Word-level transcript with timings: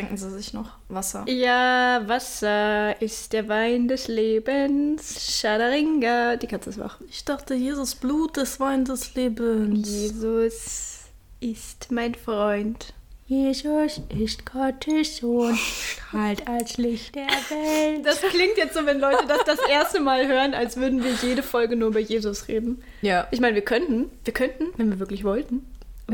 Trinken 0.00 0.16
Sie 0.16 0.30
sich 0.30 0.54
noch 0.54 0.70
Wasser. 0.88 1.24
Ja, 1.28 2.02
Wasser 2.06 3.00
ist 3.02 3.34
der 3.34 3.48
Wein 3.48 3.86
des 3.86 4.08
Lebens. 4.08 5.38
Schadaringa. 5.38 6.36
Die 6.36 6.46
Katze 6.46 6.70
ist 6.70 6.78
wach. 6.78 6.98
Ich 7.10 7.24
dachte, 7.24 7.54
Jesus 7.54 7.94
Blut 7.94 8.38
ist 8.38 8.60
Wein 8.60 8.86
des 8.86 9.14
Lebens. 9.14 9.88
Jesus 9.88 11.00
ist 11.40 11.92
mein 11.92 12.14
Freund. 12.14 12.94
Jesus 13.26 14.00
ist 14.08 14.44
Gottes 14.44 15.18
Sohn, 15.18 15.54
strahlt 15.54 16.48
als 16.48 16.78
Licht 16.78 17.14
der 17.14 17.28
Welt. 17.28 18.04
Das 18.04 18.20
klingt 18.22 18.56
jetzt 18.56 18.74
so, 18.74 18.84
wenn 18.86 18.98
Leute 18.98 19.24
das 19.28 19.44
das 19.44 19.60
erste 19.70 20.00
Mal 20.00 20.26
hören, 20.26 20.52
als 20.52 20.76
würden 20.76 21.04
wir 21.04 21.12
jede 21.22 21.44
Folge 21.44 21.76
nur 21.76 21.90
über 21.90 22.00
Jesus 22.00 22.48
reden. 22.48 22.82
Ja. 23.02 23.28
Ich 23.30 23.38
meine, 23.38 23.54
wir 23.54 23.62
könnten, 23.62 24.10
wir 24.24 24.34
könnten, 24.34 24.64
wenn 24.78 24.90
wir 24.90 24.98
wirklich 24.98 25.22
wollten. 25.22 25.64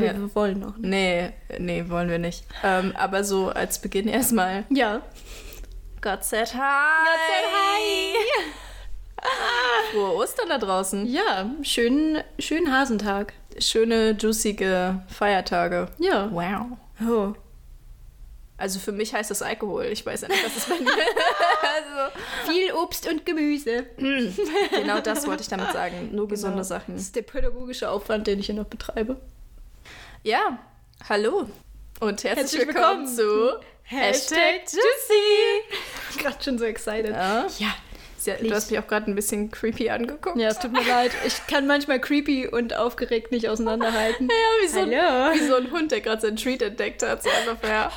Ja. 0.05 0.13
wir 0.13 0.35
wollen 0.35 0.63
auch 0.63 0.77
nicht. 0.77 0.89
Nee, 0.89 1.29
nee, 1.59 1.85
wollen 1.89 2.09
wir 2.09 2.19
nicht. 2.19 2.43
Ähm, 2.63 2.93
aber 2.97 3.23
so 3.23 3.49
als 3.49 3.79
Beginn 3.79 4.07
erstmal. 4.07 4.65
Ja. 4.69 5.01
Gott 6.01 6.23
said 6.23 6.53
hi. 6.53 8.13
Frohe 9.91 10.15
Ostern 10.15 10.49
da 10.49 10.57
draußen. 10.57 11.05
Ja, 11.07 11.49
schönen, 11.63 12.23
schönen 12.39 12.71
Hasentag. 12.71 13.33
Schöne, 13.59 14.11
juicige 14.11 15.01
Feiertage. 15.07 15.87
Ja. 15.97 16.29
Wow. 16.31 16.77
Oh. 17.07 17.33
Also 18.59 18.79
für 18.79 18.91
mich 18.91 19.13
heißt 19.13 19.29
das 19.29 19.41
Alkohol. 19.41 19.85
Ich 19.85 20.03
weiß 20.05 20.21
ja 20.21 20.27
nicht, 20.29 20.43
was 20.43 20.57
es 20.57 20.65
bei 20.65 20.75
mir 20.79 20.89
also, 20.91 22.51
Viel 22.51 22.71
Obst 22.73 23.07
und 23.07 23.25
Gemüse. 23.25 23.85
Genau 23.97 24.99
das 24.99 25.27
wollte 25.27 25.43
ich 25.43 25.47
damit 25.49 25.71
sagen. 25.73 26.09
Nur 26.11 26.27
gesunde 26.27 26.55
Genau. 26.55 26.63
Sachen. 26.63 26.93
Das 26.95 27.03
ist 27.03 27.15
der 27.15 27.21
pädagogische 27.21 27.89
Aufwand, 27.89 28.25
den 28.27 28.39
ich 28.39 28.47
hier 28.47 28.55
noch 28.55 28.65
betreibe. 28.65 29.17
Ja, 30.23 30.59
hallo 31.07 31.47
und 31.99 32.23
herzlich, 32.23 32.35
Herzlich 32.37 32.67
willkommen, 32.67 33.07
willkommen 33.07 33.07
zu 33.07 33.59
Hashtag 33.83 34.61
Juicy. 34.65 36.21
Gerade 36.21 36.43
schon 36.43 36.57
so 36.57 36.65
excited. 36.65 37.11
Ja. 37.11 37.45
Ja. 37.59 37.69
Du 38.41 38.51
hast 38.53 38.69
mich 38.71 38.79
auch 38.79 38.87
gerade 38.87 39.09
ein 39.09 39.15
bisschen 39.15 39.51
creepy 39.51 39.89
angeguckt. 39.89 40.37
Ja, 40.37 40.49
es 40.49 40.59
tut 40.59 40.73
mir 40.73 40.85
leid. 40.85 41.11
Ich 41.25 41.47
kann 41.47 41.65
manchmal 41.65 42.01
creepy 42.01 42.47
und 42.47 42.75
aufgeregt 42.75 43.31
nicht 43.31 43.47
auseinanderhalten. 43.47 44.27
Ja, 44.29 44.63
wie 44.63 44.67
so, 44.67 44.79
ein, 44.81 44.91
Hallo. 44.91 45.33
wie 45.39 45.47
so 45.47 45.55
ein 45.55 45.71
Hund, 45.71 45.91
der 45.91 46.01
gerade 46.01 46.21
seinen 46.21 46.35
Treat 46.35 46.61
entdeckt 46.61 47.03
hat, 47.03 47.23
so 47.23 47.29
ungefähr. 47.47 47.89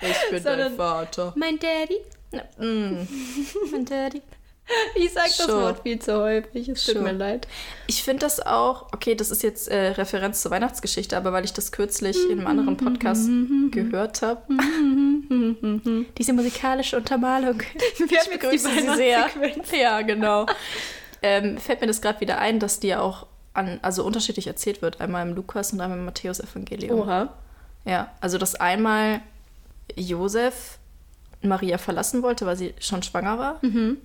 Ich 0.03 0.31
bin 0.31 0.43
Sondern- 0.43 0.59
dein 0.69 0.77
Vater. 0.77 1.33
mein 1.37 1.59
Daddy. 1.59 1.97
Mm. 2.59 3.07
Mein 3.73 3.85
Daddy. 3.85 4.23
Ich 4.97 5.13
sag 5.13 5.27
das. 5.27 5.49
Wort 5.49 5.83
viel 5.83 5.99
zu 5.99 6.21
häufig, 6.21 6.69
es 6.69 6.85
tut 6.85 7.03
mir 7.03 7.13
leid. 7.13 7.47
Ich 7.87 8.03
finde 8.03 8.21
das 8.21 8.45
auch, 8.45 8.93
okay, 8.93 9.15
das 9.15 9.31
ist 9.31 9.43
jetzt 9.43 9.69
äh, 9.69 9.89
Referenz 9.89 10.43
zur 10.43 10.51
Weihnachtsgeschichte, 10.51 11.17
aber 11.17 11.33
weil 11.33 11.45
ich 11.45 11.53
das 11.53 11.73
kürzlich 11.73 12.17
in 12.31 12.41
einem 12.41 12.47
anderen 12.47 12.77
Podcast 12.77 13.29
gehört 13.71 14.23
habe. 14.23 14.43
Diese 16.19 16.33
musikalische 16.33 16.97
Untermalung. 16.97 17.61
Wir 17.99 18.07
die 18.07 18.31
begrüße 18.31 18.69
Sie 18.71 18.95
sehr. 18.97 19.27
Ja, 19.73 20.03
genau. 20.03 20.47
ähm, 21.23 21.59
fällt 21.59 21.81
mir 21.81 21.87
das 21.87 22.01
gerade 22.01 22.21
wieder 22.21 22.39
ein, 22.39 22.59
dass 22.59 22.81
die 22.81 22.95
auch 22.95 23.27
an, 23.55 23.79
also 23.83 24.05
unterschiedlich 24.05 24.47
erzählt 24.47 24.83
wird. 24.83 25.01
Einmal 25.01 25.27
im 25.27 25.35
Lukas 25.35 25.73
und 25.73 25.81
einmal 25.81 25.99
im 25.99 26.05
Matthäus-Evangelium. 26.05 27.01
Oha. 27.01 27.35
Ja, 27.85 28.11
also 28.21 28.39
dass 28.39 28.55
einmal 28.57 29.21
Josef 29.95 30.79
Maria 31.43 31.79
verlassen 31.79 32.23
wollte, 32.23 32.47
weil 32.47 32.57
sie 32.57 32.75
schon 32.81 33.03
schwanger 33.03 33.39
war. 33.39 33.59
Mhm. 33.63 33.99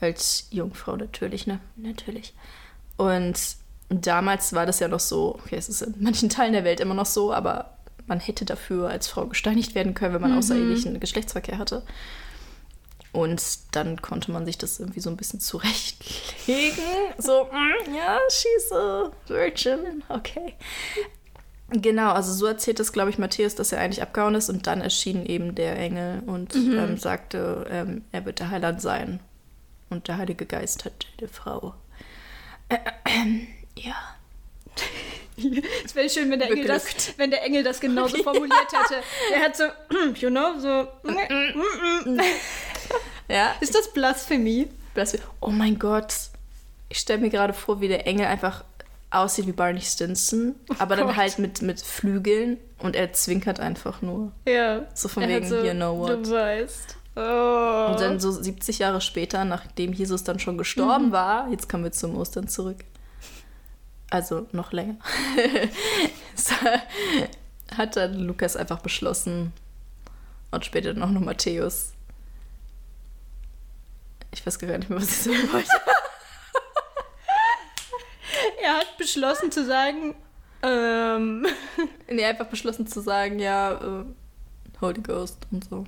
Als 0.00 0.48
Jungfrau 0.50 0.96
natürlich, 0.96 1.46
ne? 1.46 1.60
Natürlich. 1.76 2.34
Und 2.96 3.38
damals 3.88 4.52
war 4.52 4.66
das 4.66 4.80
ja 4.80 4.88
noch 4.88 5.00
so, 5.00 5.36
okay, 5.36 5.56
es 5.56 5.68
ist 5.68 5.82
in 5.82 5.94
manchen 5.98 6.28
Teilen 6.28 6.52
der 6.52 6.64
Welt 6.64 6.80
immer 6.80 6.94
noch 6.94 7.06
so, 7.06 7.32
aber 7.32 7.78
man 8.06 8.20
hätte 8.20 8.44
dafür 8.44 8.88
als 8.88 9.06
Frau 9.08 9.26
gesteinigt 9.26 9.74
werden 9.74 9.94
können, 9.94 10.14
wenn 10.14 10.20
man 10.20 10.36
außerehelichen 10.36 11.00
Geschlechtsverkehr 11.00 11.58
hatte. 11.58 11.82
Und 13.12 13.42
dann 13.76 14.02
konnte 14.02 14.32
man 14.32 14.44
sich 14.44 14.58
das 14.58 14.80
irgendwie 14.80 15.00
so 15.00 15.08
ein 15.08 15.16
bisschen 15.16 15.38
zurechtlegen. 15.38 16.82
So, 17.18 17.44
mm, 17.44 17.94
ja, 17.94 18.18
she's 18.28 18.72
a 18.72 19.10
virgin, 19.28 20.02
okay. 20.08 20.54
Genau, 21.70 22.12
also 22.12 22.32
so 22.32 22.46
erzählt 22.46 22.80
es, 22.80 22.92
glaube 22.92 23.10
ich, 23.10 23.18
Matthäus, 23.18 23.54
dass 23.54 23.72
er 23.72 23.80
eigentlich 23.80 24.02
abgehauen 24.02 24.34
ist 24.34 24.50
und 24.50 24.66
dann 24.66 24.80
erschien 24.80 25.24
eben 25.24 25.54
der 25.54 25.78
Engel 25.78 26.22
und 26.26 26.54
ähm, 26.54 26.98
sagte, 26.98 27.66
ähm, 27.70 28.04
er 28.12 28.26
wird 28.26 28.40
der 28.40 28.50
Heiland 28.50 28.82
sein. 28.82 29.20
Und 29.94 30.08
der 30.08 30.18
Heilige 30.18 30.44
Geist 30.44 30.84
hat 30.84 31.06
die 31.20 31.28
Frau. 31.28 31.72
ja. 33.76 33.94
Es 35.84 35.94
wäre 35.94 36.10
schön, 36.10 36.28
wenn 36.32 36.40
der, 36.40 36.50
Engel 36.50 36.66
das, 36.66 37.16
wenn 37.16 37.30
der 37.30 37.44
Engel 37.44 37.62
das 37.62 37.78
genauso 37.78 38.20
formuliert 38.24 38.72
hätte. 38.72 39.00
Er 39.32 39.40
hat 39.40 39.56
so, 39.56 39.64
you 40.16 40.30
know, 40.30 40.58
so. 40.58 40.88
Ja, 43.28 43.54
Ist 43.60 43.76
das 43.76 43.92
Blasphemie? 43.92 44.68
das, 44.94 45.16
oh 45.40 45.50
mein 45.50 45.78
Gott. 45.78 46.12
Ich 46.88 46.98
stelle 46.98 47.20
mir 47.20 47.30
gerade 47.30 47.52
vor, 47.52 47.80
wie 47.80 47.86
der 47.86 48.04
Engel 48.08 48.26
einfach 48.26 48.64
aussieht 49.10 49.46
wie 49.46 49.52
Barney 49.52 49.80
Stinson, 49.80 50.56
aber 50.80 50.96
dann 50.96 51.06
Gott. 51.06 51.16
halt 51.16 51.38
mit, 51.38 51.62
mit 51.62 51.80
Flügeln 51.80 52.58
und 52.80 52.96
er 52.96 53.12
zwinkert 53.12 53.60
einfach 53.60 54.02
nur. 54.02 54.32
Ja. 54.44 54.86
So 54.92 55.06
von 55.06 55.22
Er 55.22 55.28
wegen, 55.28 55.48
so, 55.48 55.62
you 55.62 55.72
know 55.72 55.96
what. 55.96 56.26
Du 56.26 56.30
weißt. 56.32 56.96
Oh. 57.16 57.90
Und 57.90 58.00
dann 58.00 58.18
so 58.18 58.30
70 58.30 58.80
Jahre 58.80 59.00
später, 59.00 59.44
nachdem 59.44 59.92
Jesus 59.92 60.24
dann 60.24 60.38
schon 60.38 60.58
gestorben 60.58 61.12
war, 61.12 61.48
jetzt 61.50 61.68
kommen 61.68 61.84
wir 61.84 61.92
zum 61.92 62.16
Ostern 62.16 62.48
zurück. 62.48 62.84
Also 64.10 64.46
noch 64.52 64.72
länger. 64.72 64.96
hat 67.76 67.96
dann 67.96 68.14
Lukas 68.14 68.56
einfach 68.56 68.80
beschlossen 68.80 69.52
und 70.50 70.64
später 70.64 70.94
dann 70.94 71.02
auch 71.02 71.10
noch 71.10 71.20
Matthäus. 71.20 71.92
Ich 74.32 74.44
weiß 74.44 74.58
gar 74.58 74.78
nicht 74.78 74.90
mehr, 74.90 75.00
was 75.00 75.10
ich 75.10 75.18
sagen 75.18 75.52
wollte. 75.52 75.68
er 78.62 78.78
hat 78.78 78.98
beschlossen 78.98 79.52
zu 79.52 79.64
sagen, 79.64 80.16
ähm, 80.62 81.46
Nee, 82.08 82.24
einfach 82.24 82.46
beschlossen 82.46 82.86
zu 82.86 83.00
sagen, 83.00 83.38
ja, 83.38 83.72
äh, 83.72 84.04
Holy 84.80 85.00
Ghost 85.00 85.38
und 85.50 85.68
so. 85.68 85.84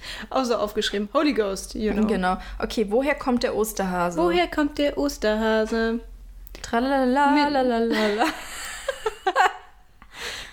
außer 0.30 0.60
aufgeschrieben, 0.60 1.08
Holy 1.12 1.32
Ghost, 1.34 1.74
you 1.74 1.92
know. 1.92 2.06
Genau. 2.06 2.38
Okay, 2.58 2.86
woher 2.88 3.14
kommt 3.14 3.42
der 3.42 3.54
Osterhase? 3.54 4.18
Woher 4.18 4.48
kommt 4.48 4.78
der 4.78 4.98
Osterhase? 4.98 6.00
Tralalalala. 6.62 8.24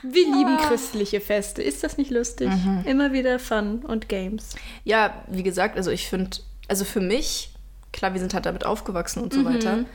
Wir 0.07 0.25
lieben 0.25 0.57
christliche 0.57 1.19
Feste. 1.19 1.63
Ist 1.63 1.83
das 1.83 1.97
nicht 1.97 2.11
lustig? 2.11 2.49
Immer 2.85 3.11
wieder 3.11 3.39
Fun 3.39 3.79
und 3.79 4.07
Games. 4.07 4.49
Ja, 4.83 5.23
wie 5.27 5.41
gesagt, 5.41 5.77
also 5.77 5.89
ich 5.89 6.07
finde, 6.07 6.37
also 6.67 6.85
für 6.85 7.01
mich, 7.01 7.53
klar, 7.91 8.13
wir 8.13 8.19
sind 8.19 8.35
halt 8.35 8.45
damit 8.45 8.65
aufgewachsen 8.65 9.23
und 9.23 9.33
so 9.33 9.43
weiter. 9.45 9.85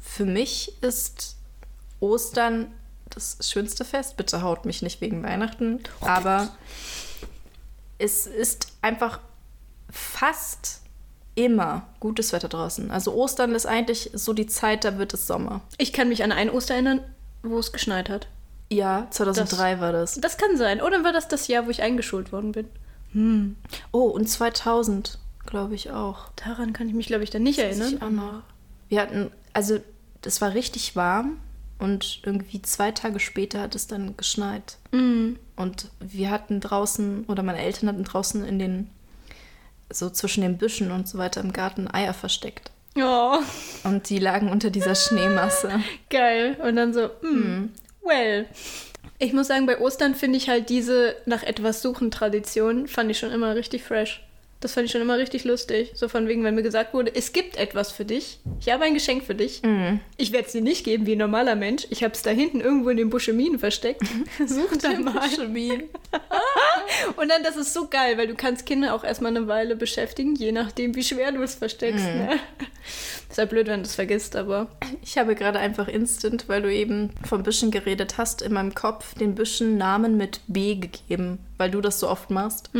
Für 0.00 0.24
mich 0.24 0.72
ist 0.82 1.36
Ostern 1.98 2.68
das 3.10 3.38
schönste 3.40 3.84
Fest. 3.84 4.16
Bitte 4.16 4.42
haut 4.42 4.64
mich 4.66 4.82
nicht 4.82 5.00
wegen 5.00 5.22
Weihnachten. 5.24 5.80
Aber 6.00 6.48
es 7.98 8.26
ist 8.26 8.72
einfach 8.80 9.20
fast 9.90 10.80
immer 11.34 11.86
gutes 12.00 12.32
Wetter 12.32 12.48
draußen. 12.48 12.90
Also 12.90 13.14
Ostern 13.14 13.54
ist 13.54 13.66
eigentlich 13.66 14.10
so 14.12 14.32
die 14.32 14.46
Zeit, 14.46 14.84
da 14.84 14.98
wird 14.98 15.14
es 15.14 15.26
Sommer. 15.26 15.60
Ich 15.78 15.92
kann 15.92 16.08
mich 16.08 16.24
an 16.24 16.32
ein 16.32 16.50
Oster 16.50 16.74
erinnern, 16.74 17.00
wo 17.42 17.58
es 17.58 17.72
geschneit 17.72 18.08
hat. 18.08 18.26
Ja, 18.70 19.06
2003 19.10 19.80
war 19.80 19.92
das. 19.92 20.14
Das 20.20 20.36
kann 20.36 20.56
sein. 20.56 20.82
Oder 20.82 21.04
war 21.04 21.12
das 21.12 21.28
das 21.28 21.48
Jahr, 21.48 21.66
wo 21.66 21.70
ich 21.70 21.82
eingeschult 21.82 22.32
worden 22.32 22.52
bin? 22.52 23.56
Oh, 23.92 24.02
und 24.02 24.28
2000, 24.28 25.18
glaube 25.46 25.74
ich 25.74 25.90
auch. 25.90 26.28
Daran 26.36 26.72
kann 26.72 26.88
ich 26.88 26.94
mich, 26.94 27.06
glaube 27.06 27.24
ich, 27.24 27.30
dann 27.30 27.42
nicht 27.42 27.58
erinnern. 27.58 27.94
Ich 27.94 28.02
auch 28.02 28.10
noch. 28.10 28.42
Wir 28.88 29.00
hatten, 29.00 29.30
also 29.52 29.78
das 30.22 30.40
war 30.40 30.54
richtig 30.54 30.96
warm 30.96 31.38
und 31.78 32.20
irgendwie 32.24 32.60
zwei 32.62 32.90
Tage 32.90 33.20
später 33.20 33.60
hat 33.60 33.74
es 33.74 33.86
dann 33.86 34.16
geschneit. 34.16 34.78
Und 35.56 35.88
wir 36.00 36.30
hatten 36.30 36.60
draußen, 36.60 37.24
oder 37.26 37.42
meine 37.42 37.58
Eltern 37.58 37.88
hatten 37.88 38.04
draußen 38.04 38.44
in 38.44 38.58
den, 38.58 38.90
so 39.90 40.10
zwischen 40.10 40.42
den 40.42 40.58
Büschen 40.58 40.90
und 40.90 41.08
so 41.08 41.18
weiter 41.18 41.40
im 41.40 41.52
Garten 41.52 41.88
Eier 41.92 42.14
versteckt. 42.14 42.70
Oh, 42.96 43.38
Und 43.84 44.08
die 44.10 44.18
lagen 44.18 44.50
unter 44.50 44.70
dieser 44.70 44.94
Schneemasse. 44.94 45.80
geil. 46.10 46.56
Und 46.62 46.76
dann 46.76 46.92
so, 46.92 47.10
mm, 47.22 47.70
well. 48.02 48.46
Ich 49.20 49.32
muss 49.32 49.48
sagen, 49.48 49.66
bei 49.66 49.78
Ostern 49.80 50.14
finde 50.14 50.38
ich 50.38 50.48
halt 50.48 50.68
diese 50.68 51.16
nach 51.26 51.42
etwas 51.42 51.82
suchen 51.82 52.10
Tradition, 52.10 52.86
fand 52.86 53.10
ich 53.10 53.18
schon 53.18 53.32
immer 53.32 53.54
richtig 53.54 53.82
fresh. 53.82 54.22
Das 54.60 54.72
fand 54.72 54.86
ich 54.86 54.92
schon 54.92 55.00
immer 55.02 55.18
richtig 55.18 55.44
lustig. 55.44 55.92
So 55.94 56.08
von 56.08 56.26
wegen, 56.26 56.42
wenn 56.42 56.56
mir 56.56 56.64
gesagt 56.64 56.92
wurde, 56.92 57.14
es 57.14 57.32
gibt 57.32 57.56
etwas 57.56 57.92
für 57.92 58.04
dich. 58.04 58.40
Ich 58.60 58.68
habe 58.72 58.82
ein 58.84 58.94
Geschenk 58.94 59.22
für 59.22 59.36
dich. 59.36 59.62
Ich 60.16 60.32
werde 60.32 60.46
es 60.46 60.52
dir 60.52 60.62
nicht 60.62 60.82
geben 60.84 61.06
wie 61.06 61.12
ein 61.12 61.18
normaler 61.18 61.54
Mensch. 61.54 61.86
Ich 61.90 62.02
habe 62.02 62.12
es 62.14 62.22
da 62.22 62.30
hinten 62.30 62.60
irgendwo 62.60 62.88
in 62.88 62.96
den 62.96 63.08
Buscheminen 63.08 63.60
versteckt. 63.60 64.02
Such 64.46 64.76
da 64.82 64.98
mal. 64.98 65.28
Und 67.16 67.28
dann, 67.28 67.42
das 67.44 67.56
ist 67.56 67.72
so 67.72 67.86
geil, 67.86 68.18
weil 68.18 68.26
du 68.26 68.34
kannst 68.34 68.66
Kinder 68.66 68.94
auch 68.94 69.04
erstmal 69.04 69.36
eine 69.36 69.46
Weile 69.46 69.76
beschäftigen, 69.76 70.34
je 70.34 70.50
nachdem, 70.52 70.94
wie 70.96 71.04
schwer 71.04 71.30
du 71.32 71.42
es 71.42 71.54
versteckst. 71.54 72.04
Ne? 72.04 72.40
Ist 73.30 73.38
halt 73.38 73.50
blöd, 73.50 73.66
wenn 73.68 73.80
du 73.80 73.86
es 73.86 73.94
vergisst, 73.94 74.34
aber 74.36 74.68
Ich 75.02 75.18
habe 75.18 75.34
gerade 75.34 75.58
einfach 75.58 75.86
instant, 75.86 76.48
weil 76.48 76.62
du 76.62 76.72
eben 76.72 77.10
von 77.28 77.42
Büschen 77.42 77.70
geredet 77.70 78.18
hast, 78.18 78.42
in 78.42 78.52
meinem 78.54 78.74
Kopf 78.74 79.14
den 79.14 79.34
Büschen 79.34 79.76
Namen 79.76 80.16
mit 80.16 80.40
B 80.48 80.74
gegeben, 80.76 81.38
weil 81.58 81.70
du 81.70 81.80
das 81.80 82.00
so 82.00 82.08
oft 82.08 82.30
machst. 82.30 82.70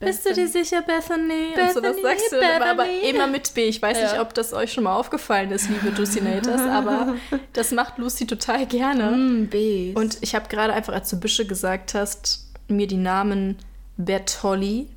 Bist 0.00 0.24
du 0.24 0.32
dir 0.32 0.48
sicher, 0.48 0.80
Bethany? 0.82 1.48
Und 1.54 1.68
sowas 1.74 1.96
Bethany, 1.96 2.02
sagst 2.02 2.32
du 2.32 2.36
immer, 2.36 2.66
aber 2.70 2.84
Bethany. 2.84 3.10
immer 3.10 3.26
mit 3.26 3.52
B. 3.54 3.68
Ich 3.68 3.82
weiß 3.82 3.98
Ja. 3.98 4.04
nicht, 4.04 4.20
ob 4.20 4.32
das 4.34 4.52
euch 4.54 4.72
schon 4.72 4.84
mal 4.84 4.96
aufgefallen 4.96 5.50
ist, 5.50 5.68
liebe 5.68 5.90
Ducinators, 5.92 6.62
aber 6.62 7.16
das 7.52 7.70
macht 7.72 7.98
Lucy 7.98 8.26
total 8.26 8.66
gerne. 8.66 9.10
mm, 9.10 9.46
B. 9.48 9.92
Und 9.94 10.18
ich 10.22 10.34
habe 10.34 10.48
gerade 10.48 10.72
einfach, 10.72 10.94
als 10.94 11.10
du 11.10 11.20
Büsche 11.20 11.46
gesagt 11.46 11.92
hast, 11.94 12.46
mir 12.68 12.86
die 12.86 12.96
Namen 12.96 13.58
Bertolli, 13.98 14.88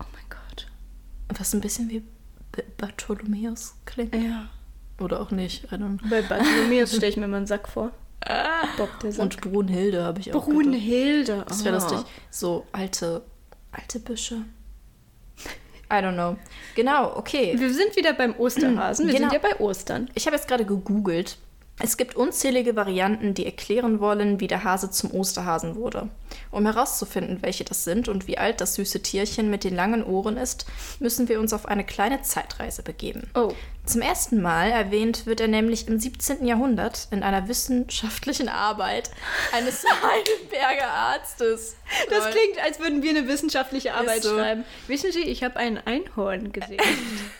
oh 0.00 0.04
mein 0.12 0.24
Gott. 0.28 0.66
was 1.38 1.54
ein 1.54 1.60
bisschen 1.60 1.88
wie 1.88 2.00
B 2.50 2.62
Bartholomäus 2.76 3.74
klingt. 3.84 4.14
Ja. 4.16 4.48
Oder 4.98 5.20
auch 5.20 5.30
nicht. 5.30 5.64
I 5.64 5.76
don't 5.76 5.98
know. 5.98 6.08
Bei 6.10 6.22
Bartholomäus 6.22 6.90
stelle 6.96 7.06
ich 7.08 7.16
mir 7.16 7.28
mal 7.28 7.36
einen 7.38 7.46
Sack 7.46 7.68
vor. 7.68 7.92
Bob 8.76 8.90
der 9.00 9.12
Sack. 9.12 9.22
Und 9.22 9.40
Brunhilde 9.40 10.02
habe 10.02 10.20
ich 10.20 10.34
auch. 10.34 10.44
Brunhilde. 10.44 11.44
Das 11.48 11.64
wäre 11.64 11.76
oh. 11.76 11.80
lustig. 11.80 11.98
So 12.30 12.66
alte, 12.72 13.22
alte 13.72 14.00
Büsche. 14.00 14.44
I 15.92 15.94
don't 15.94 16.14
know. 16.14 16.36
Genau, 16.76 17.16
okay. 17.16 17.54
Wir 17.58 17.74
sind 17.74 17.96
wieder 17.96 18.12
beim 18.12 18.34
Osterhasen. 18.38 19.06
Wir 19.08 19.14
Genau. 19.14 19.30
sind 19.30 19.42
ja 19.42 19.48
bei 19.50 19.58
Ostern. 19.60 20.08
Ich 20.14 20.26
habe 20.26 20.36
jetzt 20.36 20.46
gerade 20.46 20.64
gegoogelt. 20.64 21.36
Es 21.82 21.96
gibt 21.96 22.14
unzählige 22.14 22.76
Varianten, 22.76 23.32
die 23.32 23.46
erklären 23.46 24.00
wollen, 24.00 24.38
wie 24.38 24.46
der 24.46 24.64
Hase 24.64 24.90
zum 24.90 25.12
Osterhasen 25.12 25.76
wurde. 25.76 26.08
Um 26.50 26.66
herauszufinden, 26.66 27.38
welche 27.40 27.64
das 27.64 27.84
sind 27.84 28.08
und 28.08 28.26
wie 28.26 28.36
alt 28.36 28.60
das 28.60 28.74
süße 28.74 29.02
Tierchen 29.02 29.50
mit 29.50 29.64
den 29.64 29.74
langen 29.74 30.04
Ohren 30.04 30.36
ist, 30.36 30.66
müssen 30.98 31.28
wir 31.28 31.40
uns 31.40 31.52
auf 31.54 31.66
eine 31.66 31.84
kleine 31.84 32.20
Zeitreise 32.22 32.82
begeben. 32.82 33.30
Oh. 33.34 33.54
Zum 33.86 34.02
ersten 34.02 34.42
Mal 34.42 34.70
erwähnt 34.70 35.24
wird 35.24 35.40
er 35.40 35.48
nämlich 35.48 35.88
im 35.88 35.98
17. 35.98 36.46
Jahrhundert 36.46 37.08
in 37.10 37.22
einer 37.22 37.48
wissenschaftlichen 37.48 38.48
Arbeit 38.48 39.10
eines 39.52 39.82
Heidelberger 40.02 40.90
Arztes. 40.90 41.76
Das 42.10 42.24
Lol. 42.24 42.32
klingt, 42.32 42.64
als 42.64 42.78
würden 42.78 43.02
wir 43.02 43.10
eine 43.10 43.26
wissenschaftliche 43.26 43.94
Arbeit 43.94 44.22
so. 44.22 44.36
schreiben. 44.36 44.64
Wissen 44.86 45.12
Sie, 45.12 45.22
ich 45.22 45.42
habe 45.42 45.56
ein 45.56 45.78
Einhorn 45.86 46.52
gesehen. 46.52 46.78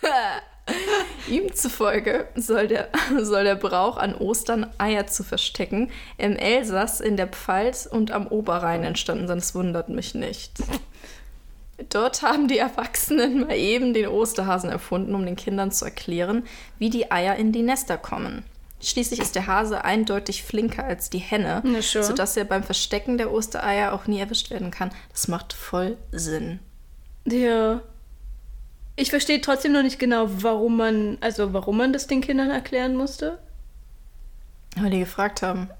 Ihm 1.28 1.54
zufolge 1.54 2.28
soll 2.34 2.68
der, 2.68 2.88
soll 3.20 3.44
der 3.44 3.54
Brauch 3.56 3.96
an 3.96 4.14
Ostern 4.14 4.66
Eier 4.78 5.06
zu 5.06 5.22
verstecken 5.22 5.90
im 6.18 6.36
Elsass, 6.36 7.00
in 7.00 7.16
der 7.16 7.28
Pfalz 7.28 7.86
und 7.86 8.10
am 8.10 8.26
Oberrhein 8.26 8.84
entstanden 8.84 9.28
sein. 9.28 9.38
Das 9.38 9.54
wundert 9.54 9.88
mich 9.88 10.14
nicht. 10.14 10.52
Dort 11.88 12.22
haben 12.22 12.46
die 12.46 12.58
Erwachsenen 12.58 13.40
mal 13.40 13.56
eben 13.56 13.94
den 13.94 14.08
Osterhasen 14.08 14.70
erfunden, 14.70 15.14
um 15.14 15.24
den 15.24 15.36
Kindern 15.36 15.72
zu 15.72 15.86
erklären, 15.86 16.44
wie 16.78 16.90
die 16.90 17.10
Eier 17.10 17.36
in 17.36 17.52
die 17.52 17.62
Nester 17.62 17.96
kommen. 17.96 18.44
Schließlich 18.82 19.20
ist 19.20 19.34
der 19.34 19.46
Hase 19.46 19.84
eindeutig 19.84 20.42
flinker 20.42 20.84
als 20.84 21.10
die 21.10 21.18
Henne, 21.18 21.62
schon. 21.82 22.02
sodass 22.02 22.36
er 22.36 22.44
beim 22.44 22.62
Verstecken 22.62 23.18
der 23.18 23.30
Ostereier 23.30 23.92
auch 23.92 24.06
nie 24.06 24.20
erwischt 24.20 24.50
werden 24.50 24.70
kann. 24.70 24.90
Das 25.10 25.28
macht 25.28 25.52
voll 25.52 25.96
Sinn. 26.12 26.60
ja. 27.26 27.82
Ich 29.00 29.08
verstehe 29.08 29.40
trotzdem 29.40 29.72
noch 29.72 29.82
nicht 29.82 29.98
genau, 29.98 30.26
warum 30.28 30.76
man, 30.76 31.16
also 31.22 31.54
warum 31.54 31.78
man 31.78 31.94
das 31.94 32.06
den 32.06 32.20
Kindern 32.20 32.50
erklären 32.50 32.94
musste. 32.96 33.38
Weil 34.76 34.90
die 34.90 34.98
gefragt 34.98 35.40
haben. 35.40 35.70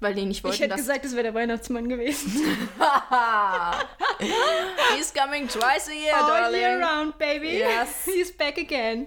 Weil 0.00 0.14
die 0.16 0.24
nicht 0.24 0.42
wollten, 0.42 0.56
ich 0.56 0.60
hätte 0.60 0.70
dass 0.70 0.80
gesagt, 0.80 1.04
es 1.04 1.12
wäre 1.12 1.22
der 1.22 1.34
Weihnachtsmann 1.34 1.88
gewesen. 1.88 2.32
He's 4.96 5.14
coming 5.14 5.46
twice 5.46 5.88
a 5.88 5.92
year, 5.92 6.16
All 6.16 6.42
darling. 6.42 6.60
year 6.60 6.80
round, 6.80 7.16
baby. 7.16 7.58
Yes. 7.58 8.04
He's 8.04 8.36
back 8.36 8.58
again. 8.58 9.06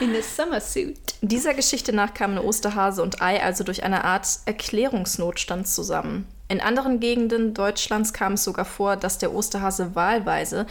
In 0.00 0.14
a 0.14 0.22
summer 0.22 0.60
suit. 0.60 0.96
Dieser 1.20 1.52
Geschichte 1.54 1.92
nach 1.92 2.14
kamen 2.14 2.38
Osterhase 2.38 3.02
und 3.02 3.20
Ei 3.20 3.42
also 3.42 3.64
durch 3.64 3.82
eine 3.82 4.04
Art 4.04 4.26
Erklärungsnotstand 4.46 5.66
zusammen. 5.66 6.28
In 6.48 6.60
anderen 6.60 7.00
Gegenden 7.00 7.54
Deutschlands 7.54 8.12
kam 8.12 8.34
es 8.34 8.44
sogar 8.44 8.64
vor, 8.64 8.96
dass 8.96 9.18
der 9.18 9.32
Osterhase 9.34 9.94
wahlweise 9.94 10.66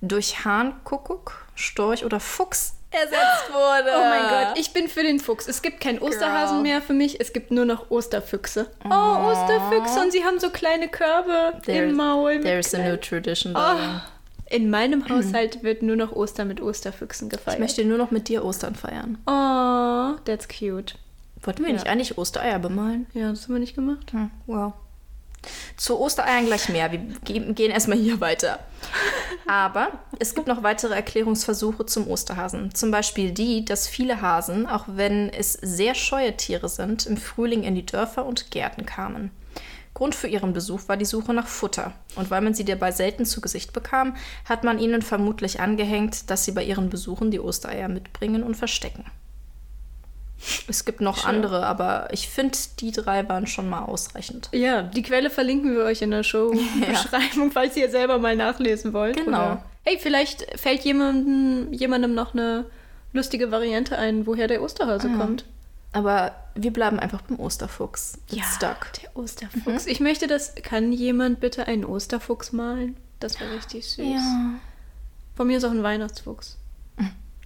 durch 0.00 0.44
Hahn, 0.44 0.74
Kuckuck, 0.84 1.46
Storch 1.54 2.04
oder 2.04 2.20
Fuchs 2.20 2.74
ersetzt 2.92 3.50
wurde. 3.52 3.90
Oh 3.94 3.98
mein 4.08 4.28
Gott, 4.28 4.58
ich 4.58 4.72
bin 4.72 4.88
für 4.88 5.02
den 5.02 5.18
Fuchs. 5.18 5.48
Es 5.48 5.62
gibt 5.62 5.80
keinen 5.80 5.98
Osterhasen 5.98 6.62
mehr 6.62 6.80
für 6.80 6.92
mich, 6.92 7.20
es 7.20 7.32
gibt 7.32 7.50
nur 7.50 7.64
noch 7.64 7.90
Osterfüchse. 7.90 8.70
Oh, 8.84 8.88
Osterfüchse 8.88 10.00
und 10.00 10.12
sie 10.12 10.22
haben 10.24 10.38
so 10.38 10.50
kleine 10.50 10.88
Körbe 10.88 11.60
There- 11.64 11.86
im 11.88 11.96
Maul. 11.96 12.34
mit 12.36 12.44
There's 12.44 12.74
a 12.74 12.78
new 12.78 12.96
tradition. 12.96 13.54
Oh, 13.56 14.00
in 14.48 14.70
meinem 14.70 15.08
Haushalt 15.08 15.64
wird 15.64 15.82
nur 15.82 15.96
noch 15.96 16.12
Ostern 16.12 16.46
mit 16.46 16.60
Osterfüchsen 16.60 17.26
Ich 17.28 17.36
gefeiert. 17.36 17.58
möchte 17.58 17.84
nur 17.84 17.98
noch 17.98 18.12
mit 18.12 18.28
dir 18.28 18.44
Ostern 18.44 18.76
feiern. 18.76 19.18
Oh, 19.26 20.18
that's 20.24 20.46
cute. 20.46 20.94
Wollten 21.42 21.62
wir 21.62 21.68
Ja. 21.70 21.74
nicht 21.74 21.88
eigentlich 21.88 22.16
Ostereier 22.16 22.60
bemalen? 22.60 23.06
Ja, 23.12 23.30
das 23.30 23.44
haben 23.44 23.54
wir 23.54 23.60
nicht 23.60 23.74
gemacht. 23.74 24.12
Hm, 24.12 24.30
wow. 24.46 24.72
Zu 25.76 26.00
Ostereiern 26.00 26.46
gleich 26.46 26.68
mehr. 26.68 26.90
Wir 26.90 26.98
ge- 27.24 27.52
gehen 27.52 27.70
erstmal 27.70 27.98
hier 27.98 28.20
weiter. 28.20 28.58
Aber 29.46 29.92
es 30.18 30.34
gibt 30.34 30.48
noch 30.48 30.62
weitere 30.62 30.94
Erklärungsversuche 30.94 31.86
zum 31.86 32.08
Osterhasen. 32.08 32.74
Zum 32.74 32.90
Beispiel 32.90 33.30
die, 33.30 33.64
dass 33.64 33.86
viele 33.86 34.20
Hasen, 34.20 34.66
auch 34.66 34.84
wenn 34.88 35.28
es 35.28 35.52
sehr 35.52 35.94
scheue 35.94 36.36
Tiere 36.36 36.68
sind, 36.68 37.06
im 37.06 37.16
Frühling 37.16 37.62
in 37.62 37.74
die 37.74 37.86
Dörfer 37.86 38.26
und 38.26 38.50
Gärten 38.50 38.86
kamen. 38.86 39.30
Grund 39.94 40.14
für 40.14 40.28
ihren 40.28 40.52
Besuch 40.52 40.88
war 40.88 40.96
die 40.96 41.04
Suche 41.06 41.32
nach 41.32 41.46
Futter. 41.46 41.92
Und 42.16 42.30
weil 42.30 42.42
man 42.42 42.52
sie 42.52 42.64
dabei 42.64 42.92
selten 42.92 43.24
zu 43.24 43.40
Gesicht 43.40 43.72
bekam, 43.72 44.16
hat 44.44 44.62
man 44.64 44.78
ihnen 44.78 45.00
vermutlich 45.00 45.60
angehängt, 45.60 46.28
dass 46.30 46.44
sie 46.44 46.52
bei 46.52 46.64
ihren 46.64 46.90
Besuchen 46.90 47.30
die 47.30 47.40
Ostereier 47.40 47.88
mitbringen 47.88 48.42
und 48.42 48.56
verstecken. 48.56 49.04
Es 50.68 50.84
gibt 50.84 51.00
noch 51.00 51.18
Sure. 51.18 51.28
andere, 51.28 51.66
aber 51.66 52.08
ich 52.12 52.28
finde, 52.28 52.56
die 52.80 52.92
drei 52.92 53.28
waren 53.28 53.46
schon 53.46 53.68
mal 53.68 53.84
ausreichend. 53.84 54.48
Ja, 54.52 54.82
die 54.82 55.02
Quelle 55.02 55.30
verlinken 55.30 55.74
wir 55.74 55.84
euch 55.84 56.02
in 56.02 56.10
der 56.10 56.22
Show-Beschreibung, 56.22 57.50
falls 57.52 57.76
ihr 57.76 57.90
selber 57.90 58.18
mal 58.18 58.36
nachlesen 58.36 58.92
wollt. 58.92 59.16
Genau. 59.16 59.28
Oder, 59.52 59.62
hey, 59.84 59.98
vielleicht 60.00 60.46
fällt 60.60 60.82
jemandem, 60.84 61.72
jemandem 61.72 62.14
noch 62.14 62.34
eine 62.34 62.66
lustige 63.12 63.50
Variante 63.50 63.96
ein, 63.98 64.26
woher 64.26 64.46
der 64.46 64.62
Osterhase 64.62 65.08
Ah. 65.14 65.16
kommt. 65.18 65.44
Aber 65.92 66.32
wir 66.54 66.72
bleiben 66.72 66.98
einfach 67.00 67.22
beim 67.22 67.40
Osterfuchs. 67.40 68.18
It's 68.30 68.56
stuck. 68.56 68.92
der 69.02 69.16
Osterfuchs. 69.16 69.86
Ich 69.86 70.00
möchte 70.00 70.26
das. 70.26 70.54
Kann 70.56 70.92
jemand 70.92 71.40
bitte 71.40 71.66
einen 71.66 71.86
Osterfuchs 71.86 72.52
malen? 72.52 72.96
Das 73.20 73.40
wäre 73.40 73.54
richtig 73.54 73.86
süß. 73.88 74.04
Ja. 74.04 74.50
Von 75.34 75.46
mir 75.46 75.56
ist 75.56 75.64
auch 75.64 75.70
ein 75.70 75.82
Weihnachtsfuchs. 75.82 76.58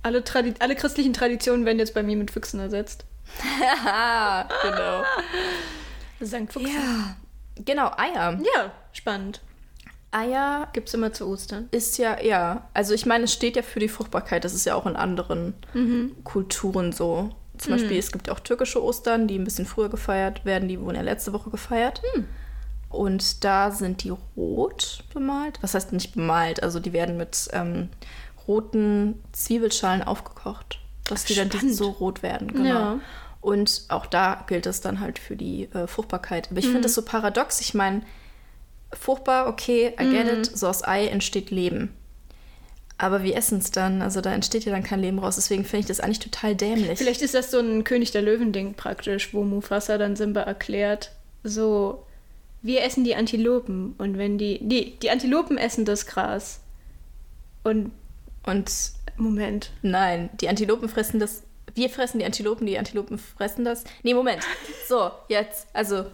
Alle, 0.03 0.25
Tradi 0.25 0.55
alle 0.59 0.75
christlichen 0.77 1.13
Traditionen 1.13 1.67
werden 1.67 1.79
jetzt 1.79 1.95
bei 1.95 2.03
mir 2.03 2.17
mit 2.17 2.31
Füchsen 2.31 2.61
ersetzt. 2.61 3.05
Haha, 3.61 4.49
genau. 4.63 5.03
Sankt 6.21 6.53
Fuchs. 6.53 6.71
Ja. 6.71 7.17
Genau, 7.65 7.91
Eier. 7.97 8.39
ja, 8.57 8.73
spannend. 8.93 9.41
Eier 10.13 10.69
Gibt's 10.73 10.95
immer 10.95 11.13
zu 11.13 11.29
Ostern. 11.29 11.69
ist 11.71 11.99
ja, 11.99 12.21
ja, 12.21 12.69
also 12.75 12.95
ich 12.95 13.07
meine, 13.07 13.25
es 13.25 13.33
steht 13.33 13.55
ja 13.57 13.63
für 13.63 13.79
die 13.79 13.89
Fruchtbarkeit. 13.89 14.45
Das 14.45 14.55
ist 14.55 14.65
ja 14.65 14.75
auch 14.75 14.87
in 14.87 14.97
anderen 14.97 15.55
Kulturen 16.25 16.93
so. 16.93 17.31
Zum 17.59 17.73
Beispiel, 17.73 17.99
es 17.99 18.11
gibt 18.11 18.31
auch 18.31 18.41
türkische 18.41 18.83
Ostern, 18.83 19.29
die 19.29 19.39
ein 19.39 19.45
bisschen 19.45 19.67
früher 19.67 19.91
gefeiert 19.91 20.45
werden. 20.47 20.69
Die 20.69 20.81
wurden 20.81 20.97
ja 20.97 21.03
letzte 21.03 21.33
Woche 21.35 21.51
gefeiert. 21.51 22.03
Und 22.89 23.45
da 23.45 23.71
sind 23.71 24.03
die 24.03 24.13
rot 24.37 25.05
bemalt. 25.13 25.59
Was 25.63 25.75
heißt 25.75 25.93
nicht 25.93 26.15
bemalt? 26.15 26.63
Also 26.63 26.81
die 26.81 26.93
werden 26.93 27.17
mit 27.19 27.49
ähm, 27.53 27.91
roten 28.51 29.23
Zwiebelschalen 29.31 30.03
aufgekocht, 30.03 30.81
dass 31.05 31.25
die 31.25 31.35
dann 31.37 31.51
so 31.73 31.89
rot 31.91 32.23
werden. 32.25 32.49
Genau. 32.49 32.65
Ja. 32.65 33.01
Und 33.41 33.85
auch 33.89 34.07
da 34.07 34.45
gilt 34.49 34.67
es 34.67 34.81
dann 34.81 34.99
halt 35.01 35.19
für 35.19 35.37
die 35.37 35.69
äh, 35.73 35.87
Fruchtbarkeit. 35.87 36.51
Aber 36.51 36.59
ich 36.59 36.67
finde 36.67 36.83
das 36.83 36.95
so 36.95 37.03
paradox. 37.03 37.61
Ich 37.61 37.75
meine, 37.75 38.03
fruchtbar, 38.93 39.47
okay, 39.47 39.95
I 39.99 40.11
get 40.11 40.27
it. 40.27 40.59
So 40.59 40.67
aus 40.67 40.85
Ei 40.85 41.07
entsteht 41.07 41.51
Leben. 41.51 41.95
Aber 42.99 43.23
wir 43.23 43.37
essen 43.37 43.59
es 43.59 43.71
dann. 43.71 44.03
Also 44.03 44.21
da 44.21 44.35
entsteht 44.35 44.65
ja 44.65 44.73
dann 44.73 44.83
kein 44.83 45.01
Leben 45.01 45.21
raus. 45.21 45.37
Deswegen 45.37 45.65
finde 45.65 45.81
ich 45.81 45.87
das 45.87 46.01
eigentlich 46.01 46.19
total 46.19 46.55
dämlich. 46.55 46.99
Vielleicht 46.99 47.23
ist 47.23 47.35
das 47.35 47.51
so 47.51 47.61
ein 47.61 47.85
König 47.85 48.11
der 48.11 48.23
Löwen-Ding 48.23 48.75
praktisch, 48.75 49.33
wo 49.33 49.45
Mufasa 49.45 49.97
dann 49.97 50.17
Simba 50.17 50.41
erklärt, 50.41 51.13
so, 51.43 52.05
wir 52.61 52.83
essen 52.83 53.05
die 53.05 53.15
Antilopen 53.15 53.95
und 53.97 54.19
wenn 54.19 54.37
die, 54.37 54.61
nee, 54.63 54.99
die 55.01 55.11
Antilopen 55.11 55.57
essen 55.57 55.87
das 55.87 56.05
Gras. 56.05 56.61
Und, 57.63 57.93
Und 58.45 58.71
Moment, 59.17 59.71
nein, 59.83 60.31
die 60.41 60.49
Antilopen 60.49 60.89
fressen 60.89 61.21
das. 61.21 61.43
Wir 61.75 61.91
fressen 61.91 62.19
die 62.19 62.25
Antilopen, 62.25 62.67
die 62.67 62.79
Antilopen 62.79 63.19
fressen 63.19 63.65
das. 63.65 63.85
Nee, 64.03 64.15
Moment. 64.15 64.43
So, 64.89 65.11
jetzt. 65.29 65.69
Also, 65.73 66.07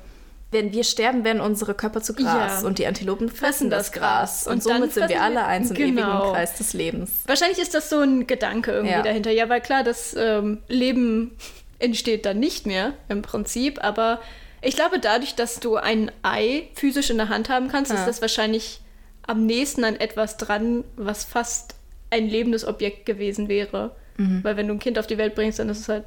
wenn 0.50 0.72
wir 0.72 0.84
sterben, 0.84 1.24
werden 1.24 1.40
unsere 1.40 1.74
Körper 1.74 2.02
zu 2.02 2.14
Gras 2.14 2.62
Ja. 2.62 2.66
und 2.66 2.78
die 2.78 2.86
Antilopen 2.86 3.28
fressen, 3.30 3.70
das 3.70 3.90
das 3.90 3.92
Gras. 3.92 4.46
Und, 4.46 4.54
Und 4.54 4.62
somit 4.62 4.92
sind 4.92 5.08
wir 5.08 5.22
alle 5.22 5.44
eins 5.44 5.70
im 5.70 5.76
Genau. 5.76 6.18
ewigen 6.20 6.32
Kreis 6.34 6.54
des 6.54 6.72
Lebens. 6.72 7.10
wahrscheinlich 7.26 7.58
ist 7.58 7.74
das 7.74 7.88
so 7.90 8.00
ein 8.00 8.26
Gedanke 8.26 8.72
irgendwie 8.72 8.92
Ja. 8.94 9.02
dahinter. 9.02 9.30
Ja, 9.30 9.48
weil 9.48 9.60
klar, 9.60 9.82
das 9.82 10.14
ähm, 10.18 10.62
Leben 10.68 11.36
entsteht 11.78 12.26
dann 12.26 12.38
nicht 12.38 12.66
mehr 12.66 12.92
im 13.08 13.22
Prinzip, 13.22 13.82
aber 13.84 14.20
ich 14.62 14.74
glaube, 14.76 14.98
dadurch, 14.98 15.34
dass 15.36 15.60
du 15.60 15.76
ein 15.76 16.10
Ei 16.22 16.68
physisch 16.74 17.10
in 17.10 17.18
der 17.18 17.28
Hand 17.28 17.48
haben 17.48 17.68
kannst, 17.68 17.92
Ja. 17.92 17.98
ist 17.98 18.06
das 18.06 18.20
wahrscheinlich 18.20 18.80
am 19.26 19.46
nächsten 19.46 19.84
an 19.84 19.96
etwas 19.96 20.36
dran, 20.36 20.84
was 20.96 21.24
fast 21.24 21.75
ein 22.10 22.28
lebendes 22.28 22.64
Objekt 22.66 23.06
gewesen 23.06 23.48
wäre. 23.48 23.94
Mhm. 24.16 24.42
Weil 24.44 24.56
wenn 24.56 24.68
du 24.68 24.74
ein 24.74 24.78
Kind 24.78 24.98
auf 24.98 25.06
die 25.06 25.18
Welt 25.18 25.34
bringst, 25.34 25.58
dann 25.58 25.68
ist 25.68 25.80
es 25.80 25.88
halt 25.88 26.04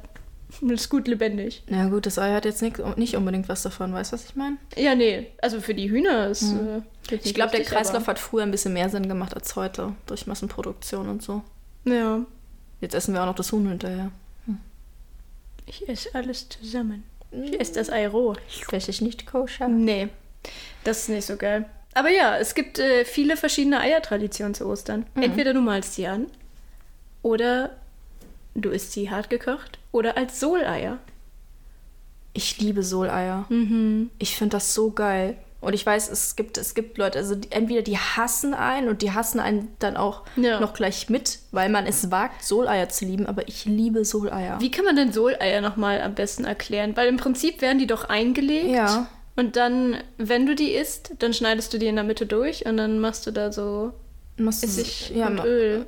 ist 0.62 0.88
gut 0.88 1.06
lebendig. 1.06 1.62
Na 1.68 1.88
gut, 1.88 2.06
das 2.06 2.18
Ei 2.18 2.32
hat 2.32 2.44
jetzt 2.44 2.60
nicht, 2.60 2.78
nicht 2.96 3.14
unbedingt 3.16 3.48
was 3.48 3.62
davon. 3.62 3.92
Weißt 3.92 4.10
du, 4.10 4.14
was 4.14 4.24
ich 4.24 4.34
meine? 4.34 4.56
Ja, 4.76 4.96
nee, 4.96 5.28
also 5.40 5.60
für 5.60 5.74
die 5.74 5.90
Hühner 5.90 6.26
ist. 6.28 6.42
Äh, 6.42 6.54
Mhm. 6.54 6.82
Ich 7.24 7.34
glaube, 7.34 7.50
der 7.56 7.64
Kreislauf 7.64 8.06
hat 8.06 8.20
früher 8.20 8.44
ein 8.44 8.52
bisschen 8.52 8.72
mehr 8.72 8.88
Sinn 8.88 9.08
gemacht 9.08 9.34
als 9.34 9.56
heute. 9.56 9.94
Durch 10.06 10.28
Massenproduktion 10.28 11.08
und 11.08 11.22
so. 11.22 11.42
Ja, 11.84 12.24
Jetzt 12.80 12.94
essen 12.94 13.14
wir 13.14 13.22
auch 13.22 13.26
noch 13.26 13.34
das 13.34 13.50
Huhn 13.50 13.66
hinterher. 13.68 14.12
ich 15.66 15.88
esse 15.88 16.14
alles 16.14 16.48
zusammen. 16.48 17.02
Ich 17.32 17.58
esse 17.60 17.74
das 17.74 17.90
Ei 17.90 18.06
roh. 18.08 18.34
Tatsächlich 18.60 19.00
nicht 19.00 19.26
koscher. 19.26 19.68
Nee, 19.68 20.08
das 20.84 21.02
ist 21.02 21.08
nicht 21.10 21.26
so 21.26 21.36
geil. 21.36 21.64
Aber 21.94 22.10
ja, 22.10 22.36
es 22.38 22.54
gibt 22.54 22.78
äh, 22.78 23.04
viele 23.04 23.36
verschiedene 23.36 23.80
Eiertraditionen 23.80 24.54
zu 24.54 24.66
Ostern. 24.66 25.06
Entweder 25.14 25.52
du 25.54 25.60
malst 25.60 25.94
sie 25.94 26.06
an 26.06 26.26
oder 27.22 27.70
du 28.54 28.70
isst 28.70 28.92
sie 28.92 29.10
hart 29.10 29.28
gekocht 29.30 29.78
oder 29.92 30.16
als 30.16 30.38
Soleier. 30.40 30.98
Ich 32.32 32.58
liebe 32.60 32.82
Soleier. 32.82 33.44
Mhm. 33.48 34.10
Ich 34.18 34.36
finde 34.36 34.56
das 34.56 34.72
so 34.74 34.90
geil. 34.92 35.36
Und 35.60 35.74
ich 35.74 35.84
weiß, 35.84 36.08
es 36.10 36.36
gibt, 36.36 36.56
es 36.56 36.74
gibt 36.74 36.96
Leute, 36.96 37.18
also 37.18 37.34
die, 37.34 37.52
entweder 37.52 37.82
die 37.82 37.98
hassen 37.98 38.54
einen 38.54 38.88
und 38.88 39.02
die 39.02 39.12
hassen 39.12 39.40
einen 39.40 39.68
dann 39.78 39.96
auch 39.98 40.22
Ja. 40.36 40.58
noch 40.58 40.72
gleich 40.72 41.10
mit, 41.10 41.38
weil 41.50 41.68
man 41.68 41.86
es 41.86 42.10
wagt, 42.10 42.42
Soleier 42.42 42.88
zu 42.88 43.04
lieben. 43.04 43.26
Aber 43.26 43.46
ich 43.46 43.66
liebe 43.66 44.06
Soleier. 44.06 44.58
Wie 44.60 44.70
kann 44.70 44.86
man 44.86 44.96
denn 44.96 45.12
Soleier 45.12 45.60
nochmal 45.60 46.00
am 46.00 46.14
besten 46.14 46.44
erklären? 46.44 46.96
Weil 46.96 47.08
im 47.08 47.18
Prinzip 47.18 47.60
werden 47.60 47.78
die 47.78 47.86
doch 47.86 48.04
eingelegt. 48.04 48.68
Ja. 48.70 49.08
Und 49.36 49.56
dann, 49.56 49.96
wenn 50.18 50.46
du 50.46 50.54
die 50.54 50.72
isst, 50.72 51.12
dann 51.18 51.32
schneidest 51.32 51.72
du 51.72 51.78
die 51.78 51.86
in 51.86 51.94
der 51.94 52.04
Mitte 52.04 52.26
durch 52.26 52.66
und 52.66 52.76
dann 52.76 52.98
machst 52.98 53.26
du 53.26 53.30
da 53.30 53.52
so 53.52 53.92
Machst 54.36 54.64
Essig 54.64 55.10
ja, 55.14 55.26
und 55.28 55.40
Öl. 55.40 55.86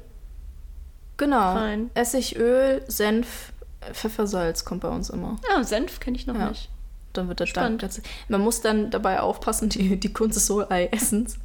Genau. 1.17 1.55
rein. 1.55 1.91
Essig, 1.95 2.37
Öl, 2.37 2.83
Senf, 2.87 3.53
Pfeffersalz 3.93 4.65
kommt 4.65 4.83
bei 4.83 4.89
uns 4.89 5.11
immer. 5.11 5.39
Ah, 5.55 5.63
Senf 5.65 6.01
kenne 6.01 6.17
ich 6.17 6.27
noch 6.27 6.35
Ja. 6.35 6.49
nicht. 6.51 6.69
Dann 7.13 7.29
wird 7.29 7.41
das 7.41 7.53
dann. 7.53 7.79
Man 8.29 8.41
muss 8.41 8.63
dann 8.63 8.91
dabei 8.91 9.21
aufpassen, 9.21 9.69
die, 9.69 9.99
die 10.01 10.13
Kunst 10.13 10.37
des 10.37 10.47
Solei-Essens. 10.47 11.39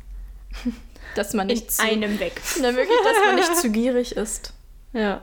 Dass 1.16 1.34
man 1.34 1.50
In 1.50 1.56
nicht 1.56 1.72
zu, 1.72 1.84
einem 1.84 2.20
weg. 2.20 2.42
Na, 2.62 2.76
wirklich, 2.76 2.98
dass 3.04 3.18
man 3.26 3.36
nicht 3.36 3.56
zu 3.58 3.72
gierig 3.72 4.16
ist. 4.18 4.54
Ja. 4.94 5.22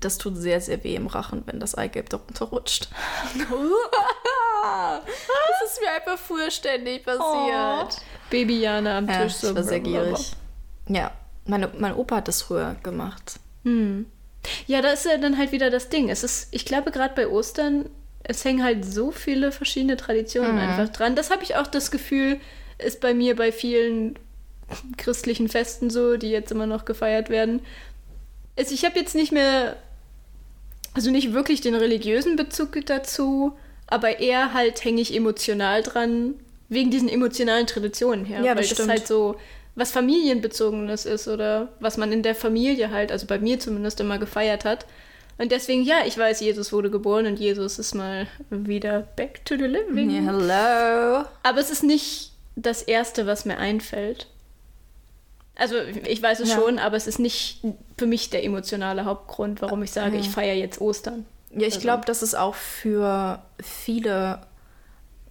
Das 0.00 0.18
tut 0.18 0.36
sehr, 0.36 0.60
sehr 0.60 0.84
weh 0.84 0.94
im 0.94 1.06
Rachen, 1.08 1.42
wenn 1.46 1.58
das 1.58 1.74
Eigelb 1.74 2.08
darunter 2.08 2.44
rutscht. 2.46 2.88
das 4.62 5.72
ist 5.72 5.80
mir 5.80 5.90
einfach 5.92 6.18
früher 6.18 6.50
ständig 6.50 7.04
passiert. 7.04 8.00
Baby 8.30 8.60
Jana 8.60 8.98
am 8.98 9.08
Ja, 9.08 9.24
Tisch 9.24 9.34
so. 9.34 9.50
ich 9.50 9.54
war 9.56 9.62
sehr 9.64 9.80
gierig. 9.80 10.32
Ja, 10.88 11.12
meine, 11.46 11.70
mein 11.78 11.94
Opa 11.94 12.16
hat 12.16 12.28
das 12.28 12.42
früher 12.42 12.76
gemacht. 12.82 13.38
Hm. 13.64 14.06
Ja, 14.66 14.82
da 14.82 14.90
ist 14.90 15.06
ja 15.06 15.16
dann 15.16 15.38
halt 15.38 15.52
wieder 15.52 15.70
das 15.70 15.88
Ding. 15.88 16.10
Es 16.10 16.22
ist, 16.22 16.48
ich 16.50 16.64
glaube, 16.64 16.90
gerade 16.90 17.14
bei 17.14 17.28
Ostern, 17.28 17.88
es 18.22 18.44
hängen 18.44 18.62
halt 18.62 18.84
so 18.84 19.10
viele 19.10 19.52
verschiedene 19.52 19.96
Traditionen 19.96 20.52
Mhm. 20.54 20.58
einfach 20.58 20.88
dran. 20.90 21.16
Das 21.16 21.30
habe 21.30 21.42
ich 21.42 21.56
auch 21.56 21.66
das 21.66 21.90
Gefühl, 21.90 22.40
ist 22.78 23.00
bei 23.00 23.14
mir 23.14 23.36
bei 23.36 23.52
vielen 23.52 24.18
christlichen 24.96 25.48
Festen 25.48 25.90
so, 25.90 26.16
die 26.16 26.30
jetzt 26.30 26.50
immer 26.52 26.66
noch 26.66 26.84
gefeiert 26.84 27.28
werden. 27.28 27.60
Es, 28.56 28.70
ich 28.70 28.84
habe 28.84 28.98
jetzt 28.98 29.14
nicht 29.14 29.32
mehr, 29.32 29.76
also 30.94 31.10
nicht 31.10 31.32
wirklich 31.32 31.60
den 31.60 31.74
religiösen 31.74 32.36
Bezug 32.36 32.78
dazu, 32.86 33.56
aber 33.86 34.20
eher 34.20 34.54
halt 34.54 34.84
hänge 34.84 35.00
ich 35.00 35.14
emotional 35.14 35.82
dran, 35.82 36.34
wegen 36.68 36.90
diesen 36.90 37.08
emotionalen 37.08 37.66
Traditionen 37.66 38.24
her. 38.24 38.40
Ja, 38.40 38.50
weil 38.50 38.56
das 38.56 38.68
das 38.68 38.78
stimmt. 38.78 38.90
halt 38.90 39.06
so 39.06 39.36
was 39.76 39.90
Familienbezogenes 39.90 41.04
ist 41.04 41.26
oder 41.28 41.68
was 41.80 41.96
man 41.96 42.12
in 42.12 42.22
der 42.22 42.34
Familie 42.34 42.90
halt, 42.90 43.10
also 43.10 43.26
bei 43.26 43.38
mir 43.38 43.58
zumindest 43.58 44.00
immer 44.00 44.18
gefeiert 44.18 44.64
hat. 44.64 44.86
Und 45.36 45.50
deswegen, 45.50 45.82
ja, 45.82 46.02
ich 46.06 46.16
weiß, 46.16 46.40
Jesus 46.40 46.72
wurde 46.72 46.90
geboren 46.90 47.26
und 47.26 47.40
Jesus 47.40 47.80
ist 47.80 47.94
mal 47.94 48.28
wieder 48.50 49.00
back 49.16 49.44
to 49.44 49.56
the 49.56 49.64
living. 49.64 50.10
Ja, 50.10 50.32
hello. 50.32 51.24
Aber 51.42 51.58
es 51.58 51.70
ist 51.70 51.82
nicht 51.82 52.30
das 52.54 52.82
Erste, 52.82 53.26
was 53.26 53.44
mir 53.44 53.58
einfällt. 53.58 54.28
Also, 55.56 55.76
ich 55.78 56.20
weiß 56.22 56.40
es 56.40 56.50
Ja. 56.50 56.56
schon, 56.56 56.78
aber 56.78 56.96
es 56.96 57.06
ist 57.06 57.18
nicht 57.18 57.62
für 57.96 58.06
mich 58.06 58.30
der 58.30 58.44
emotionale 58.44 59.04
Hauptgrund, 59.04 59.62
warum 59.62 59.82
ich 59.82 59.92
sage, 59.92 60.14
Ja. 60.16 60.20
ich 60.20 60.28
feiere 60.30 60.54
jetzt 60.56 60.80
Ostern. 60.80 61.26
Ja, 61.50 61.60
ich 61.68 61.74
Also- 61.74 61.80
glaube, 61.80 62.04
dass 62.06 62.22
es 62.22 62.34
auch 62.34 62.54
für 62.56 63.40
viele 63.62 64.40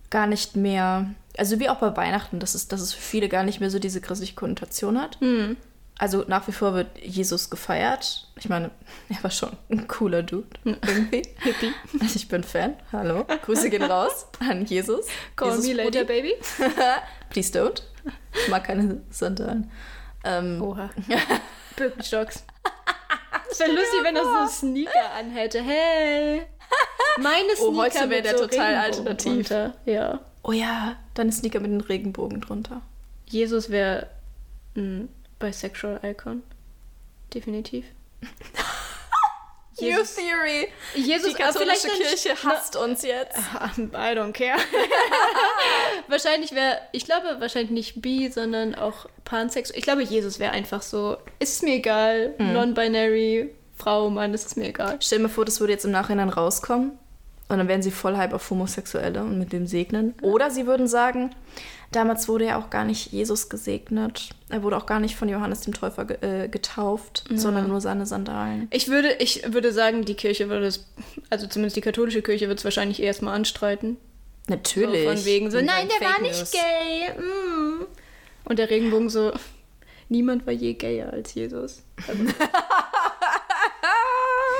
gar 0.09 0.27
nicht 0.27 0.55
mehr, 0.55 1.07
also 1.37 1.59
wie 1.59 1.67
auch 1.69 1.77
bei 1.79 1.95
Weihnachten, 1.97 2.39
dass 2.39 2.53
es, 2.55 2.67
dass 2.67 2.79
es 2.81 2.93
für 2.93 3.01
viele 3.01 3.27
gar 3.27 3.43
nicht 3.43 3.59
mehr 3.59 3.69
so 3.69 3.79
diese 3.79 3.99
christliche 3.99 4.35
Konnotation 4.35 5.01
hat. 5.01 5.19
Hm. 5.19 5.57
Also 5.99 6.23
nach 6.27 6.47
wie 6.47 6.51
vor 6.53 6.73
wird 6.73 6.87
Jesus 6.99 7.49
gefeiert. 7.49 8.27
Ich 8.37 8.47
meine, 8.49 8.71
er 9.09 9.23
war 9.23 9.31
schon 9.31 9.51
ein 9.69 9.87
cooler 9.87 10.23
Dude 10.23 10.47
irgendwie. 10.63 11.23
Hippie. 11.39 11.73
Also 11.99 12.15
ich 12.15 12.27
bin 12.29 12.43
Fan. 12.43 12.75
Hallo. 12.91 13.25
Grüße 13.45 13.69
gehen 13.69 13.83
raus 13.83 14.25
an 14.39 14.65
Jesus. 14.65 15.05
Call 15.35 15.49
Jesus 15.49 15.67
me 15.67 15.73
later, 15.73 16.03
Brudi. 16.05 16.21
baby. 16.21 16.33
Please 17.29 17.51
don't. 17.57 17.83
Ich 18.41 18.47
mag 18.49 18.63
keine 18.63 19.01
Sandalen. 19.09 19.69
Ähm, 20.23 20.61
Oha. 20.61 20.89
Birkenstocks. 21.75 22.43
Es 23.51 23.59
wäre 23.59 23.71
lustig, 23.71 23.99
wenn 24.03 24.15
er 24.15 24.23
so 24.23 24.47
Sneaker 24.47 25.11
anhätte. 25.17 25.61
Hey. 25.61 26.45
Meine 27.17 27.55
Sneaker 27.55 27.61
Oh, 27.71 27.77
heute 27.77 27.99
wär 27.99 28.07
mit 28.07 28.25
der 28.25 28.37
so 28.37 28.47
total 28.47 28.75
alternativ. 28.75 29.47
drunter. 29.47 29.73
Ja. 29.85 30.19
oh 30.43 30.51
ja, 30.51 30.95
deine 31.13 31.31
Sneaker 31.31 31.59
mit 31.59 31.71
den 31.71 31.81
Regenbogen 31.81 32.41
drunter. 32.41 32.81
Jesus 33.27 33.69
wäre 33.69 34.07
ein 34.75 35.09
bisexual 35.39 35.99
Icon. 36.03 36.41
Definitiv. 37.33 37.85
New 39.79 39.97
Theory. 40.03 40.67
Jesus, 40.95 41.33
Die 41.33 41.43
aber 41.43 41.53
katholische 41.53 41.87
Kirche 41.87 42.35
hasst 42.43 42.75
uns 42.75 43.01
jetzt. 43.03 43.37
I 43.37 44.15
don't 44.15 44.31
care. 44.33 44.57
wahrscheinlich 46.07 46.51
wäre, 46.53 46.77
ich 46.91 47.05
glaube 47.05 47.37
wahrscheinlich 47.39 47.71
nicht 47.71 48.01
bi, 48.01 48.29
sondern 48.31 48.75
auch 48.75 49.07
pansexuell. 49.25 49.79
Ich 49.79 49.83
glaube, 49.85 50.03
Jesus 50.03 50.39
wäre 50.39 50.51
einfach 50.51 50.81
so, 50.81 51.17
ist 51.39 51.63
mir 51.63 51.75
egal, 51.75 52.33
Hm. 52.37 52.53
non-binary, 52.53 53.49
Frau, 53.75 54.09
Mann, 54.09 54.33
ist 54.33 54.55
mir 54.57 54.69
egal. 54.69 54.97
Stell 55.01 55.19
mal 55.19 55.29
vor, 55.29 55.45
das 55.45 55.59
würde 55.59 55.73
jetzt 55.73 55.85
im 55.85 55.91
Nachhinein 55.91 56.29
rauskommen 56.29 56.91
und 57.49 57.57
dann 57.57 57.67
wären 57.67 57.81
sie 57.81 57.91
voll 57.91 58.15
hype 58.17 58.33
auf 58.33 58.49
Homosexuelle 58.49 59.21
und 59.21 59.39
mit 59.39 59.51
dem 59.53 59.67
segnen. 59.67 60.13
Oder 60.21 60.51
sie 60.51 60.67
würden 60.67 60.87
sagen, 60.87 61.31
damals 61.95 62.27
wurde 62.27 62.45
ja 62.45 62.59
auch 62.59 62.69
gar 62.69 62.85
nicht 62.85 63.11
Jesus 63.11 63.49
gesegnet. 63.49 64.29
Er 64.49 64.63
wurde 64.63 64.77
auch 64.77 64.85
gar 64.85 64.99
nicht 64.99 65.15
von 65.15 65.29
Johannes 65.29 65.61
dem 65.61 65.73
Täufer 65.73 66.05
ge 66.05 66.17
äh, 66.21 66.47
getauft, 66.47 67.23
sondern 67.33 67.67
nur 67.67 67.81
seine 67.81 68.05
Sandalen. 68.05 68.67
Ich 68.71 68.87
würde, 68.87 69.13
ich 69.19 69.53
würde 69.53 69.71
sagen, 69.71 70.05
die 70.05 70.15
Kirche 70.15 70.49
würde 70.49 70.67
es, 70.67 70.85
also 71.29 71.47
zumindest 71.47 71.75
die 71.75 71.81
katholische 71.81 72.21
Kirche 72.21 72.47
wird 72.47 72.59
es 72.59 72.65
wahrscheinlich 72.65 73.01
erstmal 73.01 73.35
anstreiten. 73.35 73.97
Natürlich. 74.47 75.03
So 75.03 75.15
von 75.15 75.25
wegen 75.25 75.51
so, 75.51 75.57
nein, 75.61 75.87
der 75.87 76.07
war 76.07 76.15
Fake 76.15 76.21
nicht 76.23 76.39
News. 76.39 76.51
gay. 76.51 77.13
Mm. 77.17 77.85
Und 78.45 78.59
der 78.59 78.69
Regenbogen 78.69 79.09
so, 79.09 79.31
niemand 80.09 80.45
war 80.45 80.53
je 80.53 80.73
gayer 80.73 81.13
als 81.13 81.33
Jesus. 81.33 81.81
Also, 82.07 82.23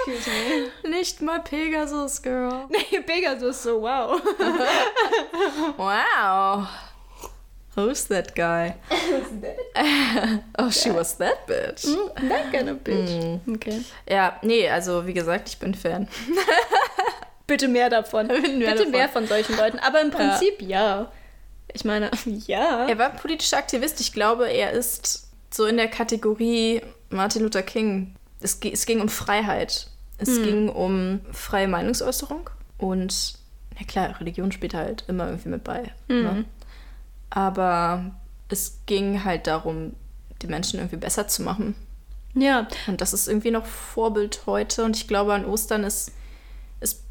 Excuse 0.05 0.29
me. 0.29 0.89
Nicht 0.89 1.21
mal 1.21 1.39
Pegasus, 1.39 2.21
Girl. 2.21 2.65
Nee, 2.69 2.99
Pegasus 3.01 3.63
so, 3.63 3.81
wow. 3.81 4.21
Wow. 5.77 6.67
Who's 7.75 8.05
that 8.05 8.35
guy? 8.35 8.75
oh, 10.59 10.69
she 10.69 10.91
was 10.91 11.17
that 11.17 11.47
bitch. 11.47 11.85
That 12.29 12.51
kind 12.51 12.69
of 12.69 12.83
bitch. 12.83 13.39
Okay. 13.47 13.81
Ja, 14.07 14.37
nee, 14.43 14.69
also 14.69 15.07
wie 15.07 15.13
gesagt, 15.13 15.49
ich 15.49 15.57
bin 15.57 15.73
Fan. 15.73 16.07
Bitte 17.47 17.67
mehr 17.67 17.89
davon. 17.89 18.27
Mehr 18.27 18.39
Bitte 18.41 18.75
davon. 18.75 18.91
mehr 18.91 19.09
von 19.09 19.27
solchen 19.27 19.57
Leuten. 19.57 19.79
Aber 19.79 20.01
im 20.01 20.11
Prinzip 20.11 20.61
ja. 20.61 21.11
Ich 21.73 21.83
meine, 21.83 22.11
ja. 22.45 22.87
Er 22.87 22.97
war 22.99 23.09
politischer 23.09 23.57
Aktivist. 23.57 23.99
Ich 23.99 24.13
glaube, 24.13 24.47
er 24.47 24.71
ist 24.71 25.27
so 25.49 25.65
in 25.65 25.77
der 25.77 25.87
Kategorie 25.87 26.81
Martin 27.09 27.41
Luther 27.41 27.63
King. 27.63 28.15
Es, 28.39 28.59
es 28.61 28.85
ging 28.85 29.01
um 29.01 29.09
Freiheit. 29.09 29.87
Es 30.19 30.41
ging 30.41 30.69
um 30.69 31.21
freie 31.31 31.67
Meinungsäußerung. 31.67 32.49
Und, 32.77 33.33
na 33.77 33.85
klar, 33.85 34.19
Religion 34.19 34.51
spielt 34.51 34.73
halt 34.73 35.03
immer 35.07 35.25
irgendwie 35.25 35.49
mit 35.49 35.63
bei. 35.63 35.91
Ne? 36.07 36.45
Aber 37.35 38.11
es 38.47 38.79
ging 38.85 39.23
halt 39.23 39.47
darum, 39.47 39.93
die 40.43 40.47
Menschen 40.47 40.79
irgendwie 40.79 40.97
besser 40.97 41.27
zu 41.27 41.41
machen. 41.41 41.73
Ja, 42.35 42.67
Und 42.87 43.01
das 43.01 43.11
ist 43.13 43.27
irgendwie 43.27 43.49
noch 43.49 43.65
Vorbild 43.65 44.43
heute. 44.45 44.83
Und 44.83 44.95
ich 44.95 45.07
glaube, 45.07 45.33
an 45.33 45.45
Ostern 45.45 45.83
ist. 45.83 46.11
ist 46.79 47.01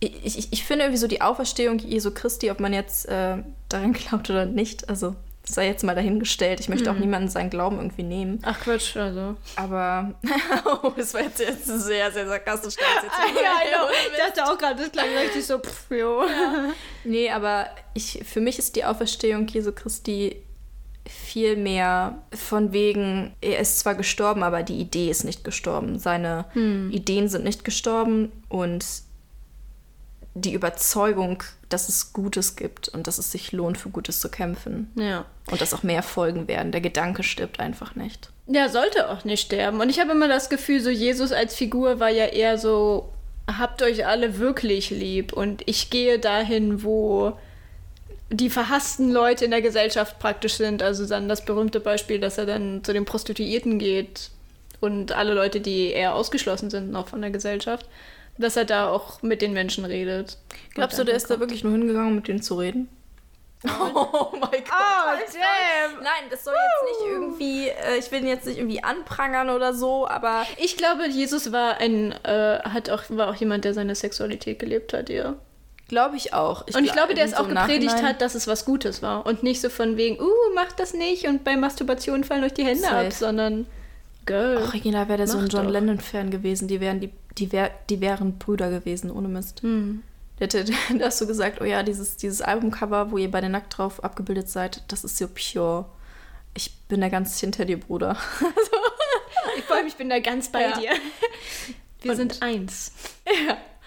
ich, 0.00 0.36
ich, 0.36 0.52
ich 0.52 0.64
finde 0.64 0.84
irgendwie 0.84 0.98
so 0.98 1.06
die 1.06 1.20
Auferstehung 1.20 1.78
Jesu 1.78 2.10
Christi, 2.12 2.50
ob 2.50 2.58
man 2.58 2.72
jetzt 2.72 3.06
äh, 3.06 3.36
daran 3.68 3.92
glaubt 3.92 4.28
oder 4.30 4.46
nicht, 4.46 4.88
also 4.88 5.14
sei 5.48 5.66
jetzt 5.66 5.84
mal 5.84 5.94
dahingestellt. 5.94 6.60
Ich 6.60 6.68
möchte 6.68 6.90
auch 6.90 6.96
niemanden 6.96 7.28
seinen 7.28 7.50
Glauben 7.50 7.76
irgendwie 7.76 8.02
nehmen. 8.02 8.40
ach 8.42 8.60
Quatsch, 8.60 8.96
also. 8.96 9.36
Aber 9.56 10.14
oh, 10.82 10.92
das 10.96 11.14
war 11.14 11.22
jetzt, 11.22 11.40
jetzt 11.40 11.66
sehr, 11.66 12.10
sehr 12.12 12.26
sarkastisch. 12.26 12.76
da 12.76 12.82
jetzt 12.82 13.04
jetzt 13.34 13.42
ja, 13.42 13.78
know. 13.78 13.88
Ich 14.12 14.34
dachte 14.34 14.50
auch 14.50 14.58
gerade, 14.58 14.82
das 14.82 14.92
klang 14.92 15.06
richtig 15.16 15.44
so, 15.46 15.58
pff, 15.58 15.90
jo. 15.90 16.22
Nee, 17.04 17.30
aber 17.30 17.68
ich, 17.94 18.22
für 18.24 18.40
mich 18.40 18.58
ist 18.58 18.76
die 18.76 18.84
Auferstehung 18.84 19.46
Jesu 19.48 19.72
Christi 19.72 20.42
viel 21.08 21.56
mehr 21.56 22.22
von 22.34 22.72
wegen, 22.72 23.34
er 23.40 23.60
ist 23.60 23.78
zwar 23.78 23.94
gestorben, 23.94 24.42
aber 24.42 24.62
die 24.62 24.78
Idee 24.78 25.10
ist 25.10 25.24
nicht 25.24 25.42
gestorben. 25.42 25.98
Seine 25.98 26.44
Ideen 26.54 27.28
sind 27.28 27.44
nicht 27.44 27.64
gestorben 27.64 28.30
und 28.50 28.84
die 30.40 30.52
Überzeugung, 30.52 31.42
dass 31.68 31.88
es 31.88 32.12
Gutes 32.12 32.56
gibt 32.56 32.88
und 32.88 33.06
dass 33.06 33.18
es 33.18 33.32
sich 33.32 33.52
lohnt, 33.52 33.78
für 33.78 33.90
Gutes 33.90 34.20
zu 34.20 34.28
kämpfen. 34.28 34.90
Ja. 34.96 35.24
Und 35.50 35.60
dass 35.60 35.74
auch 35.74 35.82
mehr 35.82 36.02
Folgen 36.02 36.48
werden. 36.48 36.72
Der 36.72 36.80
Gedanke 36.80 37.22
stirbt 37.22 37.60
einfach 37.60 37.94
nicht. 37.94 38.30
Ja, 38.46 38.68
sollte 38.68 39.10
auch 39.10 39.24
nicht 39.24 39.42
sterben. 39.42 39.80
Und 39.80 39.90
ich 39.90 40.00
habe 40.00 40.12
immer 40.12 40.28
das 40.28 40.48
Gefühl, 40.48 40.80
so 40.80 40.90
Jesus 40.90 41.32
als 41.32 41.54
Figur 41.54 42.00
war 42.00 42.10
ja 42.10 42.26
eher 42.26 42.58
so, 42.58 43.12
habt 43.46 43.82
euch 43.82 44.06
alle 44.06 44.38
wirklich 44.38 44.90
lieb 44.90 45.32
und 45.32 45.62
ich 45.66 45.90
gehe 45.90 46.18
dahin, 46.18 46.82
wo 46.82 47.38
die 48.30 48.50
verhassten 48.50 49.10
Leute 49.10 49.44
in 49.44 49.50
der 49.50 49.62
Gesellschaft 49.62 50.18
praktisch 50.18 50.54
sind. 50.54 50.82
Also 50.82 51.06
dann 51.06 51.28
das 51.28 51.44
berühmte 51.44 51.80
Beispiel, 51.80 52.20
dass 52.20 52.38
er 52.38 52.46
dann 52.46 52.84
zu 52.84 52.92
den 52.92 53.04
Prostituierten 53.04 53.78
geht 53.78 54.30
und 54.80 55.12
alle 55.12 55.34
Leute, 55.34 55.60
die 55.60 55.90
eher 55.90 56.14
ausgeschlossen 56.14 56.70
sind 56.70 56.90
noch 56.90 57.08
von 57.08 57.20
der 57.20 57.30
Gesellschaft, 57.30 57.86
dass 58.38 58.56
er 58.56 58.64
da 58.64 58.88
auch 58.90 59.22
mit 59.22 59.42
den 59.42 59.52
Menschen 59.52 59.84
redet. 59.84 60.38
Glaubst 60.74 60.98
du, 60.98 61.04
der 61.04 61.14
ist 61.16 61.24
da 61.24 61.34
kommt- 61.34 61.40
wirklich 61.40 61.64
nur 61.64 61.72
hingegangen, 61.72 62.08
um 62.10 62.14
mit 62.16 62.28
denen 62.28 62.42
zu 62.42 62.54
reden? 62.58 62.88
Oh 63.64 64.28
mein 64.32 64.50
Gott. 64.50 64.70
Oh, 64.70 65.18
damn. 65.32 66.02
Nein, 66.02 66.28
das 66.30 66.44
soll 66.44 66.54
jetzt 66.54 67.00
nicht 67.00 67.10
irgendwie, 67.10 67.68
äh, 67.68 67.98
ich 67.98 68.10
will 68.12 68.20
ihn 68.20 68.28
jetzt 68.28 68.46
nicht 68.46 68.58
irgendwie 68.58 68.84
anprangern 68.84 69.50
oder 69.50 69.74
so, 69.74 70.06
aber 70.06 70.46
Ich 70.58 70.76
glaube, 70.76 71.08
Jesus 71.08 71.50
war 71.50 71.78
ein, 71.80 72.12
äh, 72.24 72.60
hat 72.60 72.88
auch, 72.90 73.02
war 73.08 73.28
auch 73.30 73.34
jemand, 73.34 73.64
der 73.64 73.74
seine 73.74 73.96
Sexualität 73.96 74.60
gelebt 74.60 74.92
hat, 74.92 75.08
ja. 75.10 75.34
glaube 75.88 76.14
ich 76.16 76.34
auch. 76.34 76.60
und 76.68 76.84
ich 76.84 76.90
gla- 76.90 76.94
glaube, 76.94 77.14
der 77.14 77.24
es 77.24 77.32
so 77.32 77.38
auch 77.38 77.48
gepredigt 77.48 77.86
Nachhinein- 77.94 78.06
hat, 78.10 78.20
dass 78.22 78.36
es 78.36 78.46
was 78.46 78.64
Gutes 78.64 79.02
war. 79.02 79.26
Und 79.26 79.42
nicht 79.42 79.60
so 79.60 79.70
von 79.70 79.96
wegen, 79.96 80.20
uh, 80.22 80.54
macht 80.54 80.78
das 80.78 80.94
nicht 80.94 81.26
und 81.26 81.42
bei 81.42 81.56
Masturbation 81.56 82.22
fallen 82.22 82.44
euch 82.44 82.54
die 82.54 82.64
Hände 82.64 82.82
Safe. 82.82 83.06
ab, 83.06 83.12
sondern 83.12 83.66
Girl. 84.24 84.58
Original 84.58 85.08
wäre 85.08 85.18
der 85.18 85.26
so 85.26 85.38
ein 85.38 85.48
John. 85.48 85.68
Lennon-Fan 85.68 86.30
gewesen. 86.30 86.68
Die 86.68 86.80
wären, 86.80 87.00
die, 87.00 87.10
die, 87.38 87.52
wär, 87.52 87.70
die 87.90 88.00
wären 88.00 88.38
Brüder 88.38 88.70
gewesen, 88.70 89.10
ohne 89.10 89.28
Mist. 89.28 89.62
Hm. 89.62 90.02
Der 90.38 90.46
hätte, 90.46 90.64
da 90.98 91.06
hast 91.06 91.20
du 91.20 91.26
gesagt, 91.26 91.60
oh 91.60 91.64
ja, 91.64 91.82
dieses, 91.82 92.16
dieses 92.16 92.42
Albumcover, 92.42 93.10
wo 93.10 93.18
ihr 93.18 93.30
beide 93.30 93.48
nackt 93.48 93.76
drauf 93.76 94.02
abgebildet 94.04 94.48
seid, 94.48 94.82
das 94.88 95.04
ist 95.04 95.16
so 95.18 95.26
pure. 95.28 95.86
Ich 96.54 96.74
bin 96.88 97.00
da 97.00 97.08
ganz 97.08 97.38
hinter 97.40 97.64
dir, 97.64 97.78
Bruder. 97.80 98.16
Ich 99.56 99.64
freue 99.64 99.82
mich, 99.82 99.94
ich 99.94 99.98
bin 99.98 100.08
da 100.08 100.20
ganz 100.20 100.50
bei 100.50 100.62
Ja. 100.62 100.78
dir. 100.78 100.90
Wir 102.02 102.10
Und- 102.12 102.16
sind 102.16 102.42
eins. 102.42 102.92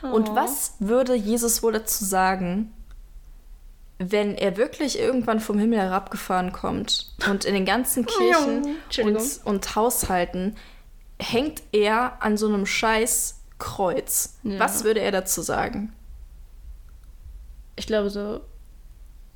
Und 0.02 0.30
Oh. 0.30 0.36
was 0.36 0.74
würde 0.80 1.14
Jesus 1.16 1.64
wohl 1.64 1.72
dazu 1.74 2.04
sagen, 2.04 2.74
wenn 4.00 4.36
er 4.36 4.58
wirklich 4.58 5.00
irgendwann 5.00 5.40
vom 5.40 5.60
Himmel 5.60 5.80
herabgefahren 5.80 6.52
kommt 6.52 7.14
und 7.30 7.46
in 7.46 7.54
den 7.54 7.66
ganzen 7.66 8.06
Kirchen 8.08 8.78
Entschuldigung. 8.86 9.22
und, 9.22 9.46
und 9.46 9.76
Haushalten 9.76 10.56
hängt 11.20 11.62
er 11.72 12.22
an 12.22 12.36
so 12.36 12.48
einem 12.48 12.66
scheiß 12.66 13.41
Kreuz? 13.62 14.38
Ja. 14.44 14.60
Was 14.60 14.84
würde 14.84 15.00
er 15.02 15.12
dazu 15.12 15.42
sagen? 15.42 15.94
Ich 17.76 17.86
glaube 17.88 18.10
so, 18.10 18.42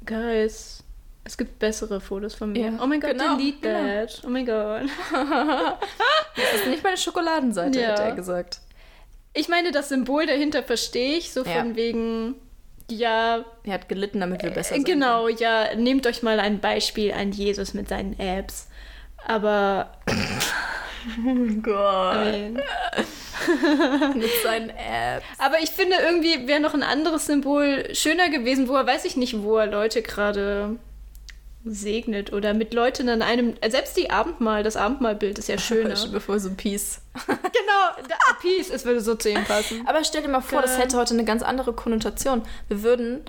Guys, 0.06 0.84
es 1.24 1.38
gibt 1.38 1.58
bessere 1.60 2.02
Fotos 2.02 2.36
von 2.36 2.52
mir. 2.52 2.66
Ja, 2.72 2.80
oh 2.82 2.86
mein 2.88 3.00
Gott, 3.00 3.12
genau, 3.12 3.38
delete 3.38 3.60
genau. 3.62 3.80
that. 3.80 4.22
Oh 4.26 4.30
mein 4.30 4.46
Gott. 4.46 4.84
Das 6.36 6.62
ist 6.62 6.68
nicht 6.68 6.84
meine 6.84 6.98
Schokoladenseite, 6.98 7.80
Ja. 7.80 7.92
hätte 7.92 8.02
er 8.04 8.12
gesagt. 8.16 8.60
Ich 9.34 9.48
meine, 9.48 9.72
das 9.72 9.88
Symbol 9.90 10.26
dahinter 10.26 10.64
verstehe 10.64 11.18
ich, 11.18 11.32
so 11.32 11.44
Ja. 11.44 11.54
von 11.60 11.76
wegen, 11.78 12.36
ja, 12.90 13.46
Er 13.64 13.74
hat 13.74 13.88
gelitten, 13.90 14.20
damit 14.20 14.44
wir 14.44 14.50
besser 14.52 14.74
Äh, 14.74 14.80
sind. 14.80 14.86
Genau, 14.86 15.28
ja, 15.30 15.74
nehmt 15.76 16.06
euch 16.08 16.24
mal 16.24 16.40
ein 16.42 16.60
Beispiel 16.60 17.14
an 17.14 17.32
Jesus 17.32 17.74
mit 17.74 17.88
seinen 17.90 18.20
Apps. 18.20 18.68
Aber 19.26 19.92
Oh 21.26 21.62
Gott. 21.62 22.16
äh, 22.28 22.54
Mit 24.16 24.30
seinen 24.44 24.70
Apps. 24.70 25.26
aber 25.38 25.60
ich 25.62 25.70
finde 25.72 25.96
irgendwie 26.02 26.48
wäre 26.48 26.60
noch 26.60 26.74
ein 26.74 26.84
anderes 26.84 27.26
Symbol 27.26 27.94
schöner 27.94 28.30
gewesen, 28.30 28.68
wo 28.68 28.76
er 28.76 28.86
weiß 28.88 29.06
ich 29.06 29.16
nicht, 29.18 29.42
wo 29.42 29.58
er 29.58 29.68
Leute 29.68 30.02
gerade 30.02 30.78
segnet 31.68 32.32
oder 32.32 32.54
mit 32.54 32.74
Leuten 32.74 33.10
an 33.10 33.22
einem 33.24 33.56
selbst 33.68 33.98
die 33.98 34.12
Abendmahl, 34.12 34.62
das 34.64 34.78
Abendmahlbild 34.78 35.40
ist 35.40 35.50
ja 35.50 35.58
schöner. 35.60 35.96
Bevor 36.12 36.40
so 36.40 36.52
Peace. 36.56 37.02
genau, 37.28 38.08
da, 38.08 38.16
Peace, 38.40 38.70
es 38.70 38.86
würde 38.86 39.02
so 39.02 39.16
zu 39.16 39.30
ihm 39.30 39.44
passen. 39.44 39.82
Aber 39.88 40.04
stell 40.04 40.22
dir 40.22 40.28
mal 40.30 40.42
vor, 40.42 40.62
das 40.62 40.74
Geil. 40.74 40.84
hätte 40.84 40.98
heute 40.98 41.14
eine 41.16 41.26
ganz 41.26 41.42
andere 41.42 41.74
Konnotation. 41.74 42.44
Wir 42.68 42.84
würden 42.84 43.22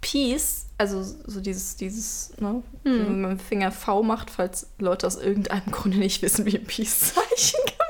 Peace, 0.00 0.66
also 0.78 1.02
so 1.02 1.40
dieses, 1.40 1.76
dieses, 1.76 2.32
ne, 2.38 2.62
Hm. 2.84 3.06
wenn 3.06 3.20
man 3.20 3.38
Finger 3.38 3.70
V 3.72 4.02
macht, 4.02 4.30
falls 4.30 4.68
Leute 4.78 5.06
aus 5.06 5.16
irgendeinem 5.16 5.70
Grunde 5.70 5.98
nicht 5.98 6.22
wissen, 6.22 6.44
wie 6.44 6.56
ein 6.58 6.64
Peace-Zeichen 6.64 7.60
gemacht 7.66 7.85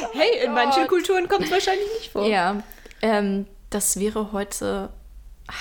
wird. 0.00 0.14
Hey, 0.14 0.38
in 0.44 0.46
Gott. 0.46 0.54
manchen 0.54 0.86
Kulturen 0.88 1.28
kommt 1.28 1.44
es 1.44 1.50
wahrscheinlich 1.50 1.88
nicht 1.98 2.12
vor. 2.12 2.26
Ja, 2.26 2.62
ähm, 3.02 3.46
das 3.70 3.98
wäre 3.98 4.32
heute 4.32 4.90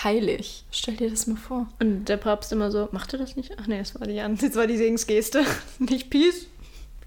heilig. 0.03 0.65
Stell 0.71 0.95
dir 0.95 1.09
das 1.09 1.25
mal 1.27 1.37
vor. 1.37 1.67
Und 1.79 2.05
der 2.05 2.17
Papst 2.17 2.51
immer 2.51 2.69
so, 2.71 2.89
macht 2.91 3.13
er 3.13 3.19
das 3.19 3.35
nicht? 3.35 3.55
Ach 3.59 3.67
nee, 3.67 3.79
das 3.79 3.99
war 3.99 4.05
die, 4.07 4.19
An- 4.19 4.37
das 4.37 4.55
war 4.55 4.67
die 4.67 4.77
Segensgeste. 4.77 5.43
nicht 5.79 6.09
Peace, 6.09 6.45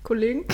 Kollegen. 0.03 0.47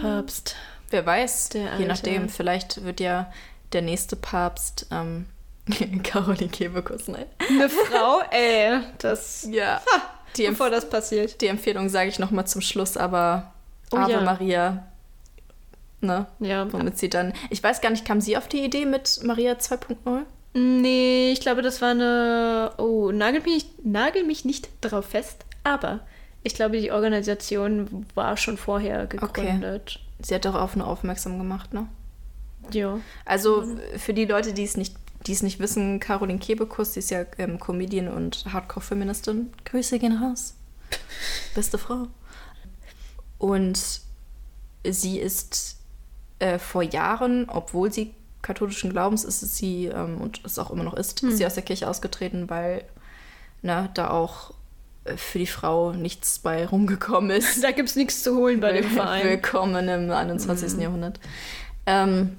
Papst. 0.00 0.56
Wer 0.90 1.06
weiß, 1.06 1.50
je 1.78 1.86
nachdem, 1.86 2.28
vielleicht 2.28 2.84
wird 2.84 3.00
ja 3.00 3.32
der 3.72 3.82
nächste 3.82 4.16
Papst 4.16 4.86
ähm, 4.90 5.26
Caroline 6.04 6.50
Kebekus, 6.50 7.08
ne? 7.08 7.26
Eine 7.48 7.68
Frau, 7.68 8.20
ey, 8.30 8.80
das. 8.98 9.48
Ja. 9.50 9.80
Die, 10.36 10.44
Empf 10.46 10.58
Bevor 10.58 10.70
das 10.70 10.88
passiert. 10.88 11.40
die 11.40 11.46
Empfehlung 11.46 11.88
sage 11.88 12.08
ich 12.10 12.18
nochmal 12.18 12.46
zum 12.46 12.60
Schluss, 12.60 12.96
aber 12.96 13.52
Oh 13.92 13.96
Ave 13.96 14.12
ja. 14.12 14.20
Maria, 14.20 14.86
ne? 16.04 16.26
Ja. 16.40 16.72
Womit 16.72 16.98
sie 16.98 17.08
dann. 17.10 17.32
Ich 17.50 17.62
weiß 17.62 17.80
gar 17.80 17.90
nicht, 17.90 18.04
kam 18.04 18.20
sie 18.20 18.36
auf 18.36 18.48
die 18.48 18.64
Idee 18.64 18.86
mit 18.86 19.20
Maria 19.24 19.54
2.0? 19.54 20.22
Nee, 20.54 21.32
ich 21.32 21.40
glaube, 21.40 21.62
das 21.62 21.82
war 21.82 21.90
eine. 21.90 22.72
Oh, 22.78 23.10
nagel 23.10 23.40
mich, 23.42 23.66
nagel 23.82 24.24
mich 24.24 24.44
nicht 24.44 24.68
drauf 24.80 25.06
fest, 25.06 25.44
aber 25.64 26.00
ich 26.44 26.54
glaube, 26.54 26.80
die 26.80 26.92
Organisation 26.92 28.06
war 28.14 28.36
schon 28.36 28.56
vorher 28.56 29.06
gegründet. 29.06 30.00
sie 30.20 30.34
hat 30.34 30.44
darauf 30.44 30.76
nur 30.76 30.86
aufmerksam 30.86 31.38
gemacht, 31.38 31.72
ne? 31.72 31.88
Ja. 32.70 33.00
Also 33.24 33.64
für 33.96 34.14
die 34.14 34.26
Leute, 34.26 34.52
die 34.52 34.64
es 34.64 34.76
nicht, 34.76 34.94
die 35.26 35.32
es 35.32 35.42
nicht 35.42 35.58
wissen, 35.58 36.00
Caroline 36.00 36.38
Kebekus, 36.38 36.92
die 36.92 37.00
ist 37.00 37.10
ja 37.10 37.24
ähm, 37.38 37.58
Comedian 37.58 38.08
und 38.08 38.44
Hardcore-Feministin. 38.52 39.52
Grüße 39.64 39.98
gehen 39.98 40.16
raus. 40.22 40.54
Beste 41.54 41.78
Frau. 41.78 42.08
Und 43.38 44.00
sie 44.86 45.18
ist 45.18 45.78
äh, 46.44 46.58
vor 46.58 46.82
Jahren, 46.82 47.48
obwohl 47.48 47.90
sie 47.90 48.14
katholischen 48.42 48.90
Glaubens 48.90 49.24
ist, 49.24 49.42
ist 49.42 49.56
sie 49.56 49.86
ähm, 49.86 50.20
und 50.20 50.42
es 50.44 50.58
auch 50.58 50.70
immer 50.70 50.84
noch 50.84 50.92
ist, 50.92 51.22
ist 51.22 51.38
sie 51.38 51.46
aus 51.46 51.54
der 51.54 51.62
Kirche 51.62 51.88
ausgetreten, 51.88 52.50
weil 52.50 52.84
na, 53.62 53.88
da 53.94 54.10
auch 54.10 54.52
äh, 55.04 55.16
für 55.16 55.38
die 55.38 55.46
Frau 55.46 55.92
nichts 55.92 56.38
bei 56.40 56.66
rumgekommen 56.66 57.30
ist. 57.30 57.62
Da 57.62 57.70
gibt 57.70 57.88
es 57.88 57.96
nichts 57.96 58.22
zu 58.22 58.36
holen 58.36 58.60
bei 58.60 58.72
dem 58.72 58.84
Verein. 58.90 59.24
Willkommen 59.24 59.88
im 59.88 60.10
21. 60.10 60.78
Jahrhundert. 60.78 61.18
Ähm, 61.86 62.36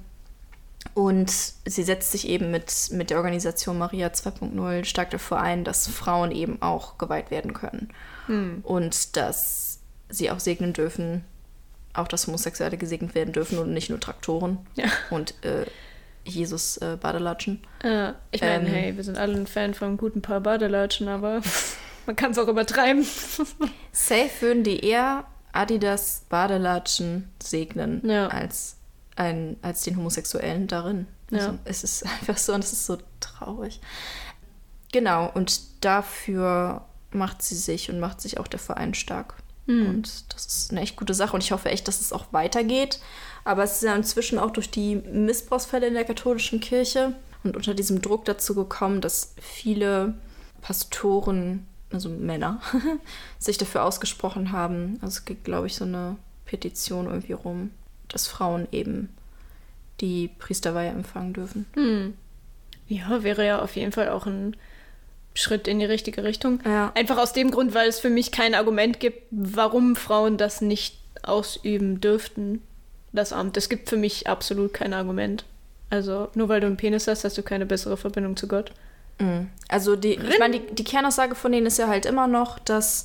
und 0.94 1.30
sie 1.30 1.82
setzt 1.82 2.12
sich 2.12 2.28
eben 2.28 2.52
mit, 2.52 2.72
mit 2.92 3.10
der 3.10 3.16
Organisation 3.16 3.76
Maria 3.76 4.06
2.0 4.06 4.84
stark 4.84 5.10
dafür 5.10 5.40
ein, 5.40 5.64
dass 5.64 5.88
Frauen 5.88 6.30
eben 6.30 6.62
auch 6.62 6.96
geweiht 6.96 7.32
werden 7.32 7.54
können. 7.54 7.88
Und 8.62 9.16
dass 9.16 9.80
sie 10.08 10.30
auch 10.30 10.38
segnen 10.38 10.72
dürfen, 10.72 11.24
auch 11.98 12.08
dass 12.08 12.26
Homosexuelle 12.26 12.76
gesegnet 12.76 13.14
werden 13.14 13.32
dürfen 13.32 13.58
und 13.58 13.72
nicht 13.72 13.90
nur 13.90 14.00
Traktoren 14.00 14.58
Ja. 14.74 14.86
und 15.10 15.34
äh, 15.44 15.66
Jesus 16.24 16.76
äh, 16.78 16.96
Badelatschen. 17.00 17.62
Äh, 17.84 18.12
ich 18.32 18.40
meine, 18.40 18.66
Ähm. 18.68 18.74
hey, 18.74 18.96
wir 18.96 19.04
sind 19.04 19.16
alle 19.18 19.34
ein 19.36 19.46
Fan 19.46 19.74
von 19.74 19.96
guten 19.96 20.22
paar 20.22 20.40
Badelatschen, 20.40 21.08
aber 21.08 21.40
man 22.06 22.16
kann 22.16 22.32
es 22.32 22.38
auch 22.38 22.48
übertreiben. 22.48 23.06
Safe 23.92 24.30
würden 24.40 24.64
die 24.64 24.80
eher 24.84 25.24
Adidas 25.52 26.24
Badelatschen 26.28 27.30
segnen 27.42 28.02
Ja. 28.08 28.26
als, 28.28 28.76
ein, 29.14 29.56
als 29.62 29.82
den 29.84 29.96
Homosexuellen 29.96 30.66
darin. 30.66 31.06
Also, 31.32 31.48
Ja. 31.50 31.58
Es 31.64 31.84
ist 31.84 32.04
einfach 32.20 32.36
so 32.38 32.52
und 32.54 32.64
es 32.64 32.72
ist 32.72 32.86
so 32.86 32.98
traurig. 33.20 33.80
Genau, 34.92 35.30
und 35.32 35.60
dafür 35.84 36.84
macht 37.10 37.42
sie 37.42 37.54
sich 37.56 37.90
und 37.90 38.00
macht 38.00 38.20
sich 38.20 38.38
auch 38.38 38.46
der 38.48 38.60
Verein 38.60 38.94
stark. 38.94 39.34
Hm. 39.66 39.88
Und 39.88 40.34
das 40.34 40.46
ist 40.46 40.70
eine 40.70 40.80
echt 40.80 40.96
gute 40.96 41.14
Sache 41.14 41.34
und 41.34 41.42
ich 41.42 41.52
hoffe 41.52 41.68
echt, 41.68 41.86
dass 41.88 42.00
es 42.00 42.12
auch 42.12 42.26
weitergeht. 42.32 43.00
Aber 43.44 43.62
es 43.62 43.76
ist 43.76 43.82
ja 43.82 43.94
inzwischen 43.94 44.38
auch 44.38 44.50
durch 44.50 44.70
die 44.70 44.96
Missbrauchsfälle 44.96 45.86
in 45.86 45.94
der 45.94 46.04
katholischen 46.04 46.60
Kirche 46.60 47.14
und 47.44 47.56
unter 47.56 47.74
diesem 47.74 48.02
Druck 48.02 48.24
dazu 48.24 48.54
gekommen, 48.54 49.00
dass 49.00 49.34
viele 49.40 50.14
Pastoren, 50.62 51.66
also 51.92 52.08
Männer, 52.08 52.60
sich 53.38 53.58
dafür 53.58 53.84
ausgesprochen 53.84 54.52
haben. 54.52 54.98
Also 55.00 55.18
es 55.18 55.24
gibt, 55.24 55.44
glaube 55.44 55.68
ich, 55.68 55.76
so 55.76 55.84
eine 55.84 56.16
Petition 56.44 57.06
irgendwie 57.06 57.34
rum, 57.34 57.70
dass 58.08 58.26
Frauen 58.26 58.66
eben 58.72 59.10
die 60.00 60.28
Priesterweihe 60.38 60.90
empfangen 60.90 61.32
dürfen. 61.32 61.66
Hm. 61.74 62.14
Ja, 62.88 63.22
wäre 63.22 63.46
ja 63.46 63.62
auf 63.62 63.76
jeden 63.76 63.92
Fall 63.92 64.08
auch 64.10 64.26
ein 64.26 64.56
Schritt 65.36 65.68
in 65.68 65.78
die 65.78 65.84
richtige 65.84 66.24
Richtung. 66.24 66.60
Ja. 66.64 66.92
Einfach 66.94 67.18
aus 67.18 67.32
dem 67.32 67.50
Grund, 67.50 67.74
weil 67.74 67.88
es 67.88 68.00
für 68.00 68.10
mich 68.10 68.32
kein 68.32 68.54
Argument 68.54 68.98
gibt, 69.00 69.22
warum 69.30 69.94
Frauen 69.94 70.36
das 70.38 70.60
nicht 70.60 70.98
ausüben 71.22 72.00
dürften, 72.00 72.62
das 73.12 73.32
Amt. 73.32 73.56
Es 73.56 73.68
gibt 73.68 73.88
für 73.88 73.96
mich 73.96 74.26
absolut 74.26 74.72
kein 74.72 74.94
Argument. 74.94 75.44
Also 75.90 76.28
nur 76.34 76.48
weil 76.48 76.60
du 76.60 76.66
einen 76.66 76.76
Penis 76.76 77.06
hast, 77.06 77.24
hast 77.24 77.38
du 77.38 77.42
keine 77.42 77.66
bessere 77.66 77.96
Verbindung 77.96 78.36
zu 78.36 78.48
Gott. 78.48 78.72
Mhm. 79.18 79.48
Also 79.68 79.94
die, 79.94 80.14
ich 80.14 80.38
meine, 80.38 80.60
die, 80.60 80.74
die 80.74 80.84
Kernaussage 80.84 81.34
von 81.34 81.52
denen 81.52 81.66
ist 81.66 81.78
ja 81.78 81.88
halt 81.88 82.06
immer 82.06 82.26
noch, 82.26 82.58
dass, 82.58 83.04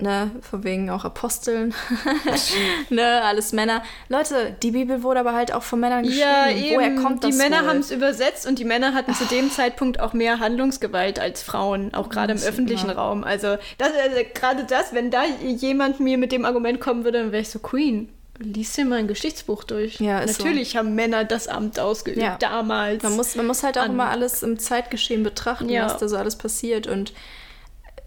ne, 0.00 0.30
von 0.40 0.64
wegen 0.64 0.90
auch 0.90 1.04
Aposteln, 1.04 1.74
ne, 2.90 3.22
alles 3.22 3.52
Männer. 3.52 3.82
Leute, 4.08 4.56
die 4.62 4.70
Bibel 4.70 5.02
wurde 5.02 5.20
aber 5.20 5.34
halt 5.34 5.52
auch 5.52 5.62
von 5.62 5.80
Männern 5.80 6.02
geschrieben. 6.04 6.20
Ja, 6.20 6.50
eben. 6.50 6.76
Woher 6.76 6.94
kommt 6.96 7.24
das 7.24 7.30
die 7.30 7.36
Männer 7.36 7.66
haben 7.66 7.78
es 7.78 7.90
übersetzt 7.90 8.46
und 8.46 8.58
die 8.58 8.64
Männer 8.64 8.94
hatten 8.94 9.14
zu 9.14 9.24
dem 9.24 9.50
Zeitpunkt 9.50 10.00
auch 10.00 10.12
mehr 10.12 10.40
Handlungsgewalt 10.40 11.18
als 11.18 11.42
Frauen, 11.42 11.94
auch 11.94 12.08
gerade 12.08 12.32
im 12.32 12.40
öffentlichen 12.40 12.88
ja. 12.88 12.94
Raum. 12.94 13.24
Also, 13.24 13.56
das, 13.78 13.90
also 13.92 14.16
gerade 14.34 14.64
das, 14.64 14.92
wenn 14.92 15.10
da 15.10 15.24
jemand 15.24 16.00
mir 16.00 16.18
mit 16.18 16.32
dem 16.32 16.44
Argument 16.44 16.80
kommen 16.80 17.04
würde, 17.04 17.18
dann 17.18 17.32
wäre 17.32 17.42
ich 17.42 17.50
so, 17.50 17.58
Queen, 17.58 18.08
lies 18.38 18.72
dir 18.72 18.84
mal 18.84 19.00
ein 19.00 19.08
Geschichtsbuch 19.08 19.64
durch. 19.64 20.00
Ja, 20.00 20.20
ist 20.20 20.36
so. 20.36 20.44
Natürlich 20.44 20.76
haben 20.76 20.94
Männer 20.94 21.24
das 21.24 21.48
Amt 21.48 21.80
ausgeübt, 21.80 22.22
Ja. 22.22 22.36
damals. 22.38 23.02
Man 23.02 23.16
muss, 23.16 23.34
man 23.34 23.46
muss 23.46 23.62
halt 23.62 23.78
auch 23.78 23.86
immer 23.86 24.08
alles 24.08 24.42
im 24.42 24.58
Zeitgeschehen 24.58 25.22
betrachten, 25.24 25.68
Ja. 25.68 25.86
was 25.86 25.98
da 25.98 26.08
so 26.08 26.16
alles 26.16 26.36
passiert. 26.36 26.86
Und 26.86 27.12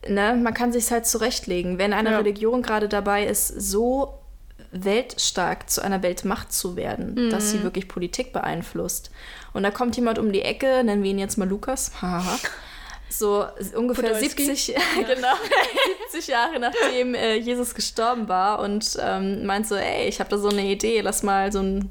ne, 0.07 0.35
man 0.35 0.53
kann 0.53 0.71
sich 0.71 0.89
halt 0.91 1.05
zurechtlegen. 1.05 1.77
Wenn 1.77 1.93
eine 1.93 2.11
Ja. 2.11 2.17
Religion 2.17 2.61
gerade 2.61 2.87
dabei 2.89 3.25
ist, 3.25 3.47
so 3.47 4.17
weltstark 4.71 5.69
zu 5.69 5.81
einer 5.83 6.01
Weltmacht 6.01 6.53
zu 6.53 6.75
werden, 6.75 7.29
dass 7.29 7.45
Mhm. 7.45 7.57
sie 7.57 7.63
wirklich 7.63 7.87
Politik 7.87 8.31
beeinflusst. 8.33 9.11
Und 9.53 9.63
da 9.63 9.71
kommt 9.71 9.95
jemand 9.97 10.17
um 10.17 10.31
die 10.31 10.41
Ecke, 10.43 10.83
nennen 10.83 11.03
wir 11.03 11.11
ihn 11.11 11.19
jetzt 11.19 11.37
mal 11.37 11.47
Lukas, 11.47 11.91
haha, 12.01 12.39
so 13.09 13.45
ungefähr 13.75 14.11
Podolski. 14.11 14.45
70, 14.45 14.75
genau, 15.15 15.33
70 16.11 16.27
Jahre 16.27 16.59
nachdem 16.59 17.13
äh, 17.15 17.35
Jesus 17.35 17.75
gestorben 17.75 18.29
war 18.29 18.59
und 18.59 18.97
ähm, 19.01 19.45
meint 19.45 19.67
so, 19.67 19.75
ey, 19.75 20.07
ich 20.07 20.19
habe 20.21 20.29
da 20.29 20.37
so 20.37 20.47
eine 20.47 20.63
Idee, 20.65 21.01
lass 21.01 21.21
mal 21.21 21.51
so 21.51 21.59
ein, 21.59 21.89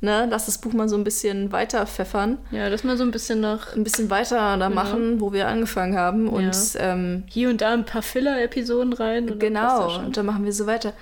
ne, 0.00 0.26
lass 0.30 0.46
das 0.46 0.58
Buch 0.58 0.72
mal 0.72 0.88
so 0.88 0.96
ein 0.96 1.04
bisschen 1.04 1.52
weiter 1.52 1.86
pfeffern 1.86 2.38
ja, 2.50 2.70
das 2.70 2.84
mal 2.84 2.96
so 2.96 3.04
ein 3.04 3.10
bisschen 3.10 3.40
nach 3.40 3.74
ein 3.74 3.84
bisschen 3.84 4.10
weiter 4.10 4.56
da 4.56 4.68
machen, 4.70 5.20
wo 5.20 5.32
wir 5.32 5.48
angefangen 5.48 5.96
haben. 5.96 6.28
Und 6.28 6.56
ähm, 6.76 7.24
hier 7.26 7.50
und 7.50 7.60
da 7.60 7.72
ein 7.72 7.84
paar 7.84 8.02
Filler-Episoden 8.02 8.92
rein. 8.92 9.24
und 9.24 9.30
dann 9.30 9.38
genau, 9.38 9.90
schon. 9.90 10.06
und 10.06 10.16
dann 10.16 10.26
machen 10.26 10.44
wir 10.44 10.52
so 10.52 10.66
weiter. 10.66 10.92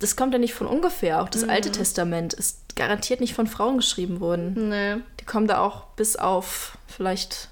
Das 0.00 0.16
kommt 0.16 0.32
ja 0.32 0.38
nicht 0.38 0.54
von 0.54 0.66
ungefähr. 0.66 1.22
Auch 1.22 1.28
das 1.28 1.48
Alte 1.48 1.70
Testament 1.70 2.34
ist 2.34 2.76
garantiert 2.76 3.20
nicht 3.20 3.34
von 3.34 3.46
Frauen 3.46 3.76
geschrieben 3.76 4.20
worden. 4.20 4.68
Nee. 4.68 4.96
Die 5.20 5.24
kommen 5.24 5.46
da 5.46 5.58
auch 5.58 5.84
bis 5.96 6.16
auf 6.16 6.76
vielleicht 6.86 7.48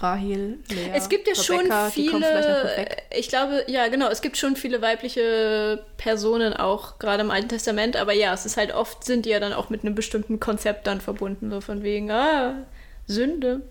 Rahel, 0.00 0.58
Lea, 0.68 0.90
Es 0.94 1.08
gibt 1.08 1.26
ja 1.26 1.32
Rebecca, 1.34 1.90
schon 1.90 1.92
die 1.96 2.08
viele, 2.10 2.86
ich 3.16 3.28
glaube, 3.28 3.64
ja 3.66 3.88
genau, 3.88 4.08
es 4.08 4.20
gibt 4.20 4.36
schon 4.36 4.56
viele 4.56 4.82
weibliche 4.82 5.82
Personen 5.96 6.52
auch, 6.52 6.98
gerade 6.98 7.22
im 7.22 7.30
Alten 7.30 7.48
Testament, 7.48 7.96
aber 7.96 8.12
ja, 8.12 8.32
es 8.34 8.44
ist 8.46 8.56
halt 8.56 8.74
oft, 8.74 9.04
sind 9.04 9.24
die 9.26 9.30
ja 9.30 9.40
dann 9.40 9.52
auch 9.52 9.70
mit 9.70 9.84
einem 9.84 9.94
bestimmten 9.94 10.38
Konzept 10.40 10.86
dann 10.86 11.00
verbunden, 11.00 11.50
so 11.50 11.60
von 11.60 11.82
wegen, 11.82 12.10
ah, 12.10 12.64
Sünde 13.06 13.62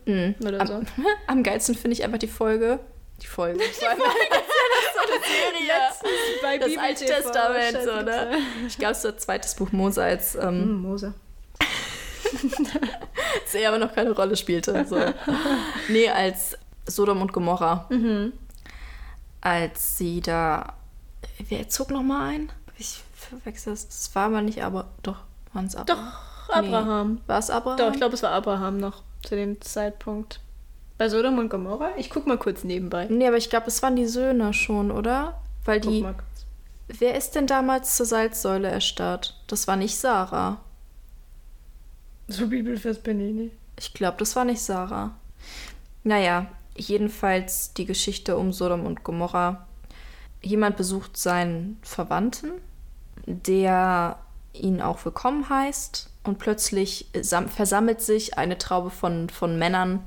oder 0.41 0.65
so. 0.65 0.73
Am, 0.73 0.86
am 1.28 1.43
geilsten 1.43 1.75
finde 1.75 1.93
ich 1.93 2.04
einfach 2.04 2.19
die 2.19 2.28
Folge. 2.28 2.80
Die 3.21 3.28
Folge. 3.28 3.60
Das 3.60 3.82
war 3.82 3.91
einfach 3.91 4.06
das 4.30 4.39
ist 4.39 4.93
so 4.93 5.01
eine 5.13 5.21
Serie. 5.23 6.41
Bei 6.41 6.58
Das 6.58 6.78
Alte 6.78 7.06
Testament, 7.06 7.78
so, 7.84 8.01
ne? 8.01 8.38
Ich 8.67 8.78
glaube, 8.78 8.91
es 8.93 9.04
ist 9.04 9.06
das 9.15 9.17
zweites 9.23 9.56
Buch 9.56 9.71
Mose 9.71 10.04
als 10.04 10.36
ähm, 10.36 10.41
Hm, 10.43 10.82
Mose. 10.82 11.13
als 13.43 13.56
er 13.56 13.69
aber 13.69 13.80
noch 13.80 13.93
keine 13.93 14.12
Rolle 14.12 14.36
spielte. 14.36 14.86
So. 14.86 14.98
nee, 15.89 16.10
als 16.10 16.58
Sodom 16.86 17.21
und 17.21 17.34
Gomorra. 17.34 17.86
Mhm. 17.89 18.34
Als 19.41 19.98
sie 19.98 20.21
da. 20.21 20.74
Wer 21.50 21.69
zog 21.69 21.91
noch 21.91 22.04
mal 22.04 22.30
ein? 22.30 22.52
Ich 22.78 23.02
verwechsel 23.13 23.74
es. 23.74 23.88
Das 23.88 24.15
war 24.15 24.26
aber 24.26 24.41
nicht, 24.41 24.63
aber 24.63 24.88
doch, 25.04 25.17
waren 25.54 25.65
es 25.65 25.76
Abraham. 25.76 26.06
Doch, 26.48 26.56
Abraham. 26.56 27.21
War 27.28 27.39
es 27.39 27.50
Abraham? 27.50 27.78
Doch, 27.78 27.91
ich 27.91 27.98
glaube, 27.98 28.15
es 28.15 28.24
war 28.24 28.32
Abraham 28.32 28.78
noch 28.78 29.04
zu 29.24 29.36
dem 29.36 29.60
Zeitpunkt. 29.62 30.39
Bei 30.98 31.10
Sodom 31.10 31.39
und 31.39 31.50
Gomorra? 31.50 31.91
Ich 31.98 32.10
guck 32.10 32.26
mal 32.26 32.38
kurz 32.38 32.63
nebenbei. 32.63 33.08
Nee, 33.10 33.28
aber 33.28 33.38
ich 33.38 33.50
glaube, 33.50 33.67
es 33.67 33.84
waren 33.84 33.95
die 33.95 34.06
Söhne 34.08 34.54
schon, 34.54 34.91
oder? 34.91 35.41
Weil 35.65 35.82
Guck 35.82 35.91
die. 35.91 36.02
mal 36.02 36.13
kurz. 36.13 36.45
Wer 36.88 37.15
ist 37.15 37.32
denn 37.36 37.48
damals 37.48 37.95
zur 37.98 38.06
Salzsäule 38.06 38.69
erstarrt? 38.69 39.36
Das 39.48 39.67
war 39.67 39.76
nicht 39.76 39.98
Sarah. 39.98 40.58
So 42.28 42.48
Bibelfest 42.48 43.04
bin 43.04 43.52
ich 43.78 43.94
glaube, 43.94 44.18
das 44.18 44.36
war 44.36 44.46
nicht 44.46 44.62
Sarah. 44.62 45.12
Naja, 46.04 46.48
jedenfalls 46.76 47.74
die 47.74 47.86
Geschichte 47.86 48.38
um 48.38 48.54
Sodom 48.54 48.86
und 48.86 49.04
Gomorra. 49.04 49.68
Jemand 50.42 50.78
besucht 50.78 51.18
seinen 51.18 51.78
Verwandten, 51.82 52.52
der 53.26 54.18
ihn 54.54 54.82
auch 54.82 55.04
willkommen 55.06 55.50
heißt. 55.50 56.10
Und 56.24 56.40
plötzlich 56.40 57.08
sam- 57.22 57.50
versammelt 57.50 58.02
sich 58.02 58.38
eine 58.38 58.58
Traube 58.58 58.90
von, 58.90 59.30
von 59.30 59.60
Männern 59.60 60.06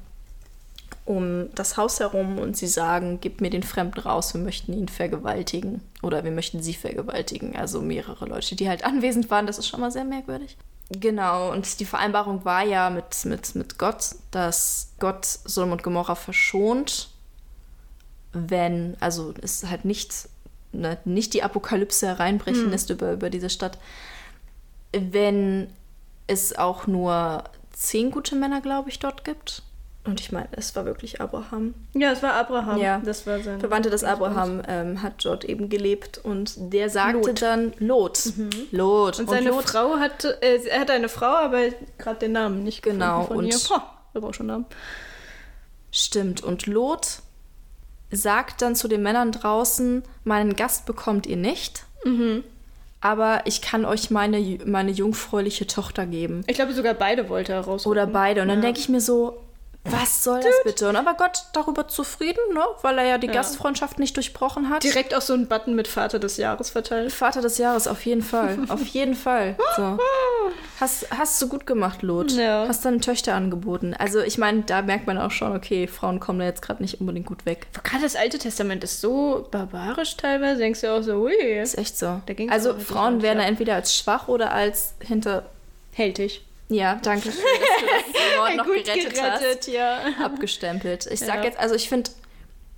um 1.04 1.48
das 1.54 1.76
Haus 1.76 2.00
herum 2.00 2.38
und 2.38 2.56
sie 2.56 2.66
sagen, 2.66 3.18
gib 3.20 3.40
mir 3.40 3.48
den 3.50 3.62
Fremden 3.62 4.00
raus, 4.00 4.34
wir 4.34 4.40
möchten 4.42 4.72
ihn 4.74 4.88
vergewaltigen. 4.88 5.80
Oder 6.02 6.24
wir 6.24 6.32
möchten 6.32 6.62
sie 6.62 6.74
vergewaltigen. 6.74 7.56
Also 7.56 7.80
mehrere 7.80 8.26
Leute, 8.26 8.56
die 8.56 8.68
halt 8.68 8.82
anwesend 8.84 9.30
waren. 9.30 9.46
Das 9.46 9.58
ist 9.58 9.68
schon 9.68 9.80
mal 9.80 9.92
sehr 9.92 10.04
merkwürdig. 10.04 10.56
Genau, 10.90 11.52
und 11.52 11.80
die 11.80 11.84
Vereinbarung 11.84 12.44
war 12.46 12.64
ja 12.64 12.88
mit, 12.88 13.24
mit, 13.26 13.54
mit 13.54 13.78
Gott, 13.78 14.14
dass 14.30 14.92
Gott 14.98 15.26
Sodom 15.26 15.72
und 15.72 15.82
Gomorra 15.82 16.14
verschont, 16.14 17.10
wenn, 18.32 18.96
also 19.00 19.34
es 19.42 19.66
halt 19.66 19.84
nicht, 19.84 20.28
ne, 20.72 20.98
nicht 21.04 21.34
die 21.34 21.42
Apokalypse 21.42 22.06
hereinbrechen 22.06 22.70
lässt 22.70 22.88
über, 22.88 23.12
über 23.12 23.28
diese 23.28 23.50
Stadt, 23.50 23.78
wenn 24.92 25.70
es 26.26 26.56
auch 26.56 26.86
nur 26.86 27.44
zehn 27.72 28.10
gute 28.10 28.34
Männer, 28.34 28.60
glaube 28.62 28.88
ich, 28.88 28.98
dort 28.98 29.24
gibt. 29.24 29.62
Und 30.08 30.20
ich 30.20 30.32
meine, 30.32 30.48
es 30.52 30.74
war 30.74 30.86
wirklich 30.86 31.20
Abraham. 31.20 31.74
Ja, 31.92 32.12
es 32.12 32.22
war 32.22 32.32
Abraham. 32.32 32.78
Ja. 32.78 33.00
Das 33.04 33.26
war 33.26 33.40
sein. 33.40 33.60
Verwandte 33.60 33.90
des. 33.90 34.04
Abraham 34.04 34.62
ähm, 34.66 35.02
hat 35.02 35.22
dort 35.24 35.44
eben 35.44 35.68
gelebt 35.68 36.18
und 36.22 36.54
der 36.72 36.88
sagte 36.88 37.28
Lot. 37.28 37.42
dann 37.42 37.72
Lot. 37.78 38.32
Lot. 38.70 39.18
Und 39.20 39.28
seine 39.28 39.50
Lot, 39.50 39.64
Frau 39.64 39.96
hatte, 39.98 40.40
äh, 40.42 40.66
er 40.66 40.80
hatte 40.80 40.92
eine 40.94 41.08
Frau, 41.10 41.26
aber 41.26 41.58
gerade 41.98 42.20
den 42.20 42.32
Namen 42.32 42.64
nicht 42.64 42.82
Genau, 42.82 43.24
von 43.24 43.36
und- 43.36 43.46
ihr. 43.46 43.54
Ha, 43.76 43.98
wir 44.12 44.20
brauchen 44.22 44.32
schon 44.34 44.46
Namen. 44.46 44.64
Stimmt. 45.90 46.42
Und 46.42 46.66
Lot 46.66 47.20
sagt 48.10 48.62
dann 48.62 48.74
zu 48.76 48.88
den 48.88 49.02
Männern 49.02 49.32
draußen, 49.32 50.02
meinen 50.24 50.56
Gast 50.56 50.86
bekommt 50.86 51.26
ihr 51.26 51.36
nicht, 51.36 51.84
Mhm. 52.04 52.44
aber 53.00 53.42
ich 53.44 53.60
kann 53.60 53.84
euch 53.84 54.10
meine, 54.10 54.38
meine 54.64 54.90
jungfräuliche 54.90 55.66
Tochter 55.66 56.06
geben. 56.06 56.42
Ich 56.46 56.54
glaube, 56.56 56.72
sogar 56.72 56.94
beide 56.94 57.28
wollte 57.28 57.52
er 57.52 57.60
raus. 57.60 57.86
Oder 57.86 58.06
beide. 58.06 58.40
Und 58.42 58.48
dann 58.48 58.58
Ja. 58.58 58.62
denke 58.62 58.80
ich 58.80 58.88
mir 58.88 59.00
so, 59.02 59.38
was 59.90 60.24
soll 60.24 60.40
das 60.40 60.54
bitte? 60.64 60.88
Und 60.88 60.96
aber 60.96 61.14
Gott 61.14 61.44
darüber 61.52 61.88
zufrieden, 61.88 62.40
ne? 62.54 62.62
weil 62.82 62.98
er 62.98 63.04
ja 63.04 63.18
die 63.18 63.26
Ja. 63.26 63.34
Gastfreundschaft 63.34 63.98
nicht 63.98 64.16
durchbrochen 64.16 64.68
hat. 64.68 64.82
Direkt 64.82 65.14
auch 65.14 65.20
so 65.20 65.34
einen 65.34 65.46
Button 65.48 65.74
mit 65.74 65.88
Vater 65.88 66.18
des 66.18 66.36
Jahres 66.36 66.70
verteilt. 66.70 67.12
Vater 67.12 67.40
des 67.40 67.58
Jahres, 67.58 67.86
auf 67.88 68.04
jeden 68.06 68.22
Fall. 68.22 68.58
Auf 68.68 68.86
jeden 68.86 69.14
Fall. 69.14 69.56
So. 69.76 69.98
Hast, 70.80 71.06
hast 71.10 71.40
du 71.40 71.48
gut 71.48 71.66
gemacht, 71.66 72.02
Lot. 72.02 72.32
Ja. 72.32 72.66
Hast 72.68 72.84
deine 72.84 73.00
Töchter 73.00 73.34
angeboten. 73.34 73.94
Also 73.98 74.20
ich 74.20 74.38
meine, 74.38 74.62
da 74.62 74.82
merkt 74.82 75.06
man 75.06 75.18
auch 75.18 75.30
schon, 75.30 75.54
okay, 75.54 75.86
Frauen 75.86 76.20
kommen 76.20 76.38
da 76.38 76.44
jetzt 76.44 76.62
gerade 76.62 76.82
nicht 76.82 77.00
unbedingt 77.00 77.26
gut 77.26 77.46
weg. 77.46 77.66
Gerade 77.82 78.02
das 78.02 78.16
Alte 78.16 78.38
Testament 78.38 78.84
ist 78.84 79.00
so 79.00 79.46
barbarisch 79.50 80.16
teilweise. 80.16 80.60
Denkst 80.60 80.80
du 80.82 80.92
auch 80.92 81.02
so, 81.02 81.14
ui, 81.22 81.34
Ist 81.34 81.78
echt 81.78 81.98
so. 81.98 82.20
Also 82.48 82.74
Frauen 82.78 83.22
werden 83.22 83.38
da 83.38 83.44
entweder 83.44 83.74
als 83.74 83.96
schwach 83.96 84.28
oder 84.28 84.52
als 84.52 84.94
hinter... 85.00 85.46
hältig. 85.92 86.44
Ja, 86.68 86.96
danke 87.02 87.30
schön, 87.32 87.40
dass 87.42 87.80
du 87.80 87.86
das 87.86 88.38
Wort 88.38 88.56
noch 88.56 88.64
Gut 88.66 88.84
gerettet, 88.84 89.20
hast. 89.22 89.68
ja. 89.68 90.00
Abgestempelt. 90.22 91.06
Ich 91.06 91.20
sag 91.20 91.36
Ja. 91.36 91.44
jetzt, 91.44 91.58
also 91.58 91.74
ich 91.74 91.88
finde, 91.88 92.10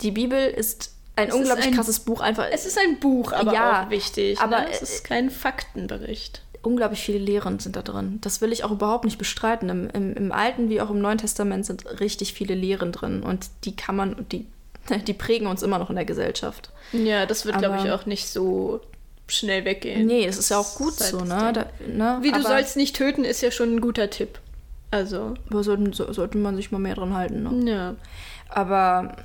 die 0.01 0.11
Bibel 0.11 0.47
ist 0.49 0.93
ein 1.15 1.27
Es 1.27 1.33
ist 1.33 1.39
unglaublich 1.39 1.67
ein- 1.67 1.73
krasses 1.75 1.99
Buch. 1.99 2.21
Einfach 2.21 2.47
Es 2.51 2.65
ist 2.65 2.77
ein 2.79 2.99
Buch, 2.99 3.33
aber 3.33 3.53
Ja, 3.53 3.83
auch 3.85 3.89
wichtig. 3.89 4.39
aber, 4.39 4.61
ne? 4.61 4.67
es 4.71 4.81
ist 4.81 5.03
kein 5.03 5.29
Faktenbericht. 5.29 6.41
unglaublich 6.63 7.01
viele 7.01 7.17
Lehren 7.17 7.57
sind 7.59 7.75
da 7.75 7.81
drin. 7.81 8.19
Das 8.21 8.39
will 8.39 8.53
ich 8.53 8.63
auch 8.63 8.69
überhaupt 8.71 9.03
nicht 9.03 9.17
bestreiten. 9.17 9.67
Im, 9.69 9.89
im, 9.89 10.13
Im 10.15 10.31
Alten 10.31 10.69
wie 10.69 10.79
auch 10.79 10.91
im 10.91 10.99
Neuen 11.01 11.17
Testament 11.17 11.65
sind 11.65 11.99
richtig 11.99 12.33
viele 12.33 12.53
Lehren 12.53 12.91
drin 12.91 13.23
und 13.23 13.47
die 13.65 13.75
kann 13.75 13.95
man, 13.95 14.25
die, 14.31 14.45
die 15.07 15.13
prägen 15.13 15.47
uns 15.47 15.63
immer 15.63 15.79
noch 15.79 15.89
in 15.89 15.95
der 15.95 16.05
Gesellschaft. 16.05 16.69
Ja, 16.93 17.25
das 17.25 17.45
wird, 17.45 17.57
glaube 17.57 17.79
ich, 17.83 17.91
auch 17.91 18.05
nicht 18.05 18.27
so 18.29 18.79
schnell 19.27 19.65
weggehen. 19.65 20.05
Nee, 20.05 20.25
das 20.25 20.37
ist 20.37 20.49
ja 20.49 20.57
auch 20.57 20.75
gut 20.75 20.99
ist 20.99 21.09
so, 21.09 21.19
halt 21.19 21.29
ne? 21.29 21.53
Da, 21.53 21.65
ne? 21.87 22.19
Wie 22.21 22.31
du 22.31 22.41
sollst 22.41 22.75
nicht 22.75 22.95
töten, 22.95 23.23
ist 23.23 23.41
ja 23.41 23.51
schon 23.51 23.75
ein 23.75 23.81
guter 23.81 24.09
Tipp. 24.09 24.39
Also, 24.91 25.35
aber 25.49 25.63
sollten, 25.63 25.93
so, 25.93 26.11
sollte 26.11 26.37
man 26.37 26.57
sich 26.57 26.71
mal 26.71 26.79
mehr 26.79 26.95
dran 26.95 27.13
halten, 27.13 27.43
ne? 27.43 27.71
ja. 27.71 27.95
Aber 28.49 29.15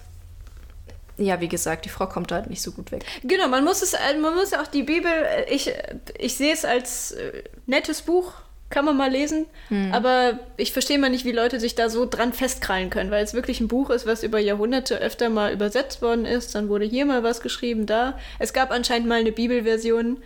ja, 1.19 1.41
wie 1.41 1.49
gesagt, 1.49 1.85
die 1.85 1.89
Frau 1.89 2.07
kommt 2.07 2.31
da 2.31 2.37
halt 2.37 2.51
nicht 2.51 2.63
so 2.63 2.73
gut 2.73 2.93
weg. 2.93 3.05
Genau, 3.23 3.49
man 3.49 3.65
muss 3.65 3.83
es, 3.83 3.95
äh, 3.95 4.19
man 4.21 4.35
muss 4.35 4.53
auch 4.53 4.67
die 4.67 4.83
Bibel, 4.83 5.11
äh, 5.11 5.53
ich, 5.53 5.73
ich 6.19 6.37
sehe 6.37 6.53
es 6.53 6.65
als 6.65 7.13
äh, 7.13 7.43
nettes 7.67 8.03
Buch, 8.03 8.33
kann 8.69 8.85
man 8.85 8.97
mal 8.97 9.11
lesen, 9.11 9.47
aber 9.93 10.41
ich 10.57 10.73
verstehe 10.73 10.99
mal 10.99 11.09
nicht, 11.09 11.25
wie 11.25 11.33
Leute 11.33 11.61
sich 11.61 11.75
da 11.77 11.89
so 11.89 12.05
dran 12.05 12.33
festkrallen 12.33 12.91
können, 12.91 13.11
weil 13.11 13.23
es 13.23 13.33
wirklich 13.33 13.61
ein 13.61 13.69
Buch 13.69 13.91
ist, 13.91 14.07
was 14.07 14.23
über 14.25 14.39
Jahrhunderte 14.39 14.99
öfter 14.99 15.29
mal 15.29 15.53
übersetzt 15.53 16.03
worden 16.03 16.25
ist, 16.25 16.55
dann 16.55 16.69
wurde 16.69 16.85
hier 16.85 17.07
mal 17.07 17.23
was 17.23 17.41
geschrieben, 17.41 17.87
da. 17.87 18.19
Es 18.39 18.53
gab 18.53 18.73
anscheinend 18.73 19.09
mal 19.09 19.21
eine 19.21 19.33
Bibelversion, 19.33 20.19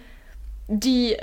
die 0.68 1.16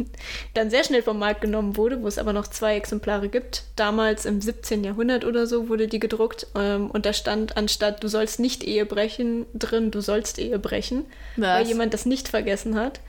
dann 0.54 0.70
sehr 0.70 0.84
schnell 0.84 1.02
vom 1.02 1.18
Markt 1.18 1.40
genommen 1.40 1.76
wurde, 1.76 2.02
wo 2.02 2.06
es 2.06 2.18
aber 2.18 2.32
noch 2.32 2.46
zwei 2.46 2.76
Exemplare 2.76 3.28
gibt. 3.28 3.64
Damals 3.74 4.26
im 4.26 4.40
17. 4.40 4.84
Jahrhundert 4.84 5.24
oder 5.24 5.46
so 5.46 5.68
wurde 5.68 5.88
die 5.88 6.00
gedruckt 6.00 6.46
ähm, 6.54 6.90
und 6.90 7.06
da 7.06 7.12
stand 7.12 7.56
anstatt 7.56 8.02
du 8.04 8.08
sollst 8.08 8.40
nicht 8.40 8.62
Ehe 8.62 8.84
brechen 8.84 9.46
drin, 9.54 9.90
du 9.90 10.02
sollst 10.02 10.38
Ehe 10.38 10.58
brechen, 10.58 11.06
weil 11.36 11.62
Was? 11.62 11.68
jemand 11.68 11.94
das 11.94 12.04
nicht 12.06 12.28
vergessen 12.28 12.76
hat. 12.76 13.00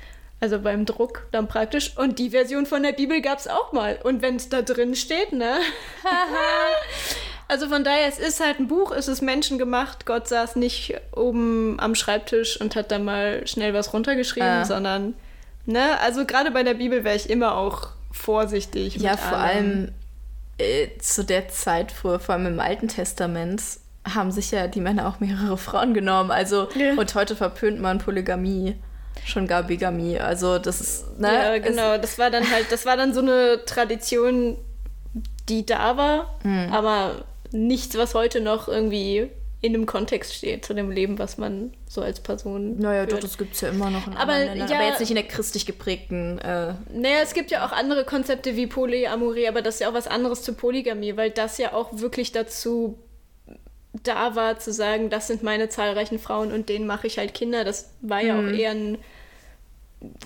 Also 0.43 0.59
beim 0.59 0.85
Druck 0.85 1.27
dann 1.31 1.47
praktisch. 1.47 1.95
Und 1.97 2.17
die 2.19 2.31
Version 2.31 2.65
von 2.65 2.81
der 2.83 2.93
Bibel 2.93 3.21
gab 3.21 3.37
es 3.37 3.47
auch 3.47 3.71
mal. 3.73 3.99
Und 4.03 4.21
wenn 4.23 4.35
es 4.37 4.49
da 4.49 4.61
drin 4.63 4.95
steht, 4.95 5.31
ne? 5.33 5.57
also 7.47 7.67
von 7.67 7.83
daher, 7.83 8.07
es 8.07 8.17
ist 8.17 8.39
halt 8.43 8.59
ein 8.59 8.67
Buch, 8.67 8.91
es 8.91 9.07
ist 9.07 9.21
menschengemacht. 9.21 10.05
Gott 10.05 10.27
saß 10.27 10.55
nicht 10.55 10.95
oben 11.15 11.79
am 11.79 11.95
Schreibtisch 11.95 12.59
und 12.59 12.75
hat 12.75 12.91
da 12.91 12.99
mal 12.99 13.45
schnell 13.47 13.73
was 13.73 13.93
runtergeschrieben, 13.93 14.47
Ah. 14.49 14.65
sondern, 14.65 15.13
ne? 15.65 15.99
Also 15.99 16.25
gerade 16.25 16.51
bei 16.51 16.63
der 16.63 16.73
Bibel 16.75 17.03
wäre 17.03 17.15
ich 17.15 17.29
immer 17.29 17.55
auch 17.55 17.89
vorsichtig. 18.11 18.95
Ja, 18.97 19.17
vor 19.17 19.37
allem. 19.37 19.57
allem 19.57 19.91
äh, 20.57 20.87
zu 20.99 21.23
der 21.23 21.49
Zeit, 21.49 21.91
vor, 21.91 22.19
vor 22.19 22.35
allem 22.35 22.45
im 22.47 22.59
Alten 22.59 22.87
Testament, 22.87 23.61
haben 24.11 24.31
sich 24.31 24.49
ja 24.51 24.67
die 24.67 24.81
Männer 24.81 25.07
auch 25.07 25.19
mehrere 25.19 25.57
Frauen 25.57 25.93
genommen. 25.93 26.31
Also, 26.31 26.67
Ja. 26.75 26.93
und 26.93 27.13
heute 27.15 27.35
verpönt 27.35 27.79
man 27.79 27.99
Polygamie, 27.99 28.75
schon 29.25 29.47
gar 29.47 29.63
Bigamie. 29.63 30.19
Also, 30.19 30.57
das 30.59 30.81
ist, 30.81 31.19
ne? 31.19 31.33
Ja, 31.33 31.57
genau. 31.59 31.97
Das 31.97 32.17
war 32.19 32.29
dann 32.29 32.49
halt, 32.51 32.71
das 32.71 32.85
war 32.85 32.97
dann 32.97 33.13
so 33.13 33.21
eine 33.21 33.61
Tradition, 33.65 34.57
die 35.49 35.65
da 35.65 35.97
war, 35.97 36.39
Hm. 36.43 36.71
aber 36.71 37.25
nichts, 37.51 37.97
was 37.97 38.13
heute 38.13 38.39
noch 38.41 38.67
irgendwie 38.67 39.29
in 39.63 39.75
einem 39.75 39.85
Kontext 39.85 40.33
steht 40.33 40.65
zu 40.65 40.73
dem 40.73 40.89
Leben, 40.89 41.19
was 41.19 41.37
man 41.37 41.71
so 41.87 42.01
als 42.01 42.19
Person. 42.19 42.79
Naja, 42.79 43.03
doch, 43.05 43.11
führt. 43.11 43.23
das 43.25 43.37
gibt 43.37 43.53
es 43.53 43.61
ja 43.61 43.69
immer 43.69 43.91
noch 43.91 44.07
in 44.07 44.13
Aber, 44.13 44.33
anderen 44.33 44.57
Ländern. 44.57 44.69
ja- 44.69 44.75
aber 44.77 44.87
jetzt 44.87 44.99
nicht 45.01 45.09
in 45.11 45.15
der 45.15 45.27
christlich 45.27 45.67
geprägten. 45.67 46.39
Äh, 46.39 46.73
Naja, 46.93 47.17
es 47.21 47.33
gibt 47.35 47.51
ja 47.51 47.63
auch 47.65 47.71
andere 47.71 48.03
Konzepte 48.03 48.55
wie 48.55 48.65
Polyamorie, 48.65 49.47
aber 49.47 49.61
das 49.61 49.75
ist 49.75 49.81
ja 49.81 49.89
auch 49.89 49.93
was 49.93 50.07
anderes 50.07 50.41
zu 50.41 50.53
Polygamie, 50.53 51.15
weil 51.15 51.29
das 51.29 51.59
ja 51.59 51.73
auch 51.73 51.89
wirklich 51.93 52.31
dazu 52.31 52.97
da 54.03 54.35
war, 54.35 54.57
zu 54.59 54.71
sagen, 54.71 55.09
das 55.09 55.27
sind 55.27 55.43
meine 55.43 55.69
zahlreichen 55.69 56.19
Frauen 56.19 56.51
und 56.51 56.69
denen 56.69 56.87
mache 56.87 57.07
ich 57.07 57.17
halt 57.17 57.33
Kinder. 57.33 57.63
Das 57.63 57.91
war 58.01 58.21
ja 58.21 58.35
Mhm. 58.35 58.47
auch 58.47 58.51
eher 58.53 58.71
ein 58.71 58.97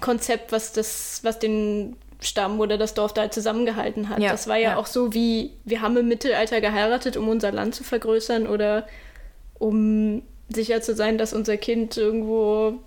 Konzept, 0.01 0.51
was 0.51 0.71
das, 0.71 1.19
was 1.23 1.39
den 1.39 1.97
Stamm 2.21 2.59
oder 2.59 2.77
das 2.77 2.93
Dorf 2.93 3.13
da 3.13 3.21
halt 3.21 3.33
zusammengehalten 3.33 4.09
hat. 4.09 4.19
Ja, 4.19 4.31
das 4.31 4.47
war 4.47 4.55
ja, 4.57 4.71
ja. 4.71 4.77
auch 4.77 4.85
so 4.85 5.13
wie, 5.13 5.51
wir 5.65 5.81
haben 5.81 5.97
im 5.97 6.07
Mittelalter 6.07 6.61
geheiratet, 6.61 7.17
um 7.17 7.27
unser 7.27 7.51
Land 7.51 7.75
zu 7.75 7.83
vergrößern 7.83 8.47
oder 8.47 8.87
um 9.59 10.21
sicher 10.47 10.81
zu 10.81 10.95
sein, 10.95 11.17
dass 11.17 11.33
unser 11.33 11.57
Kind 11.57 11.97
irgendwo, 11.97 12.79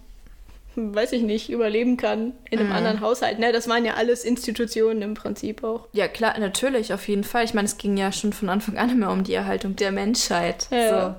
weiß 0.95 1.13
ich 1.13 1.23
nicht, 1.23 1.51
überleben 1.51 1.97
kann 1.97 2.33
in 2.51 2.59
einem 2.59 2.69
Mhm. 2.69 2.75
anderen 2.75 3.01
Haushalt. 3.01 3.39
Ne, 3.39 3.53
das 3.53 3.69
waren 3.69 3.85
ja 3.85 3.95
alles 3.95 4.25
Institutionen 4.25 5.03
im 5.03 5.15
Prinzip 5.15 5.63
auch. 5.65 5.89
ja, 5.93 6.09
klar, 6.09 6.39
natürlich, 6.39 6.93
auf 6.93 7.07
jeden 7.09 7.25
Fall. 7.25 7.45
Ich 7.45 7.55
meine, 7.55 7.67
es 7.67 7.79
ging 7.79 7.97
ja 7.97 8.13
schon 8.13 8.33
von 8.33 8.49
Anfang 8.49 8.79
an 8.79 8.91
immer 8.91 9.11
um 9.13 9.25
die 9.25 9.35
Erhaltung 9.35 9.77
der 9.77 9.93
Menschheit. 9.93 10.69
Ja. 10.71 10.89
So. 11.11 11.15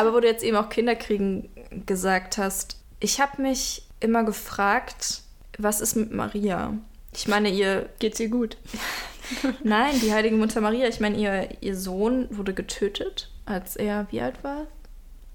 Aber 0.00 0.12
wo 0.14 0.20
du 0.20 0.26
jetzt 0.28 0.44
eben 0.44 0.56
auch 0.56 0.68
Kinderkriegen 0.68 1.48
gesagt 1.86 2.36
hast, 2.38 2.76
ich 3.00 3.20
habe 3.20 3.40
mich 3.42 3.82
immer 4.00 4.24
gefragt, 4.24 5.22
was 5.58 5.80
ist 5.80 5.96
mit 5.96 6.12
Maria? 6.12 6.74
Ich 7.14 7.28
meine, 7.28 7.48
ihr 7.48 7.88
Geht's 7.98 8.20
ihr 8.20 8.28
gut? 8.28 8.58
Nein, 9.64 9.98
die 10.02 10.12
heilige 10.12 10.36
Mutter 10.36 10.60
Maria. 10.60 10.86
Ich 10.86 11.00
meine, 11.00 11.16
ihr, 11.16 11.48
ihr 11.60 11.76
Sohn 11.76 12.26
wurde 12.30 12.52
getötet, 12.54 13.30
als 13.46 13.74
er 13.76 14.06
wie 14.10 14.20
alt 14.20 14.44
war? 14.44 14.66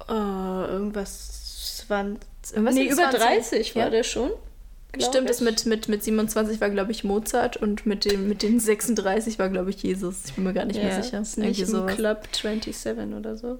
Oh, 0.07 0.67
irgendwas 0.71 1.83
20. 1.87 2.27
Irgendwas 2.49 2.75
nee, 2.75 2.85
über 2.85 3.09
20? 3.09 3.19
30 3.19 3.75
war 3.75 3.83
Ja. 3.83 3.89
der 3.89 4.03
schon. 4.03 4.31
Stimmt, 4.99 5.29
das 5.29 5.39
mit, 5.39 5.65
mit, 5.65 5.87
mit 5.87 6.03
27 6.03 6.59
war, 6.59 6.69
glaube 6.69 6.91
ich, 6.91 7.05
Mozart 7.05 7.55
und 7.55 7.85
mit, 7.85 8.03
dem, 8.03 8.27
mit 8.27 8.41
den 8.41 8.59
36 8.59 9.39
war, 9.39 9.47
glaube 9.47 9.69
ich, 9.69 9.81
Jesus. 9.81 10.25
Ich 10.25 10.33
bin 10.33 10.43
mir 10.43 10.53
gar 10.53 10.65
nicht 10.65 10.77
ja, 10.77 10.83
mehr 10.83 11.01
sicher. 11.01 11.21
Ist 11.21 11.37
nicht 11.37 11.65
sowas. 11.65 11.95
Club 11.95 12.27
27 12.33 12.97
oder 13.17 13.37
so. 13.37 13.59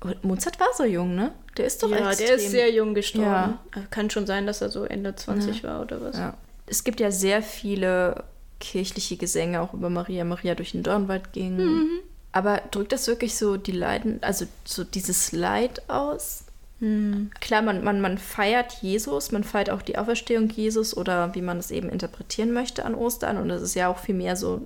Und 0.00 0.24
Mozart 0.24 0.58
war 0.58 0.66
so 0.76 0.84
jung, 0.84 1.14
ne? 1.14 1.32
Der 1.56 1.66
ist 1.66 1.82
doch 1.82 1.90
ja, 1.90 2.08
extrem. 2.08 2.26
der 2.26 2.36
ist 2.36 2.50
sehr 2.50 2.72
jung 2.72 2.94
gestorben. 2.94 3.26
Ja. 3.26 3.58
Also 3.70 3.86
Kann 3.90 4.10
schon 4.10 4.26
sein, 4.26 4.46
dass 4.46 4.60
er 4.60 4.70
so 4.70 4.82
Ende 4.84 5.14
20 5.14 5.62
war 5.62 5.80
oder 5.82 6.00
was. 6.00 6.16
Ja. 6.16 6.36
Es 6.66 6.82
gibt 6.82 6.98
ja 6.98 7.12
sehr 7.12 7.40
viele 7.42 8.24
kirchliche 8.58 9.16
Gesänge 9.16 9.60
auch 9.60 9.74
über 9.74 9.90
Maria. 9.90 10.24
Maria 10.24 10.56
durch 10.56 10.72
den 10.72 10.82
Dornwald 10.82 11.32
ging. 11.32 11.56
Mhm. 11.56 12.00
Aber 12.32 12.62
drückt 12.70 12.92
das 12.92 13.06
wirklich 13.06 13.36
so 13.36 13.56
die 13.56 13.72
Leiden, 13.72 14.18
also 14.22 14.46
so 14.64 14.82
dieses 14.82 15.32
Leid 15.32 15.88
aus? 15.88 16.44
Hm. 16.82 17.30
Klar, 17.40 17.62
man, 17.62 17.84
man, 17.84 18.00
man 18.00 18.18
feiert 18.18 18.82
Jesus, 18.82 19.30
man 19.30 19.44
feiert 19.44 19.70
auch 19.70 19.82
die 19.82 19.98
Auferstehung 19.98 20.50
Jesus 20.50 20.96
oder 20.96 21.32
wie 21.36 21.40
man 21.40 21.58
es 21.58 21.70
eben 21.70 21.88
interpretieren 21.88 22.52
möchte 22.52 22.84
an 22.84 22.96
Ostern. 22.96 23.36
Und 23.36 23.48
das 23.48 23.62
ist 23.62 23.74
ja 23.74 23.86
auch 23.86 23.98
viel 23.98 24.16
mehr 24.16 24.34
so 24.34 24.62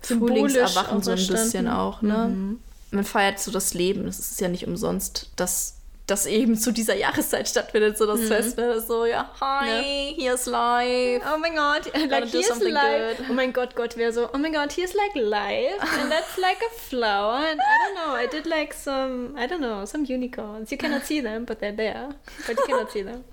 Frühlingserwachen 0.00 1.00
so 1.00 1.12
ein 1.12 1.26
bisschen 1.26 1.68
auch. 1.68 2.02
Ne? 2.02 2.30
Mhm. 2.34 2.58
Man 2.90 3.04
feiert 3.04 3.38
so 3.38 3.52
das 3.52 3.72
Leben. 3.72 4.08
Es 4.08 4.18
ist 4.18 4.40
ja 4.40 4.48
nicht 4.48 4.66
umsonst, 4.66 5.30
dass 5.36 5.76
das 6.06 6.26
eben 6.26 6.56
zu 6.56 6.70
dieser 6.70 6.94
Jahreszeit 6.94 7.48
stattfindet, 7.48 7.96
so 7.96 8.06
das 8.06 8.28
Fest. 8.28 8.58
Ne? 8.58 8.78
So, 8.80 9.06
ja, 9.06 9.30
hi, 9.40 10.14
here's 10.14 10.44
life. 10.44 11.24
Oh 11.26 11.38
mein 11.38 11.54
Gott, 11.54 11.86
like 11.94 12.26
here's 12.26 12.60
life. 12.60 13.16
good. 13.16 13.26
Oh 13.30 13.32
mein 13.32 13.52
Gott, 13.52 13.74
Gott 13.74 13.96
wäre 13.96 14.12
so, 14.12 14.28
oh 14.32 14.38
mein 14.38 14.52
Gott, 14.52 14.72
here's 14.72 14.92
like 14.94 15.14
life 15.14 15.80
and 15.98 16.10
that's 16.10 16.36
like 16.36 16.58
a 16.60 16.74
flower 16.74 17.36
and 17.50 17.58
I 17.58 17.86
don't 17.86 17.94
know, 17.94 18.14
I 18.14 18.26
did 18.26 18.44
like 18.44 18.74
some, 18.74 19.34
I 19.36 19.46
don't 19.46 19.62
know, 19.62 19.86
some 19.86 20.04
unicorns. 20.04 20.70
You 20.70 20.76
cannot 20.76 21.06
see 21.06 21.20
them, 21.20 21.46
but 21.46 21.60
they're 21.60 21.72
there. 21.72 22.10
But 22.46 22.58
you 22.58 22.64
cannot 22.66 22.92
see 22.92 23.02
them. 23.02 23.24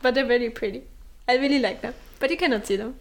But 0.00 0.14
they're 0.14 0.26
very 0.26 0.50
pretty. 0.50 0.84
I 1.26 1.36
really 1.36 1.58
like 1.58 1.80
them, 1.80 1.94
but 2.20 2.30
you 2.30 2.36
cannot 2.36 2.64
see 2.66 2.76
them. 2.76 2.94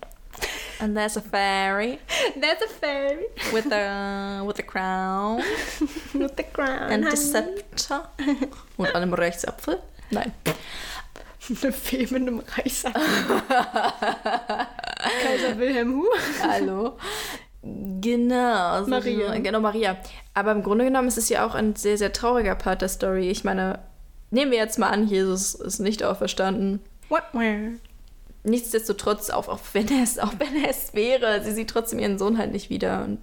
And 0.84 0.98
there's 0.98 1.15
a 1.17 1.22
fairy 1.22 2.00
There's 2.36 2.62
a 2.62 2.67
fairy 2.67 3.26
with 3.54 3.72
a, 3.72 4.43
with 4.46 4.60
a 4.60 4.63
crown 4.63 5.38
with 6.13 6.36
the 6.36 6.43
crown. 6.43 6.91
and 6.91 7.06
a 7.08 7.15
scepter. 7.15 8.02
Und 8.78 8.93
einem 8.96 9.13
Rechtsapfel. 9.13 9.80
Nein. 10.12 10.34
Eine 11.62 11.72
Fee 11.72 12.08
mit 12.12 12.15
einem 12.22 12.39
Reichsack. 12.58 12.93
Kaiser 15.22 15.58
Wilhelm 15.58 15.93
Hu. 16.02 16.06
Hallo. 16.41 16.98
Genau. 17.62 18.58
also 18.74 18.89
Maria. 18.89 19.34
so- 19.36 19.41
Genau, 19.41 19.60
Maria. 19.62 19.98
Aber 20.34 20.52
im 20.52 20.63
Grunde 20.63 20.86
genommen 20.86 21.08
ist 21.08 21.17
es 21.17 21.30
ja 21.30 21.46
auch 21.46 21.56
ein 21.56 21.76
sehr, 21.76 21.98
sehr 21.98 22.12
trauriger 22.13 22.56
Part 22.56 22.82
der 22.82 22.89
Story. 22.89 23.30
Ich 23.30 23.43
meine, 23.43 23.80
nehmen 24.32 24.52
wir 24.52 24.58
jetzt 24.58 24.80
mal 24.80 24.89
an, 24.89 25.08
Jesus 25.08 25.54
ist 25.56 25.80
nicht 25.80 26.04
auferstanden. 26.04 26.80
Nichtsdestotrotz, 28.44 29.30
auch, 29.30 29.48
auch, 29.48 29.60
wenn 29.74 29.88
er 29.90 30.04
es, 30.04 30.20
auch 30.20 30.34
wenn 30.38 30.64
er 30.64 30.70
es 30.70 30.94
wäre, 30.94 31.44
sie 31.44 31.54
sieht 31.54 31.70
trotzdem 31.70 32.00
ihren 32.00 32.18
Sohn 32.18 32.38
halt 32.38 32.52
nicht 32.52 32.70
wieder. 32.70 33.04
Und 33.04 33.20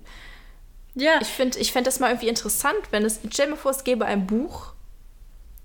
Ja, 0.95 1.21
ich 1.21 1.29
finde 1.29 1.59
ich 1.59 1.73
fänd 1.73 1.87
das 1.87 2.01
mal 2.01 2.11
irgendwie 2.11 2.29
interessant, 2.29 2.79
wenn 2.91 3.05
es, 3.05 3.21
stell 3.31 3.49
mal 3.49 3.57
vor, 3.57 3.71
es 3.71 3.85
gäbe 3.85 4.07
ein 4.07 4.27
Buch, 4.27 4.73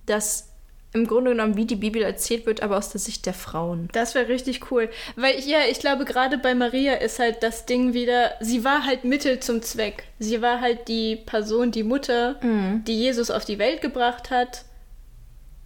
das 0.05 0.49
im 0.93 1.07
Grunde 1.07 1.31
genommen 1.31 1.57
wie 1.57 1.65
die 1.65 1.75
Bibel 1.75 2.01
erzählt 2.01 2.45
wird, 2.45 2.63
aber 2.63 2.77
aus 2.77 2.89
der 2.89 3.01
Sicht 3.01 3.25
der 3.25 3.33
Frauen. 3.33 3.89
das 3.91 4.15
wäre 4.15 4.29
richtig 4.29 4.71
cool. 4.71 4.89
Weil, 5.17 5.37
ja, 5.41 5.59
ich 5.69 5.79
glaube, 5.79 6.05
gerade 6.05 6.37
bei 6.37 6.55
Maria 6.55 6.93
ist 6.93 7.19
halt 7.19 7.43
das 7.43 7.65
Ding 7.65 7.93
wieder, 7.93 8.31
sie 8.39 8.63
war 8.63 8.85
halt 8.85 9.03
Mittel 9.03 9.41
zum 9.41 9.61
Zweck. 9.61 10.05
Sie 10.19 10.41
war 10.41 10.61
halt 10.61 10.87
die 10.87 11.17
Person, 11.17 11.71
die 11.71 11.83
Mutter, 11.83 12.39
die 12.41 12.97
Jesus 12.97 13.29
auf 13.29 13.43
die 13.43 13.59
Welt 13.59 13.81
gebracht 13.81 14.31
hat. 14.31 14.63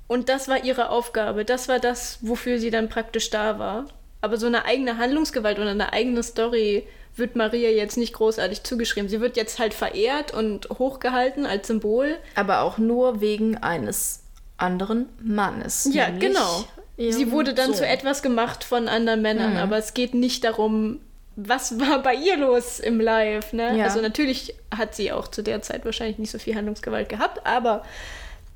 Und 0.09 0.27
das 0.27 0.47
war 0.47 0.65
ihre 0.65 0.89
Aufgabe. 0.89 1.45
Das 1.45 1.69
war 1.69 1.79
das, 1.79 2.17
wofür 2.21 2.59
sie 2.59 2.71
dann 2.71 2.89
praktisch 2.89 3.29
da 3.29 3.59
war. 3.59 3.85
Aber 4.21 4.37
so 4.37 4.47
eine 4.47 4.65
eigene 4.65 4.97
Handlungsgewalt 4.97 5.59
oder 5.59 5.69
eine 5.69 5.93
eigene 5.93 6.23
Story 6.23 6.85
wird 7.15 7.35
Maria 7.35 7.69
jetzt 7.69 7.95
nicht 7.95 8.13
großartig 8.13 8.63
zugeschrieben. 8.63 9.07
Sie 9.07 9.21
wird 9.21 9.37
jetzt 9.37 9.59
halt 9.59 9.73
verehrt 9.73 10.33
und 10.33 10.67
hochgehalten 10.69 11.45
als 11.45 11.67
Symbol. 11.67 12.17
Aber 12.35 12.61
auch 12.61 12.79
nur 12.79 13.21
wegen 13.21 13.57
eines 13.57 14.23
anderen 14.57 15.07
Mannes. 15.21 15.87
Ja, 15.93 16.09
genau. 16.09 16.65
Sie 16.97 17.31
wurde 17.31 17.53
dann 17.53 17.67
Sohn. 17.67 17.75
zu 17.75 17.87
etwas 17.87 18.23
gemacht 18.23 18.63
von 18.63 18.87
anderen 18.89 19.21
Männern, 19.21 19.57
aber 19.57 19.77
es 19.77 19.93
geht 19.93 20.13
nicht 20.15 20.43
darum, 20.43 20.99
was 21.37 21.79
war 21.79 22.01
bei 22.01 22.15
ihr 22.15 22.35
los 22.35 22.79
im 22.79 22.99
Live, 22.99 23.53
ne? 23.53 23.77
Ja. 23.77 23.85
Also 23.85 24.01
natürlich 24.01 24.55
hat 24.75 24.95
sie 24.95 25.13
auch 25.13 25.29
zu 25.29 25.41
der 25.41 25.61
Zeit 25.61 25.85
wahrscheinlich 25.85 26.17
nicht 26.17 26.31
so 26.31 26.39
viel 26.39 26.55
Handlungsgewalt 26.55 27.07
gehabt, 27.07 27.45
aber 27.45 27.83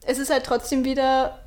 es 0.05 0.17
ist 0.17 0.29
halt 0.29 0.45
trotzdem 0.45 0.83
wieder, 0.83 1.39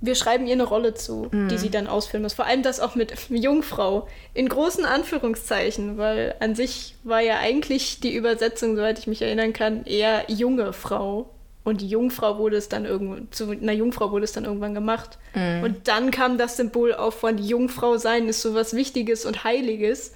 wir 0.00 0.14
schreiben 0.14 0.46
ihr 0.46 0.52
eine 0.52 0.64
Rolle 0.64 0.94
zu, 0.94 1.28
Mhm. 1.30 1.48
die 1.48 1.58
sie 1.58 1.70
dann 1.70 1.86
ausfüllen 1.86 2.22
muss. 2.22 2.34
Vor 2.34 2.44
allem 2.46 2.62
das 2.62 2.80
auch 2.80 2.94
mit 2.94 3.12
Jungfrau 3.30 4.06
in 4.34 4.48
großen 4.48 4.84
Anführungszeichen, 4.84 5.96
weil 5.98 6.34
an 6.40 6.54
sich 6.54 6.94
war 7.02 7.20
ja 7.20 7.38
eigentlich 7.38 8.00
die 8.00 8.14
Übersetzung, 8.14 8.76
soweit 8.76 8.98
ich 8.98 9.06
mich 9.06 9.22
erinnern 9.22 9.52
kann, 9.52 9.84
eher 9.84 10.24
junge 10.28 10.72
Frau. 10.72 11.30
Und 11.64 11.80
die 11.80 11.88
Jungfrau 11.88 12.38
wurde 12.38 12.56
es 12.56 12.68
dann 12.68 12.84
irgendwann, 12.84 13.26
zu 13.32 13.50
einer 13.50 13.72
Jungfrau 13.72 14.12
wurde 14.12 14.22
es 14.24 14.30
dann 14.32 14.44
irgendwann 14.44 14.74
gemacht. 14.74 15.18
Mhm. 15.34 15.64
Und 15.64 15.88
dann 15.88 16.12
kam 16.12 16.38
das 16.38 16.56
Symbol 16.56 16.94
auf 16.94 17.18
von 17.18 17.38
Jungfrau 17.38 17.96
sein 17.96 18.28
ist 18.28 18.40
sowas 18.42 18.74
Wichtiges 18.76 19.24
und 19.24 19.42
Heiliges. 19.42 20.12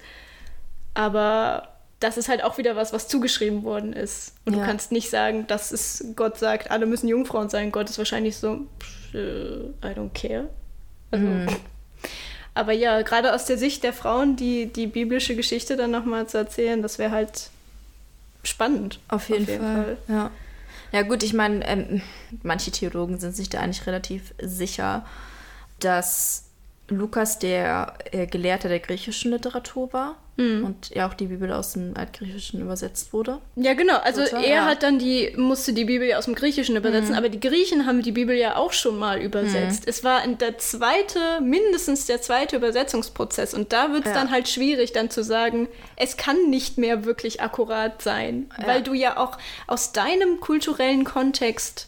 Aber 0.93 1.67
das 1.99 2.17
ist 2.17 2.29
halt 2.29 2.43
auch 2.43 2.57
wieder 2.57 2.75
was, 2.75 2.93
was 2.93 3.07
zugeschrieben 3.07 3.63
worden 3.63 3.93
ist. 3.93 4.33
Und 4.45 4.53
Ja. 4.53 4.59
du 4.59 4.65
kannst 4.65 4.91
nicht 4.91 5.09
sagen, 5.09 5.45
dass 5.47 5.71
es 5.71 6.05
Gott 6.15 6.37
sagt, 6.37 6.71
alle 6.71 6.85
müssen 6.85 7.07
Jungfrauen 7.07 7.49
sein. 7.49 7.71
Gott 7.71 7.89
ist 7.89 7.97
wahrscheinlich 7.97 8.37
so, 8.37 8.61
pff, 8.79 9.00
I 9.13 9.87
don't 9.95 10.13
care. 10.13 10.49
Also, 11.11 11.25
Mhm. 11.25 11.47
Aber 12.53 12.73
ja, 12.73 13.01
gerade 13.01 13.33
aus 13.33 13.45
der 13.45 13.57
Sicht 13.57 13.83
der 13.83 13.93
Frauen, 13.93 14.35
die, 14.35 14.65
die 14.67 14.87
biblische 14.87 15.35
Geschichte 15.35 15.77
dann 15.77 15.91
nochmal 15.91 16.27
zu 16.27 16.37
erzählen, 16.37 16.81
das 16.81 16.99
wäre 16.99 17.11
halt 17.11 17.49
spannend. 18.43 18.99
Auf 19.07 19.29
jeden, 19.29 19.45
Fall. 19.47 19.97
Ja. 20.09 20.31
ja, 20.91 21.01
gut, 21.03 21.23
ich 21.23 21.33
meine, 21.33 21.65
ähm, 21.65 22.01
manche 22.43 22.71
Theologen 22.71 23.19
sind 23.19 23.35
sich 23.37 23.49
da 23.49 23.61
eigentlich 23.61 23.87
relativ 23.87 24.33
sicher, 24.41 25.05
dass 25.79 26.43
Lukas 26.97 27.39
der 27.39 27.93
äh, 28.11 28.27
Gelehrte 28.27 28.69
der 28.69 28.79
griechischen 28.79 29.31
Literatur 29.31 29.91
war 29.93 30.15
und 30.37 30.89
ja 30.89 31.07
auch 31.07 31.13
die 31.13 31.27
Bibel 31.27 31.51
aus 31.53 31.73
dem 31.73 31.95
Altgriechischen 31.95 32.61
übersetzt 32.61 33.13
wurde. 33.13 33.37
Ja, 33.55 33.75
genau. 33.75 33.97
Also 33.97 34.23
Total, 34.23 34.43
er 34.43 34.55
ja. 34.55 34.65
hat 34.65 34.81
dann 34.81 34.97
die, 34.97 35.33
musste 35.37 35.71
die 35.71 35.85
Bibel 35.85 36.07
ja 36.07 36.17
aus 36.17 36.25
dem 36.25 36.33
Griechischen 36.33 36.75
übersetzen, 36.75 37.13
aber 37.13 37.29
die 37.29 37.39
Griechen 37.39 37.85
haben 37.85 38.01
die 38.01 38.11
Bibel 38.11 38.35
ja 38.35 38.55
auch 38.55 38.73
schon 38.73 38.97
mal 38.97 39.21
übersetzt. 39.21 39.83
Es 39.85 40.03
war 40.03 40.23
in 40.23 40.39
der 40.39 40.57
zweite, 40.57 41.19
mindestens 41.41 42.07
der 42.07 42.23
zweite 42.23 42.55
Übersetzungsprozess. 42.55 43.53
Und 43.53 43.71
da 43.71 43.91
wird 43.91 44.05
es 44.07 44.13
Ja. 44.13 44.19
dann 44.19 44.31
halt 44.31 44.47
schwierig, 44.47 44.93
dann 44.93 45.11
zu 45.11 45.23
sagen, 45.23 45.67
es 45.95 46.17
kann 46.17 46.49
nicht 46.49 46.79
mehr 46.79 47.05
wirklich 47.05 47.41
akkurat 47.41 48.01
sein. 48.01 48.49
Ja. 48.59 48.65
Weil 48.67 48.81
du 48.81 48.93
ja 48.93 49.17
auch 49.17 49.37
aus 49.67 49.91
deinem 49.91 50.39
kulturellen 50.39 51.03
Kontext 51.03 51.87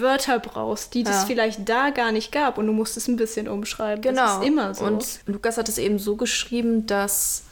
Wörter 0.00 0.38
brauchst, 0.40 0.94
die 0.94 1.02
es 1.02 1.08
Ja. 1.08 1.24
vielleicht 1.26 1.68
da 1.68 1.90
gar 1.90 2.10
nicht 2.12 2.32
gab 2.32 2.58
und 2.58 2.66
du 2.66 2.72
musst 2.72 2.96
es 2.96 3.06
ein 3.08 3.16
bisschen 3.16 3.48
umschreiben. 3.48 4.02
Genau. 4.02 4.22
Das 4.22 4.38
ist 4.38 4.44
immer 4.46 4.74
so. 4.74 4.84
Und 4.84 5.20
Lukas 5.26 5.56
hat 5.58 5.68
es 5.68 5.78
eben 5.78 5.98
so 5.98 6.16
geschrieben, 6.16 6.86
dass 6.86 7.44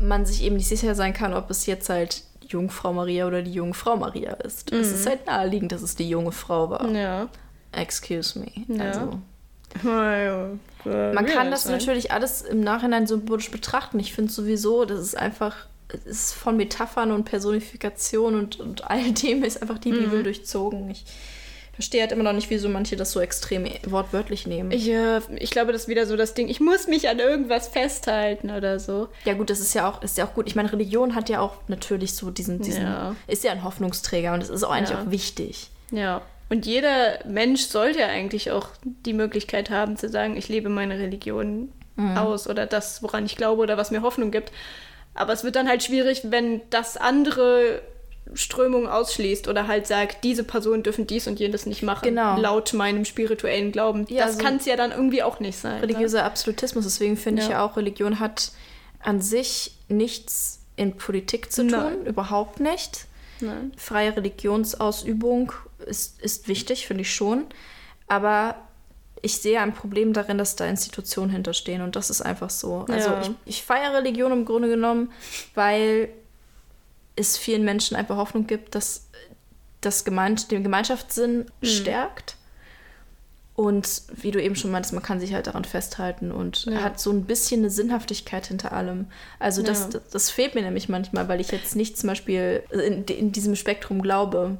man 0.00 0.26
sich 0.26 0.42
eben 0.42 0.56
nicht 0.56 0.68
sicher 0.68 0.94
sein 0.94 1.12
kann, 1.12 1.32
ob 1.34 1.50
es 1.50 1.66
jetzt 1.66 1.88
halt 1.88 2.22
Jungfrau 2.48 2.92
Maria 2.92 3.26
oder 3.26 3.42
die 3.42 3.52
Jungfrau 3.52 3.96
Maria 3.96 4.32
ist. 4.34 4.72
Es 4.72 4.90
ist 4.92 5.06
halt 5.08 5.26
naheliegend, 5.26 5.72
dass 5.72 5.82
es 5.82 5.94
die 5.96 6.08
junge 6.08 6.32
Frau 6.32 6.70
war. 6.70 6.88
ja. 6.90 7.28
Excuse 7.72 8.38
me. 8.38 8.46
Ja. 8.68 8.84
Also, 8.84 9.18
Man 10.84 11.26
kann 11.26 11.50
das 11.50 11.64
natürlich 11.66 12.12
alles 12.12 12.42
im 12.42 12.60
Nachhinein 12.60 13.06
symbolisch 13.06 13.50
betrachten. 13.50 13.98
Ich 13.98 14.12
finde 14.12 14.32
sowieso, 14.32 14.84
das 14.84 15.00
ist 15.00 15.16
einfach, 15.16 15.56
es 15.88 16.04
ist 16.06 16.32
von 16.34 16.56
Metaphern 16.56 17.10
und 17.12 17.24
Personifikation 17.24 18.34
und, 18.36 18.60
und 18.60 18.88
all 18.90 19.10
dem 19.22 19.42
ist 19.42 19.60
einfach 19.60 19.78
die 19.78 19.90
Bibel 19.92 20.22
durchzogen. 20.22 20.88
Ich 20.90 21.04
verstehe 21.74 22.00
halt 22.02 22.12
immer 22.12 22.22
noch 22.24 22.32
nicht, 22.32 22.50
wieso 22.50 22.68
manche 22.68 22.96
das 22.96 23.12
so 23.12 23.20
extrem 23.20 23.66
wortwörtlich 23.86 24.46
nehmen. 24.46 24.70
Ja, 24.72 25.20
ich 25.36 25.50
glaube, 25.50 25.72
das 25.72 25.82
ist 25.82 25.88
wieder 25.88 26.06
so 26.06 26.16
das 26.16 26.34
Ding, 26.34 26.48
ich 26.48 26.60
muss 26.60 26.86
mich 26.86 27.08
an 27.08 27.18
irgendwas 27.18 27.68
festhalten 27.68 28.50
oder 28.50 28.78
so. 28.80 29.08
Ja 29.24 29.34
gut, 29.34 29.50
das 29.50 29.60
ist 29.60 29.74
ja 29.74 29.88
auch, 29.88 30.02
ist 30.02 30.16
ja 30.18 30.24
auch 30.26 30.34
gut. 30.34 30.46
Ich 30.46 30.54
meine, 30.56 30.72
Religion 30.72 31.14
hat 31.14 31.28
ja 31.28 31.40
auch 31.40 31.56
natürlich 31.68 32.14
so 32.14 32.30
diesen, 32.30 32.60
diesen 32.60 32.82
Ja. 32.84 33.16
ist 33.26 33.44
ja 33.44 33.52
ein 33.52 33.64
Hoffnungsträger 33.64 34.32
und 34.34 34.40
das 34.40 34.50
ist 34.50 34.62
auch 34.64 34.70
eigentlich 34.70 34.90
Ja. 34.90 35.02
auch 35.02 35.10
wichtig. 35.10 35.70
Ja. 35.90 36.22
Und 36.50 36.66
jeder 36.66 37.18
Mensch 37.26 37.62
sollte 37.62 38.00
ja 38.00 38.06
eigentlich 38.08 38.50
auch 38.50 38.68
die 38.84 39.14
Möglichkeit 39.14 39.70
haben 39.70 39.96
zu 39.96 40.08
sagen, 40.08 40.36
ich 40.36 40.48
lebe 40.48 40.68
meine 40.68 40.98
Religion 40.98 41.72
aus 42.16 42.48
oder 42.48 42.66
das, 42.66 43.02
woran 43.04 43.24
ich 43.24 43.36
glaube 43.36 43.62
oder 43.62 43.76
was 43.76 43.90
mir 43.92 44.02
Hoffnung 44.02 44.30
gibt. 44.32 44.50
Aber 45.14 45.32
es 45.32 45.44
wird 45.44 45.54
dann 45.56 45.68
halt 45.68 45.82
schwierig, 45.84 46.22
wenn 46.24 46.60
das 46.70 46.96
andere 46.96 47.80
Strömung 48.32 48.88
ausschließt 48.88 49.48
oder 49.48 49.68
halt 49.68 49.86
sagt, 49.86 50.24
diese 50.24 50.44
Personen 50.44 50.82
dürfen 50.82 51.06
dies 51.06 51.26
und 51.26 51.38
jenes 51.38 51.66
nicht 51.66 51.82
machen, 51.82 52.08
Genau. 52.08 52.38
laut 52.38 52.72
meinem 52.72 53.04
spirituellen 53.04 53.70
Glauben. 53.70 54.06
Ja, 54.08 54.26
das 54.26 54.36
so- 54.38 54.42
kann 54.42 54.56
es 54.56 54.64
ja 54.64 54.76
dann 54.76 54.92
irgendwie 54.92 55.22
auch 55.22 55.40
nicht 55.40 55.58
sein. 55.58 55.76
ne? 55.76 55.82
Religiöser 55.82 56.24
Absolutismus, 56.24 56.84
deswegen 56.84 57.16
finde 57.16 57.42
ich 57.42 57.48
Ja. 57.48 57.54
ja 57.56 57.64
auch, 57.66 57.76
Religion 57.76 58.18
hat 58.20 58.52
an 59.00 59.20
sich 59.20 59.76
nichts 59.88 60.60
in 60.76 60.96
Politik 60.96 61.52
zu 61.52 61.62
tun, 61.62 61.70
Nein. 61.70 62.06
überhaupt 62.06 62.60
nicht. 62.60 63.06
Nein. 63.40 63.72
Freie 63.76 64.16
Religionsausübung 64.16 65.52
ist, 65.86 66.20
ist 66.22 66.48
wichtig, 66.48 66.86
finde 66.86 67.02
ich 67.02 67.14
schon. 67.14 67.44
Aber 68.08 68.56
ich 69.22 69.38
sehe 69.38 69.60
ein 69.60 69.72
Problem 69.74 70.12
darin, 70.12 70.38
dass 70.38 70.56
da 70.56 70.66
Institutionen 70.66 71.30
hinterstehen 71.30 71.82
und 71.82 71.96
das 71.96 72.10
ist 72.10 72.20
einfach 72.22 72.50
so. 72.50 72.84
Also 72.90 73.10
Ja. 73.10 73.20
ich, 73.22 73.30
ich 73.46 73.62
feiere 73.62 73.94
Religion 73.94 74.32
im 74.32 74.44
Grunde 74.44 74.68
genommen, 74.68 75.12
weil 75.54 76.08
es 77.16 77.36
vielen 77.36 77.64
Menschen 77.64 77.96
einfach 77.96 78.16
Hoffnung 78.16 78.46
gibt, 78.46 78.74
dass 78.74 79.08
das 79.80 80.04
Gemein 80.04 80.36
den 80.50 80.62
Gemeinschaftssinn 80.62 81.46
Mhm. 81.60 81.66
stärkt. 81.66 82.36
Und 83.56 84.02
wie 84.12 84.32
du 84.32 84.42
eben 84.42 84.56
schon 84.56 84.72
meintest, 84.72 84.94
man 84.94 85.02
kann 85.04 85.20
sich 85.20 85.32
halt 85.32 85.46
daran 85.46 85.64
festhalten 85.64 86.32
und 86.32 86.64
Ja. 86.64 86.82
hat 86.82 86.98
so 86.98 87.12
ein 87.12 87.22
bisschen 87.24 87.60
eine 87.60 87.70
Sinnhaftigkeit 87.70 88.46
hinter 88.48 88.72
allem. 88.72 89.06
Also 89.38 89.62
das, 89.62 89.82
Ja. 89.82 89.88
das, 89.90 90.02
das 90.10 90.30
fehlt 90.30 90.56
mir 90.56 90.62
nämlich 90.62 90.88
manchmal, 90.88 91.28
weil 91.28 91.40
ich 91.40 91.52
jetzt 91.52 91.76
nicht 91.76 91.96
zum 91.96 92.08
Beispiel 92.08 92.64
in, 92.72 93.04
in 93.04 93.30
diesem 93.30 93.54
Spektrum 93.54 94.02
glaube. 94.02 94.58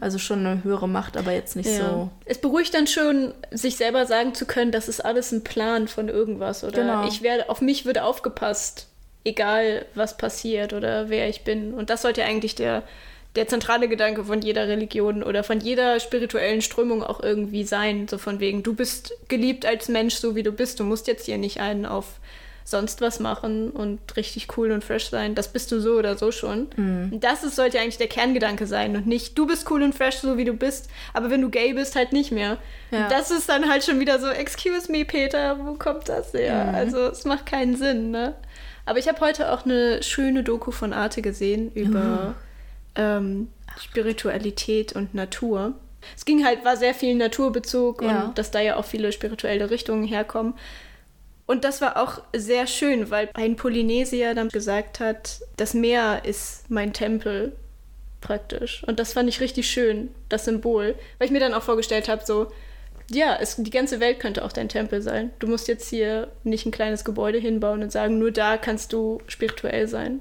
Also 0.00 0.18
schon 0.18 0.44
eine 0.44 0.64
höhere 0.64 0.88
Macht, 0.88 1.16
aber 1.16 1.30
jetzt 1.30 1.54
nicht 1.54 1.70
Mhm. 1.70 1.76
Ja. 1.76 1.90
so. 1.90 2.10
Es 2.24 2.38
beruhigt 2.40 2.74
dann 2.74 2.88
schon, 2.88 3.32
sich 3.52 3.76
selber 3.76 4.06
sagen 4.06 4.34
zu 4.34 4.44
können, 4.44 4.72
das 4.72 4.88
ist 4.88 5.04
alles 5.04 5.30
ein 5.30 5.44
Plan 5.44 5.86
von 5.86 6.08
irgendwas 6.08 6.64
oder 6.64 6.72
Genau. 6.82 7.06
ich 7.06 7.22
werde, 7.22 7.48
auf 7.48 7.60
mich 7.60 7.84
wird 7.86 8.00
aufgepasst, 8.00 8.88
egal 9.24 9.86
was 9.94 10.16
passiert 10.16 10.72
oder 10.72 11.08
wer 11.08 11.28
ich 11.28 11.42
bin. 11.42 11.74
Und 11.74 11.90
das 11.90 12.02
sollte 12.02 12.22
ja 12.22 12.26
eigentlich 12.26 12.54
der, 12.54 12.82
der 13.36 13.48
zentrale 13.48 13.88
Gedanke 13.88 14.24
von 14.24 14.40
jeder 14.42 14.68
Religion 14.68 15.22
oder 15.22 15.44
von 15.44 15.60
jeder 15.60 16.00
spirituellen 16.00 16.62
Strömung 16.62 17.02
auch 17.02 17.22
irgendwie 17.22 17.64
sein. 17.64 18.08
So 18.08 18.18
von 18.18 18.40
wegen, 18.40 18.62
du 18.62 18.74
bist 18.74 19.14
geliebt 19.28 19.64
als 19.66 19.88
Mensch, 19.88 20.14
so 20.16 20.34
wie 20.34 20.42
du 20.42 20.52
bist. 20.52 20.80
Du 20.80 20.84
musst 20.84 21.06
jetzt 21.06 21.26
hier 21.26 21.38
nicht 21.38 21.60
einen 21.60 21.86
auf 21.86 22.18
sonst 22.64 23.00
was 23.00 23.20
machen 23.20 23.70
und 23.70 24.16
richtig 24.16 24.56
cool 24.56 24.70
und 24.70 24.84
fresh 24.84 25.10
sein. 25.10 25.34
Das 25.34 25.48
bist 25.48 25.72
du 25.72 25.80
so 25.80 25.94
oder 25.94 26.16
so 26.16 26.30
schon. 26.30 26.68
Und 27.12 27.20
Das 27.20 27.42
ist, 27.42 27.56
sollte 27.56 27.80
eigentlich 27.80 27.98
der 27.98 28.08
Kerngedanke 28.08 28.66
sein 28.66 28.96
und 28.96 29.06
nicht, 29.06 29.36
du 29.36 29.46
bist 29.46 29.70
cool 29.70 29.82
und 29.82 29.94
fresh, 29.94 30.16
so 30.16 30.36
wie 30.36 30.44
du 30.44 30.52
bist, 30.52 30.88
aber 31.12 31.30
wenn 31.30 31.42
du 31.42 31.50
gay 31.50 31.72
bist, 31.72 31.96
halt 31.96 32.12
nicht 32.12 32.30
mehr. 32.30 32.58
Ja. 32.90 33.08
Das 33.08 33.30
ist 33.30 33.48
dann 33.48 33.68
halt 33.68 33.84
schon 33.84 34.00
wieder 34.00 34.18
so, 34.18 34.28
excuse 34.28 34.90
me, 34.90 35.04
Peter, 35.04 35.58
wo 35.64 35.74
kommt 35.74 36.08
das 36.08 36.32
her? 36.32 36.72
Also 36.74 37.06
es 37.06 37.24
macht 37.24 37.46
keinen 37.46 37.76
Sinn, 37.76 38.10
ne? 38.10 38.34
Aber 38.84 38.98
ich 38.98 39.08
habe 39.08 39.20
heute 39.20 39.52
auch 39.52 39.64
eine 39.64 40.02
schöne 40.02 40.42
Doku 40.42 40.70
von 40.70 40.92
Arte 40.92 41.22
gesehen 41.22 41.70
über 41.72 42.34
ähm, 42.94 43.48
Spiritualität 43.80 44.92
und 44.94 45.14
Natur. 45.14 45.74
Es 46.16 46.24
ging 46.24 46.44
halt, 46.44 46.64
war 46.64 46.76
sehr 46.76 46.94
viel 46.94 47.14
Naturbezug 47.14 48.02
Ja. 48.02 48.24
und 48.24 48.38
dass 48.38 48.50
da 48.50 48.60
ja 48.60 48.76
auch 48.76 48.84
viele 48.84 49.12
spirituelle 49.12 49.70
Richtungen 49.70 50.04
herkommen. 50.04 50.54
Und 51.46 51.64
das 51.64 51.80
war 51.80 51.96
auch 52.02 52.22
sehr 52.34 52.66
schön, 52.66 53.10
weil 53.10 53.28
ein 53.34 53.56
Polynesier 53.56 54.34
dann 54.34 54.48
gesagt 54.48 55.00
hat, 55.00 55.40
das 55.56 55.74
Meer 55.74 56.22
ist 56.24 56.70
mein 56.70 56.92
Tempel 56.92 57.52
praktisch. 58.20 58.82
Und 58.86 58.98
das 58.98 59.12
fand 59.12 59.28
ich 59.28 59.40
richtig 59.40 59.68
schön, 59.70 60.08
das 60.28 60.44
Symbol. 60.44 60.94
Weil 61.18 61.26
ich 61.26 61.32
mir 61.32 61.40
dann 61.40 61.54
auch 61.54 61.62
vorgestellt 61.62 62.08
habe, 62.08 62.24
so, 62.24 62.50
ja, 63.10 63.36
es, 63.40 63.56
die 63.56 63.70
ganze 63.70 64.00
Welt 64.00 64.20
könnte 64.20 64.44
auch 64.44 64.52
dein 64.52 64.68
Tempel 64.68 65.02
sein. 65.02 65.30
Du 65.38 65.46
musst 65.46 65.68
jetzt 65.68 65.88
hier 65.88 66.28
nicht 66.44 66.66
ein 66.66 66.72
kleines 66.72 67.04
Gebäude 67.04 67.38
hinbauen 67.38 67.82
und 67.82 67.92
sagen, 67.92 68.18
nur 68.18 68.30
da 68.30 68.56
kannst 68.56 68.92
du 68.92 69.20
spirituell 69.26 69.88
sein. 69.88 70.20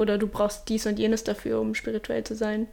Oder 0.00 0.18
du 0.18 0.26
brauchst 0.26 0.68
dies 0.68 0.86
und 0.86 0.98
jenes 0.98 1.24
dafür, 1.24 1.60
um 1.60 1.74
spirituell 1.74 2.24
zu 2.24 2.34
sein. 2.34 2.66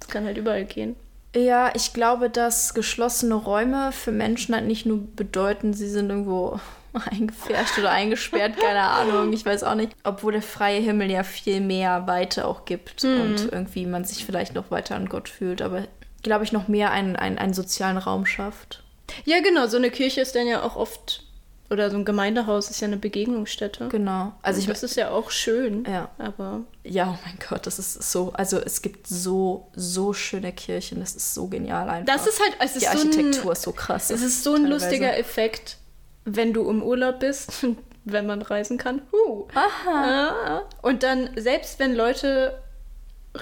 Das 0.00 0.08
kann 0.08 0.24
halt 0.24 0.36
überall 0.36 0.64
gehen. 0.64 0.96
Ja, 1.34 1.72
ich 1.74 1.92
glaube, 1.92 2.30
dass 2.30 2.74
geschlossene 2.74 3.34
Räume 3.34 3.90
für 3.90 4.12
Menschen 4.12 4.54
halt 4.54 4.66
nicht 4.66 4.86
nur 4.86 5.00
bedeuten, 5.16 5.74
sie 5.74 5.88
sind 5.88 6.10
irgendwo 6.10 6.60
eingefärscht 7.10 7.78
oder 7.78 7.90
eingesperrt, 7.90 8.56
keine 8.56 8.82
Ahnung, 8.82 9.32
ich 9.32 9.44
weiß 9.44 9.64
auch 9.64 9.74
nicht. 9.74 9.92
Obwohl 10.04 10.32
der 10.32 10.42
freie 10.42 10.80
Himmel 10.80 11.10
ja 11.10 11.24
viel 11.24 11.60
mehr 11.60 12.06
Weite 12.06 12.46
auch 12.46 12.66
gibt 12.66 13.02
und 13.02 13.48
irgendwie 13.50 13.86
man 13.86 14.04
sich 14.04 14.24
vielleicht 14.24 14.54
noch 14.54 14.70
weiter 14.70 14.94
an 14.94 15.08
Gott 15.08 15.28
fühlt, 15.28 15.60
aber 15.60 15.84
glaube 16.24 16.42
ich 16.42 16.50
noch 16.50 16.66
mehr 16.66 16.90
einen, 16.90 17.14
einen, 17.14 17.38
einen 17.38 17.54
sozialen 17.54 17.98
Raum 17.98 18.26
schafft. 18.26 18.82
Ja, 19.24 19.40
genau, 19.40 19.68
so 19.68 19.76
eine 19.76 19.90
Kirche 19.90 20.20
ist 20.22 20.34
dann 20.34 20.46
ja 20.48 20.62
auch 20.62 20.74
oft, 20.74 21.22
oder 21.70 21.90
so 21.90 21.96
ein 21.96 22.04
Gemeindehaus 22.04 22.70
ist 22.70 22.80
ja 22.80 22.88
eine 22.88 22.96
Begegnungsstätte. 22.96 23.88
Genau. 23.88 24.32
Also 24.42 24.58
ich 24.60 24.66
das 24.66 24.82
ist 24.82 24.96
ja 24.96 25.10
auch 25.10 25.30
schön. 25.30 25.84
Ja. 25.88 26.08
Aber 26.18 26.62
Ja, 26.82 27.10
oh 27.16 27.18
mein 27.24 27.38
Gott, 27.48 27.66
das 27.66 27.78
ist 27.78 28.10
so. 28.10 28.32
Also 28.32 28.58
es 28.58 28.82
gibt 28.82 29.06
so, 29.06 29.68
so 29.74 30.12
schöne 30.12 30.52
Kirchen. 30.52 31.00
Das 31.00 31.14
ist 31.14 31.34
so 31.34 31.46
genial 31.46 31.88
einfach. 31.88 32.14
das 32.14 32.26
ist 32.26 32.40
halt, 32.40 32.56
es 32.60 32.76
ist 32.76 32.82
Die 32.82 32.86
so 32.98 33.06
Architektur 33.06 33.50
ein, 33.50 33.52
ist 33.52 33.62
so 33.62 33.72
krass. 33.72 34.10
es 34.10 34.22
ist 34.22 34.42
so 34.42 34.54
ein 34.54 34.62
teilweise. 34.64 34.84
lustiger 34.86 35.16
Effekt, 35.18 35.76
wenn 36.24 36.52
du 36.52 36.68
im 36.68 36.82
Urlaub 36.82 37.20
bist, 37.20 37.66
wenn 38.04 38.26
man 38.26 38.42
reisen 38.42 38.78
kann. 38.78 39.02
Huh. 39.12 39.46
Aha. 39.54 40.62
Und 40.82 41.02
dann, 41.02 41.30
selbst 41.36 41.78
wenn 41.78 41.94
Leute 41.94 42.58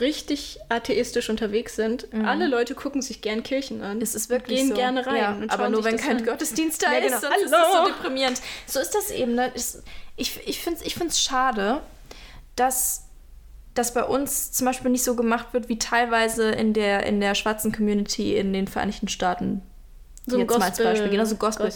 richtig 0.00 0.58
atheistisch 0.70 1.28
unterwegs 1.28 1.76
sind, 1.76 2.08
alle 2.24 2.46
Leute 2.46 2.74
gucken 2.74 3.02
sich 3.02 3.20
gern 3.20 3.42
Kirchen 3.42 3.82
an. 3.82 3.96
Mhm. 3.96 4.02
Es 4.02 4.14
ist 4.14 4.30
wirklich 4.30 4.58
Gehen 4.60 4.68
so. 4.68 4.74
gerne 4.74 5.06
rein. 5.06 5.16
Ja, 5.16 5.36
aber 5.48 5.68
nur 5.68 5.84
wenn 5.84 5.96
kein 5.98 6.18
an. 6.18 6.24
Gottesdienst 6.24 6.82
da 6.82 6.92
Ja, 6.92 6.98
ist, 6.98 7.06
genau. 7.08 7.20
sonst 7.20 7.42
ist 7.44 7.52
das 7.52 7.72
so 7.72 7.78
Hallo. 7.78 7.88
deprimierend. 7.88 8.40
So 8.66 8.80
ist 8.80 8.94
das 8.94 9.10
eben. 9.10 9.34
Ne? 9.34 9.52
Ich, 10.16 10.40
ich 10.46 10.60
finde 10.60 10.80
es 10.80 10.86
ich 10.86 10.94
find's 10.94 11.20
schade, 11.20 11.80
dass 12.56 13.04
das 13.74 13.94
bei 13.94 14.04
uns 14.04 14.52
zum 14.52 14.66
Beispiel 14.66 14.90
nicht 14.90 15.04
so 15.04 15.14
gemacht 15.14 15.48
wird, 15.52 15.68
wie 15.68 15.78
teilweise 15.78 16.50
in 16.50 16.72
der, 16.74 17.04
in 17.06 17.20
der 17.20 17.34
schwarzen 17.34 17.72
Community 17.72 18.36
in 18.36 18.52
den 18.52 18.68
Vereinigten 18.68 19.08
Staaten. 19.08 19.62
so 20.26 20.36
ein 20.36 20.40
jetzt 20.40 20.50
mal 20.50 20.56
als 20.62 20.76
Gospel, 20.76 20.84
Beispiel. 20.86 21.10
Genau, 21.10 21.24
so 21.24 21.36
Gospel. 21.36 21.72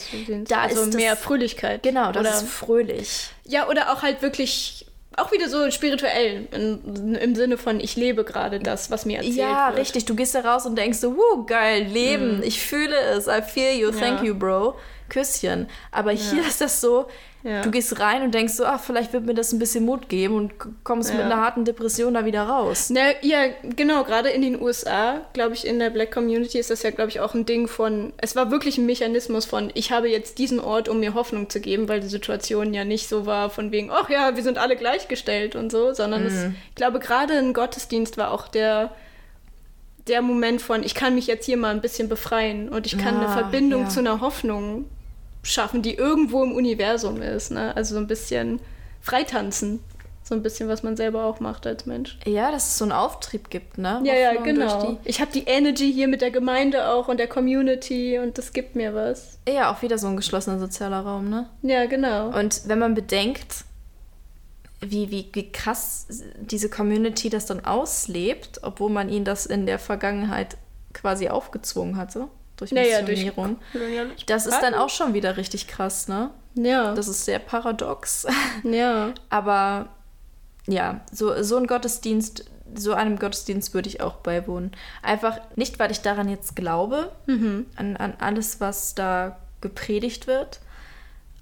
Da 0.49 0.61
also 0.62 0.81
ist 0.81 0.87
das- 0.89 0.95
mehr 0.95 1.17
Fröhlichkeit. 1.17 1.83
Genau, 1.83 2.12
das 2.12 2.21
oder, 2.21 2.35
ist 2.35 2.49
fröhlich. 2.49 3.29
Ja, 3.45 3.69
oder 3.69 3.93
auch 3.93 4.03
halt 4.03 4.21
wirklich, 4.23 4.86
auch 5.17 5.33
wieder 5.33 5.49
so 5.49 5.71
spirituell, 5.71 6.47
in, 6.53 7.14
im 7.14 7.35
Sinne 7.35 7.57
von, 7.59 7.81
ich 7.81 7.97
lebe 7.97 8.23
gerade 8.25 8.59
das, 8.59 8.91
was 8.91 9.07
mir 9.07 9.19
erzählt 9.19 9.37
Ja, 9.37 9.69
wird. 9.69 9.79
richtig. 9.81 10.05
Du 10.05 10.14
gehst 10.14 10.35
da 10.35 10.41
raus 10.41 10.67
und 10.67 10.77
denkst 10.77 10.99
so, 10.99 11.17
wuh, 11.17 11.45
geil, 11.47 11.85
Leben, 11.85 12.43
ich 12.43 12.61
fühle 12.61 12.97
es, 12.97 13.27
I 13.27 13.41
feel 13.43 13.79
you, 13.79 13.91
thank 13.91 14.21
Ja. 14.21 14.25
you, 14.27 14.35
bro. 14.35 14.77
Küsschen. 15.09 15.69
Aber 15.93 16.11
hier 16.11 16.43
ist 16.47 16.61
das 16.61 16.81
so, 16.81 17.07
Ja. 17.47 17.62
du 17.62 17.70
gehst 17.70 18.01
rein 18.01 18.22
und 18.22 18.34
denkst 18.34 18.55
so, 18.55 18.64
ach, 18.64 18.80
vielleicht 18.82 19.12
wird 19.12 19.24
mir 19.24 19.34
das 19.34 19.53
ein 19.53 19.61
bisschen 19.61 19.84
Mut 19.84 20.09
geben 20.09 20.34
und 20.34 20.53
kommst 20.82 21.11
mit 21.11 21.20
Ja. 21.20 21.26
einer 21.26 21.36
harten 21.36 21.64
Depression 21.64 22.14
da 22.14 22.24
wieder 22.24 22.42
raus. 22.42 22.90
Na, 22.90 23.01
ja, 23.22 23.38
genau, 23.76 24.03
gerade 24.03 24.30
in 24.30 24.42
den 24.42 24.61
USA, 24.61 25.20
glaube 25.32 25.55
ich, 25.55 25.64
in 25.64 25.78
der 25.78 25.90
Black 25.90 26.11
Community 26.11 26.59
ist 26.59 26.70
das 26.70 26.82
ja, 26.82 26.90
glaube 26.90 27.11
ich, 27.11 27.20
auch 27.20 27.34
ein 27.34 27.47
Ding 27.47 27.68
von, 27.68 28.12
es 28.16 28.34
war 28.34 28.51
wirklich 28.51 28.78
ein 28.78 28.86
Mechanismus 28.86 29.44
von, 29.44 29.70
ich 29.74 29.92
habe 29.92 30.09
jetzt 30.09 30.38
diesen 30.38 30.59
Ort, 30.59 30.88
um 30.88 30.99
mir 30.99 31.14
Hoffnung 31.14 31.49
zu 31.49 31.61
geben, 31.61 31.88
weil 31.88 32.01
die 32.01 32.09
Situation 32.09 32.74
ja 32.74 32.84
nicht 32.84 33.09
so 33.09 33.26
war 33.26 33.49
von 33.49 33.70
wegen, 33.70 33.90
ach 33.92 34.11
ja, 34.11 34.34
wir 34.34 34.42
sind 34.42 34.59
alle 34.59 34.74
gleichgestellt 34.74 35.55
und 35.55 35.70
so, 35.70 35.94
sondern 35.94 36.26
es, 36.26 36.47
ich 36.70 36.74
glaube, 36.74 36.99
gerade 36.99 37.34
ein 37.34 37.53
Gottesdienst 37.53 38.18
war 38.18 38.32
auch 38.32 38.49
der, 38.49 38.90
der 40.09 40.22
Moment 40.22 40.62
von, 40.62 40.82
ich 40.82 40.94
kann 40.94 41.14
mich 41.14 41.26
jetzt 41.26 41.47
hier 41.47 41.57
mal 41.57 41.70
ein 41.70 41.80
bisschen 41.80 42.09
befreien 42.09 42.68
und 42.68 42.86
ich 42.86 42.97
kann 42.99 43.16
eine 43.16 43.28
Ah, 43.28 43.32
Verbindung 43.38 43.82
ja. 43.82 43.88
zu 43.88 44.01
einer 44.01 44.20
Hoffnung 44.20 44.86
schaffen, 45.47 45.82
die 45.82 45.94
irgendwo 45.94 46.42
im 46.42 46.53
Universum 46.53 47.22
ist, 47.22 47.51
ne? 47.51 47.74
Also 47.76 47.94
so 47.94 48.01
ein 48.01 48.07
bisschen 48.07 48.61
freitanzen. 49.01 49.80
So 50.22 50.34
ein 50.34 50.42
bisschen, 50.42 50.68
was 50.68 50.82
man 50.82 50.97
selber 50.97 51.24
auch 51.24 51.38
macht 51.38 51.68
als 51.68 51.86
Mensch. 51.86 52.18
Ja, 52.26 52.51
dass 52.51 52.66
es 52.66 52.78
so 52.78 52.84
einen 52.84 52.90
Auftrieb 52.90 53.49
gibt, 53.49 53.78
ne? 53.78 54.01
Ja, 54.03 54.14
ja, 54.14 54.34
genau. 54.42 54.99
Ich 55.05 55.20
habe 55.20 55.30
die 55.30 55.44
Energy 55.44 55.92
hier 55.92 56.09
mit 56.09 56.20
der 56.20 56.32
Gemeinde 56.32 56.88
auch 56.88 57.07
und 57.07 57.18
der 57.20 57.28
Community 57.28 58.18
und 58.18 58.36
das 58.36 58.53
gibt 58.53 58.74
mir 58.74 58.92
was. 58.92 59.38
Ja, 59.49 59.72
auch 59.72 59.82
wieder 59.82 59.99
so 59.99 60.09
ein 60.09 60.16
geschlossener 60.16 60.59
sozialer 60.59 61.03
Raum, 61.03 61.30
ne? 61.30 61.49
Ja, 61.62 61.86
genau. 61.86 62.36
Und 62.36 62.62
wenn 62.66 62.80
man 62.80 62.94
bedenkt, 62.94 63.64
wie, 64.80 65.12
wie, 65.12 65.28
wie 65.32 65.53
krass 65.53 66.09
diese 66.40 66.68
Community 66.68 67.30
das 67.30 67.47
dann 67.47 67.64
auslebt, 67.64 68.59
obwohl 68.62 68.90
man 68.90 69.09
ihnen 69.09 69.24
das 69.24 69.47
in 69.47 69.64
der 69.64 69.78
Vergangenheit 69.78 70.57
quasi 70.92 71.28
aufgezwungen 71.28 71.97
hatte, 71.97 72.26
durch 72.57 72.73
Naja, 72.73 73.03
durch 73.03 73.25
Missionierung. 73.25 73.59
Kolonialismus. 73.73 74.27
Das 74.27 74.47
ist 74.47 74.61
dann 74.61 74.75
auch 74.75 74.89
schon 74.89 75.15
wieder 75.15 75.37
richtig 75.37 75.67
krass, 75.69 76.09
ne? 76.09 76.31
Ja, 76.55 76.95
Das 76.95 77.07
ist 77.09 77.25
sehr 77.25 77.39
paradox. 77.39 78.27
ja. 78.65 79.13
Aber 79.31 79.89
ja, 80.67 81.01
so, 81.13 81.43
so 81.43 81.57
ein 81.59 81.67
Gottesdienst, 81.67 82.45
so 82.75 82.95
einem 82.95 83.19
Gottesdienst 83.19 83.75
würde 83.75 83.89
ich 83.89 84.01
auch 84.01 84.17
beiwohnen. 84.17 84.73
Einfach 85.03 85.39
nicht, 85.55 85.79
weil 85.79 85.91
ich 85.91 86.01
daran 86.01 86.29
jetzt 86.29 86.57
glaube, 86.57 87.13
Mhm. 87.27 87.67
an, 87.77 87.97
an 87.97 88.15
alles, 88.19 88.61
was 88.61 88.95
da 88.95 89.39
gepredigt 89.61 90.27
wird, 90.27 90.61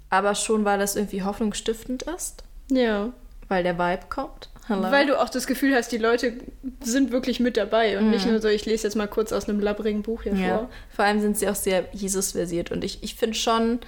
aber 0.09 0.35
schon, 0.35 0.65
weil 0.65 0.79
das 0.79 0.95
irgendwie 0.95 1.23
hoffnungsstiftend 1.23 2.03
ist, 2.03 2.43
Ja. 2.69 3.09
weil 3.47 3.63
der 3.63 3.77
Vibe 3.79 4.05
kommt. 4.09 4.49
Hello. 4.67 4.89
Weil 4.91 5.05
du 5.05 5.19
auch 5.21 5.29
das 5.29 5.45
Gefühl 5.45 5.75
hast, 5.75 5.91
die 5.91 5.97
Leute 5.99 6.33
sind 6.81 7.11
wirklich 7.11 7.39
mit 7.39 7.55
dabei 7.55 7.97
und 7.99 8.09
nicht 8.09 8.25
nur 8.25 8.41
so, 8.41 8.47
ich 8.47 8.65
lese 8.65 8.87
jetzt 8.87 8.95
mal 8.95 9.07
kurz 9.07 9.31
aus 9.31 9.47
einem 9.47 9.59
labbrigen 9.59 10.01
Buch 10.01 10.23
hier 10.23 10.33
Mhm. 10.33 10.41
ja. 10.43 10.57
vor. 10.57 10.69
Vor 10.95 11.05
allem 11.05 11.19
sind 11.21 11.37
sie 11.37 11.47
auch 11.47 11.55
sehr 11.55 11.85
Jesus-versiert 11.93 12.71
und 12.71 12.83
ich, 12.83 13.03
ich 13.03 13.13
finde 13.15 13.35
schon, 13.37 13.79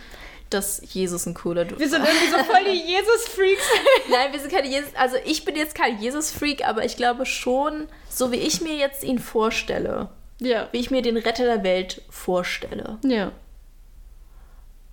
dass 0.52 0.82
Jesus 0.94 1.26
ein 1.26 1.34
cooler 1.34 1.66
Dude 1.66 1.80
Wir 1.80 1.90
sind 1.90 2.06
irgendwie 2.06 2.28
so 2.32 2.44
voll 2.44 2.64
die 2.66 2.80
Jesus-Freaks. 2.92 3.64
Nein, 4.12 4.32
wir 4.32 4.40
sind 4.40 4.52
keine 4.52 4.68
Jesus. 4.70 4.90
Also 4.96 5.18
ich 5.26 5.44
bin 5.46 5.56
jetzt 5.56 5.74
kein 5.76 6.00
Jesus-Freak, 6.00 6.66
aber 6.68 6.86
ich 6.86 6.96
glaube 6.96 7.26
schon, 7.26 7.88
so 8.10 8.32
wie 8.32 8.38
ich 8.38 8.62
mir 8.62 8.76
jetzt 8.76 9.04
ihn 9.04 9.20
vorstelle, 9.20 10.10
ja. 10.40 10.70
wie 10.72 10.78
ich 10.80 10.92
mir 10.92 11.02
den 11.02 11.18
Retter 11.18 11.44
der 11.46 11.64
Welt 11.64 12.02
vorstelle, 12.10 12.98
Ja. 13.04 13.32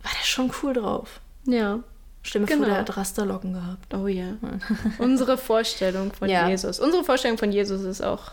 war 0.03 0.12
der 0.18 0.24
schon 0.24 0.51
cool 0.62 0.72
drauf. 0.72 1.20
Ja. 1.47 1.80
Stell 2.24 2.40
mir 2.40 2.46
Genau. 2.48 2.60
vor, 2.62 2.66
der 2.68 2.78
hat 2.78 2.96
Rasterlocken 2.96 3.52
gehabt. 3.52 3.94
Oh 3.94 4.06
ja. 4.08 4.32
Unsere 4.98 5.36
Vorstellung 5.38 6.12
von 6.12 6.28
Ja. 6.28 6.48
Jesus. 6.48 6.80
Unsere 6.80 7.04
Vorstellung 7.04 7.38
von 7.38 7.52
Jesus 7.52 7.82
ist 7.82 8.02
auch, 8.02 8.32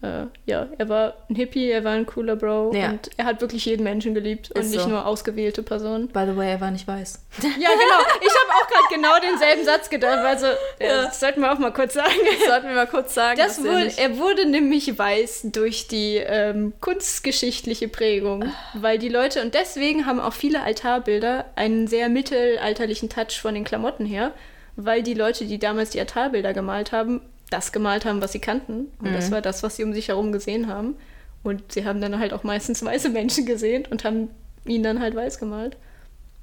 äh, 0.00 0.26
ja, 0.46 0.68
er 0.78 0.88
war 0.88 1.14
ein 1.28 1.34
Hippie, 1.34 1.70
er 1.70 1.82
war 1.82 1.92
ein 1.92 2.06
cooler 2.06 2.36
Bro 2.36 2.72
Ja. 2.74 2.90
und 2.90 3.10
er 3.16 3.24
hat 3.24 3.40
wirklich 3.40 3.64
jeden 3.64 3.82
Menschen 3.82 4.14
geliebt 4.14 4.50
und 4.52 4.60
Ist 4.60 4.70
nicht 4.70 4.82
so. 4.82 4.88
nur 4.88 5.04
ausgewählte 5.04 5.64
Personen. 5.64 6.06
By 6.08 6.24
the 6.30 6.36
way, 6.36 6.50
er 6.52 6.60
war 6.60 6.70
nicht 6.70 6.86
weiß. 6.86 7.20
Ja, 7.42 7.48
genau. 7.48 8.18
Ich 8.20 8.28
habe 8.30 8.52
auch 8.54 8.68
gerade 8.68 8.94
genau 8.94 9.18
denselben 9.20 9.64
Satz 9.64 9.90
gedacht. 9.90 10.18
Also, 10.18 10.46
ja. 10.80 11.02
das 11.06 11.18
sollten 11.18 11.40
wir 11.40 11.52
auch 11.52 11.58
mal 11.58 11.72
kurz 11.72 11.94
sagen. 11.94 12.12
Sollten 12.46 12.68
wir 12.68 12.74
mal 12.76 12.86
kurz 12.86 13.12
sagen. 13.14 13.38
Das 13.38 13.58
er 13.58 13.64
wurde, 13.64 13.84
nicht- 13.84 13.98
er 13.98 14.18
wurde 14.18 14.46
nämlich 14.46 14.96
weiß 14.98 15.46
durch 15.52 15.88
die 15.88 16.16
ähm, 16.18 16.72
kunstgeschichtliche 16.80 17.88
Prägung, 17.88 18.44
weil 18.74 18.98
die 18.98 19.08
Leute, 19.08 19.42
und 19.42 19.54
deswegen 19.54 20.06
haben 20.06 20.20
auch 20.20 20.32
viele 20.32 20.62
Altarbilder 20.62 21.46
einen 21.56 21.88
sehr 21.88 22.08
mittelalterlichen 22.08 23.08
Touch 23.08 23.40
von 23.40 23.54
den 23.54 23.64
Klamotten 23.64 24.06
her, 24.06 24.32
weil 24.76 25.02
die 25.02 25.14
Leute, 25.14 25.44
die 25.46 25.58
damals 25.58 25.90
die 25.90 25.98
Altarbilder 26.00 26.52
gemalt 26.54 26.92
haben, 26.92 27.20
das 27.50 27.72
gemalt 27.72 28.04
haben, 28.04 28.20
was 28.20 28.32
sie 28.32 28.40
kannten. 28.40 28.86
Und 29.00 29.10
Mhm. 29.10 29.14
das 29.14 29.30
war 29.30 29.40
das, 29.40 29.62
was 29.62 29.76
sie 29.76 29.84
um 29.84 29.92
sich 29.94 30.08
herum 30.08 30.32
gesehen 30.32 30.66
haben. 30.68 30.96
Und 31.42 31.72
sie 31.72 31.84
haben 31.86 32.00
dann 32.00 32.18
halt 32.18 32.32
auch 32.32 32.42
meistens 32.42 32.84
weiße 32.84 33.08
Menschen 33.10 33.46
gesehen 33.46 33.86
und 33.90 34.04
haben 34.04 34.28
ihn 34.64 34.82
dann 34.82 35.00
halt 35.00 35.14
weiß 35.14 35.38
gemalt. 35.38 35.76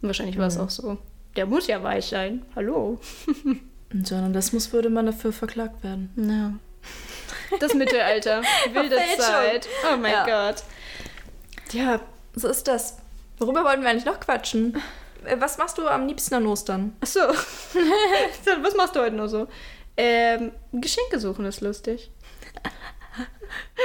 Und 0.02 0.10
wahrscheinlich 0.10 0.38
war 0.38 0.48
es 0.48 0.56
Mhm. 0.58 0.62
auch 0.64 0.70
so. 0.70 0.98
Der 1.36 1.46
muss 1.46 1.68
ja 1.68 1.82
weiß 1.84 2.10
sein. 2.10 2.44
Hallo. 2.56 3.00
Und 3.94 4.10
Journalismus 4.10 4.74
würde 4.74 4.90
man 4.90 5.06
dafür 5.06 5.32
verklagt 5.32 5.84
werden. 5.84 6.10
Ja. 6.18 6.54
Das 7.60 7.74
Mittelalter. 7.74 8.42
Wilde. 8.74 8.96
Zeit. 9.20 9.68
Oh 9.92 9.98
mein 9.98 10.12
Ja. 10.12 10.26
Gott. 10.26 10.64
Ja, 11.72 12.00
so 12.34 12.48
ist 12.48 12.68
das. 12.68 12.98
Worüber 13.38 13.64
wollten 13.64 13.84
wir 13.84 13.90
eigentlich 13.90 14.06
noch 14.06 14.20
quatschen? 14.20 14.78
Äh, 15.26 15.38
Was 15.40 15.58
machst 15.58 15.80
du 15.80 15.88
am 15.88 16.06
liebsten 16.08 16.36
an 16.36 16.46
Ostern? 16.46 16.96
Ach 17.02 17.08
so. 17.08 17.20
Was 17.20 18.76
machst 18.76 18.96
du 18.96 19.00
heute 19.00 19.16
noch 19.16 19.28
so? 19.28 19.48
Ähm, 19.98 20.52
Geschenke 20.74 21.20
suchen 21.20 21.46
ist 21.46 21.62
lustig. 21.62 22.12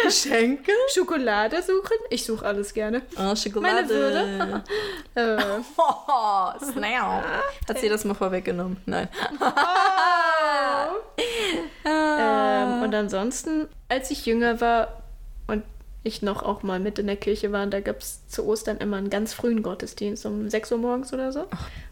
Geschenke? 0.04 0.72
Schokolade 0.92 1.62
suchen? 1.62 1.96
Ich 2.10 2.24
suche 2.24 2.44
alles 2.44 2.74
gerne. 2.74 3.02
Oh, 3.16 3.34
Schokolade. 3.36 3.74
Meine 3.74 3.88
Würde. 3.88 4.64
Äh, 5.14 5.36
Oh, 5.76 6.48
snap. 6.60 7.24
Hat 7.68 7.78
sie 7.78 7.88
das 7.88 8.04
mal 8.04 8.14
vorweggenommen? 8.14 8.76
Nein. 8.86 9.08
ähm, 11.84 12.82
und 12.82 12.94
ansonsten, 12.94 13.68
als 13.88 14.10
ich 14.10 14.26
jünger 14.26 14.60
war 14.60 15.02
und 15.48 15.64
ich 16.04 16.22
noch 16.22 16.42
auch 16.42 16.62
mal 16.62 16.78
mit 16.78 16.98
in 16.98 17.08
der 17.08 17.16
Kirche 17.16 17.52
war, 17.52 17.66
da 17.66 17.80
gab 17.80 17.98
es 17.98 18.26
zu 18.28 18.46
Ostern 18.46 18.78
immer 18.78 18.96
einen 18.96 19.10
ganz 19.10 19.34
frühen 19.34 19.62
Gottesdienst 19.62 20.24
um 20.26 20.48
6 20.48 20.72
Uhr 20.72 20.78
morgens 20.78 21.12
oder 21.12 21.32
so, 21.32 21.46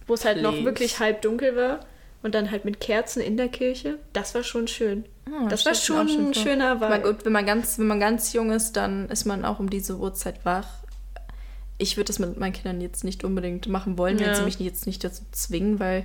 wo 0.07 0.15
es 0.15 0.25
halt 0.25 0.41
noch 0.41 0.55
wirklich 0.65 1.01
halb 1.01 1.23
dunkel 1.23 1.57
war 1.57 1.81
und 2.23 2.35
dann 2.35 2.51
halt 2.51 2.65
mit 2.65 2.81
Kerzen 2.81 3.21
in 3.21 3.37
der 3.37 3.49
Kirche. 3.49 3.99
Das 4.13 4.35
war 4.35 4.43
schon 4.43 4.67
schön. 4.69 5.05
Oh, 5.31 5.49
das 5.49 5.65
war 5.65 5.73
ich 5.73 5.79
mir 5.79 5.85
schon 5.85 6.09
auch 6.09 6.19
ein 6.29 6.35
schöner 6.35 6.81
Vibe. 6.81 7.01
gut, 7.13 7.25
wenn 7.25 7.33
man, 7.33 7.47
ganz, 7.47 7.79
wenn 7.79 7.87
man 7.87 8.01
ganz 8.01 8.33
jung 8.33 8.51
ist, 8.51 8.73
dann 8.77 9.09
ist 9.09 9.25
man 9.25 9.45
auch 9.45 9.59
um 9.61 9.71
diese 9.71 9.97
Uhrzeit 9.99 10.45
wach. 10.45 10.67
Ich 11.79 11.97
würde 11.97 12.09
das 12.09 12.19
mit 12.19 12.39
meinen 12.41 12.53
Kindern 12.53 12.81
jetzt 12.81 13.05
nicht 13.05 13.23
unbedingt 13.25 13.69
machen 13.69 13.99
wollen, 13.99 14.19
wenn 14.19 14.27
Ja. 14.27 14.35
sie 14.35 14.43
mich 14.43 14.59
jetzt 14.59 14.87
nicht 14.87 15.05
dazu 15.05 15.23
zwingen, 15.33 15.79
weil 15.79 16.05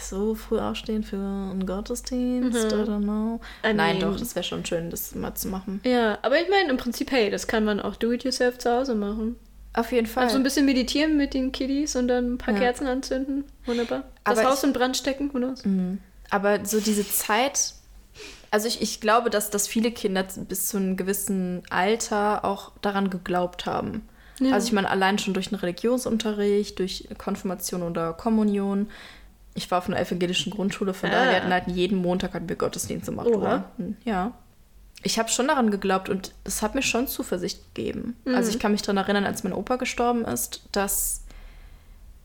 so 0.00 0.34
früh 0.34 0.58
aufstehen 0.58 1.02
für 1.02 1.16
einen 1.16 1.64
Gottesdienst, 1.66 2.72
I 2.72 2.74
don't 2.74 3.02
know. 3.02 3.40
I 3.64 3.72
Nein, 3.72 3.98
mean- 3.98 4.00
doch, 4.00 4.18
das 4.18 4.34
wäre 4.34 4.42
schon 4.44 4.66
schön, 4.66 4.90
das 4.90 5.14
mal 5.14 5.34
zu 5.34 5.48
machen. 5.48 5.80
Ja, 5.84 6.18
aber 6.22 6.40
ich 6.40 6.48
meine, 6.50 6.68
im 6.70 6.76
Prinzip, 6.76 7.10
hey, 7.12 7.30
das 7.30 7.46
kann 7.46 7.64
man 7.64 7.80
auch 7.80 7.96
do-it-yourself 7.96 8.58
zu 8.58 8.70
Hause 8.70 8.94
machen. 8.94 9.36
Auf 9.74 9.90
jeden 9.92 10.06
Fall. 10.06 10.24
Also 10.24 10.36
ein 10.36 10.42
bisschen 10.42 10.66
meditieren 10.66 11.16
mit 11.16 11.32
den 11.34 11.50
Kiddies 11.52 11.96
und 11.96 12.08
dann 12.08 12.34
ein 12.34 12.38
paar 12.38 12.52
Ja. 12.54 12.60
Kerzen 12.60 12.86
anzünden. 12.86 13.44
Wunderbar. 13.64 14.04
Das 14.24 14.38
Aber 14.38 14.50
Haus 14.50 14.58
ich- 14.58 14.64
in 14.68 14.72
Brand 14.74 14.96
stecken, 14.96 15.32
who 15.32 15.38
knows? 15.38 15.64
Mhm. 15.64 15.98
Aber 16.30 16.64
so 16.64 16.78
diese 16.80 17.08
Zeit, 17.08 17.74
also 18.50 18.68
ich, 18.68 18.82
ich 18.82 19.00
glaube, 19.00 19.30
dass, 19.30 19.50
dass 19.50 19.66
viele 19.68 19.90
Kinder 19.90 20.24
bis 20.48 20.68
zu 20.68 20.76
einem 20.76 20.96
gewissen 20.96 21.62
Alter 21.70 22.44
auch 22.44 22.72
daran 22.82 23.08
geglaubt 23.10 23.64
haben. 23.66 24.06
Ja. 24.40 24.52
Also 24.52 24.66
ich 24.66 24.72
meine, 24.72 24.90
allein 24.90 25.18
schon 25.18 25.34
durch 25.34 25.48
den 25.50 25.58
Religionsunterricht, 25.58 26.78
durch 26.78 27.08
Konfirmation 27.18 27.82
oder 27.82 28.12
Kommunion. 28.12 28.88
Ich 29.54 29.70
war 29.70 29.78
auf 29.78 29.88
einer 29.88 30.00
evangelischen 30.00 30.50
Grundschule, 30.50 30.94
von 30.94 31.10
Ah. 31.10 31.12
daher 31.12 31.30
wir 31.30 31.36
hatten 31.42 31.52
halt 31.52 31.68
jeden 31.68 31.98
Montag 31.98 32.32
hatten 32.34 32.48
wir 32.48 32.56
Gottesdienst 32.56 33.08
8 33.10 33.26
Uhr. 33.28 33.36
Oha. 33.42 33.64
Hm, 33.76 33.96
Ja. 34.04 34.32
Ich 35.02 35.18
habe 35.18 35.28
schon 35.28 35.48
daran 35.48 35.70
geglaubt 35.70 36.08
und 36.08 36.32
es 36.44 36.62
hat 36.62 36.74
mir 36.74 36.82
schon 36.82 37.08
Zuversicht 37.08 37.74
gegeben. 37.74 38.16
Mhm. 38.24 38.34
Also 38.34 38.50
ich 38.50 38.58
kann 38.58 38.72
mich 38.72 38.82
daran 38.82 38.98
erinnern, 38.98 39.24
als 39.26 39.42
mein 39.44 39.52
Opa 39.52 39.76
gestorben 39.76 40.24
ist, 40.24 40.62
dass 40.72 41.22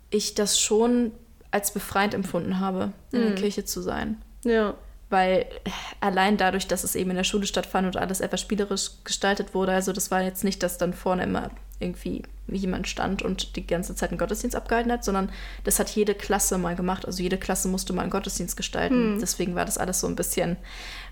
ich 0.10 0.36
das 0.36 0.60
schon 0.60 1.12
als 1.52 1.72
befreiend 1.72 2.14
empfunden 2.14 2.60
habe, 2.60 2.92
in 3.12 3.22
der 3.22 3.30
Mhm. 3.32 3.36
Kirche 3.36 3.66
zu 3.66 3.82
sein. 3.82 4.22
Ja. 4.44 4.74
Weil 5.10 5.46
äh, 5.64 5.70
allein 6.02 6.36
dadurch, 6.38 6.68
dass 6.68 6.84
es 6.84 6.94
eben 6.96 7.10
in 7.12 7.16
der 7.16 7.24
Schule 7.24 7.48
stattfand 7.48 7.88
und 7.88 7.98
alles 7.98 8.20
etwas 8.20 8.42
spielerisch 8.42 8.92
gestaltet 9.06 9.54
wurde, 9.54 9.72
also 9.72 9.94
das 9.94 10.12
war 10.12 10.22
jetzt 10.22 10.44
nicht, 10.44 10.62
dass 10.64 10.78
dann 10.78 10.94
vorne 10.94 11.24
immer 11.24 11.50
irgendwie 11.80 12.24
jemand 12.48 12.88
stand 12.88 13.22
und 13.22 13.56
die 13.56 13.66
ganze 13.66 13.96
Zeit 13.96 14.10
einen 14.10 14.18
Gottesdienst 14.18 14.56
abgehalten 14.56 14.92
hat, 14.92 15.04
sondern 15.06 15.30
das 15.64 15.80
hat 15.80 15.90
jede 15.90 16.14
Klasse 16.16 16.58
mal 16.58 16.76
gemacht. 16.76 17.06
Also 17.06 17.24
jede 17.24 17.38
Klasse 17.38 17.68
musste 17.70 17.94
mal 17.94 18.02
einen 18.02 18.12
Gottesdienst 18.12 18.58
gestalten. 18.58 19.20
Deswegen 19.20 19.56
war 19.56 19.66
das 19.66 19.78
alles 19.78 20.00
so 20.02 20.08
ein 20.08 20.16
bisschen 20.16 20.58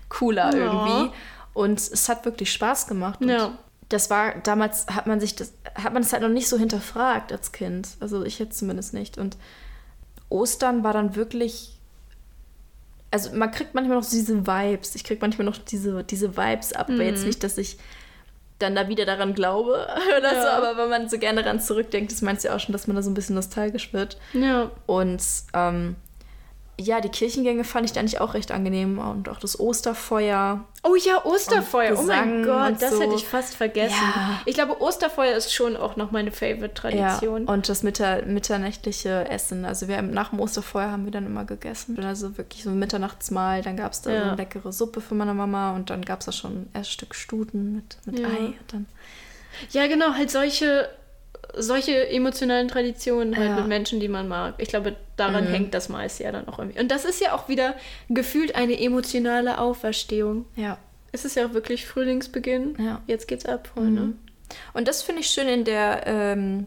cooler 0.08 0.54
Ja. 0.54 0.64
irgendwie. 0.64 1.12
Und 1.56 1.80
es 1.80 2.10
hat 2.10 2.26
wirklich 2.26 2.52
Spaß 2.52 2.86
gemacht. 2.86 3.24
Ja. 3.24 3.56
Das 3.88 4.10
war, 4.10 4.34
damals 4.42 4.86
hat 4.88 5.06
man 5.06 5.20
sich 5.20 5.36
das, 5.36 5.54
hat 5.74 5.94
man 5.94 6.02
es 6.02 6.12
halt 6.12 6.20
noch 6.20 6.28
nicht 6.28 6.48
so 6.48 6.58
hinterfragt 6.58 7.32
als 7.32 7.50
Kind. 7.50 7.88
Also 7.98 8.24
ich 8.24 8.38
jetzt 8.38 8.58
zumindest 8.58 8.92
nicht. 8.92 9.16
Und 9.16 9.38
Ostern 10.28 10.84
war 10.84 10.92
dann 10.92 11.16
wirklich 11.16 11.72
also 13.10 13.34
man 13.34 13.50
kriegt 13.50 13.74
manchmal 13.74 13.96
noch 13.96 14.04
so 14.04 14.14
diese 14.14 14.46
Vibes. 14.46 14.94
Ich 14.96 15.04
krieg 15.04 15.22
manchmal 15.22 15.46
noch 15.46 15.56
diese, 15.56 16.04
diese 16.04 16.36
Vibes 16.36 16.74
ab. 16.74 16.90
Aber 16.90 17.04
jetzt 17.04 17.24
nicht, 17.24 17.42
dass 17.42 17.56
ich 17.56 17.78
dann 18.58 18.74
da 18.74 18.88
wieder 18.88 19.06
daran 19.06 19.32
glaube 19.32 19.86
oder 20.18 20.30
so. 20.30 20.36
Ja. 20.36 20.58
Aber 20.58 20.76
wenn 20.76 20.90
man 20.90 21.08
so 21.08 21.18
gerne 21.18 21.42
daran 21.42 21.60
zurückdenkt, 21.60 22.12
das 22.12 22.20
meinst 22.20 22.44
du 22.44 22.48
ja 22.48 22.56
auch 22.56 22.60
schon, 22.60 22.74
dass 22.74 22.86
man 22.86 22.96
da 22.96 23.02
so 23.02 23.10
ein 23.10 23.14
bisschen 23.14 23.34
nostalgisch 23.34 23.94
wird. 23.94 24.18
Ja. 24.34 24.70
Und 24.84 25.22
ähm, 25.54 25.96
ja, 26.78 27.00
die 27.00 27.08
Kirchengänge 27.08 27.64
fand 27.64 27.86
ich 27.86 27.92
da 27.92 28.00
eigentlich 28.00 28.20
auch 28.20 28.34
recht 28.34 28.50
angenehm. 28.52 28.98
Und 28.98 29.28
auch 29.28 29.38
das 29.38 29.58
Osterfeuer. 29.58 30.64
Oh 30.82 30.94
ja, 30.94 31.24
Osterfeuer. 31.24 31.98
Oh 31.98 32.02
mein 32.02 32.44
Gott, 32.44 32.80
das 32.80 32.92
so. 32.92 33.00
hätte 33.00 33.14
ich 33.14 33.26
fast 33.26 33.54
vergessen. 33.56 33.96
Ja. 34.14 34.40
Ich 34.44 34.54
glaube, 34.54 34.80
Osterfeuer 34.82 35.34
ist 35.36 35.54
schon 35.54 35.76
auch 35.76 35.96
noch 35.96 36.10
meine 36.10 36.32
Favorite-Tradition. 36.32 37.46
Ja, 37.46 37.52
und 37.52 37.68
das 37.68 37.82
Mitter 37.82 38.22
mitternächtliche 38.26 39.28
Essen. 39.30 39.64
Also 39.64 39.88
wir 39.88 39.96
haben, 39.96 40.10
nach 40.10 40.30
dem 40.30 40.40
Osterfeuer 40.40 40.90
haben 40.90 41.06
wir 41.06 41.12
dann 41.12 41.24
immer 41.26 41.44
gegessen. 41.46 41.98
Also 42.04 42.36
wirklich 42.36 42.62
so 42.64 42.70
ein 42.70 42.78
Mitternachtsmahl. 42.78 43.62
Dann 43.62 43.76
gab 43.76 43.92
es 43.92 44.02
da 44.02 44.10
so 44.10 44.16
Ja. 44.16 44.22
eine 44.24 44.36
leckere 44.36 44.70
Suppe 44.72 45.00
für 45.00 45.14
meine 45.14 45.32
Mama. 45.34 45.74
Und 45.74 45.88
dann 45.90 46.02
gab 46.02 46.20
es 46.20 46.26
da 46.26 46.32
schon 46.32 46.68
erst 46.74 46.90
ein 46.90 46.92
Stück 46.92 47.14
Stuten 47.14 47.72
mit, 47.74 47.96
mit. 48.04 48.24
Ei. 48.24 48.46
Und 48.48 48.56
dann 48.72 48.86
Ja, 49.70 49.86
genau, 49.86 50.12
halt 50.12 50.30
solche, 50.30 50.88
solche 51.54 52.08
emotionalen 52.08 52.68
Traditionen 52.68 53.36
halt 53.36 53.48
Ja. 53.50 53.56
mit 53.56 53.66
Menschen, 53.68 54.00
die 54.00 54.08
man 54.08 54.28
mag. 54.28 54.54
Ich 54.58 54.68
glaube, 54.68 54.96
daran 55.16 55.44
Mhm. 55.44 55.52
hängt 55.52 55.74
das 55.74 55.88
meiste 55.88 56.24
ja 56.24 56.32
dann 56.32 56.48
auch 56.48 56.58
irgendwie. 56.58 56.78
Und 56.80 56.88
das 56.90 57.04
ist 57.04 57.20
ja 57.20 57.34
auch 57.34 57.48
wieder 57.48 57.74
gefühlt 58.08 58.54
eine 58.54 58.78
emotionale 58.80 59.58
Auferstehung. 59.58 60.46
ja. 60.56 60.78
Es 61.12 61.24
ist 61.24 61.34
ja 61.34 61.46
auch 61.46 61.54
wirklich 61.54 61.86
Frühlingsbeginn. 61.86 62.76
Ja. 62.78 63.00
Jetzt 63.06 63.26
geht's 63.26 63.46
ab, 63.46 63.70
Freunde. 63.72 64.02
Mhm. 64.02 64.18
Und 64.74 64.86
das 64.86 65.02
finde 65.02 65.22
ich 65.22 65.28
schön 65.28 65.48
in 65.48 65.64
der 65.64 66.02
ähm, 66.06 66.66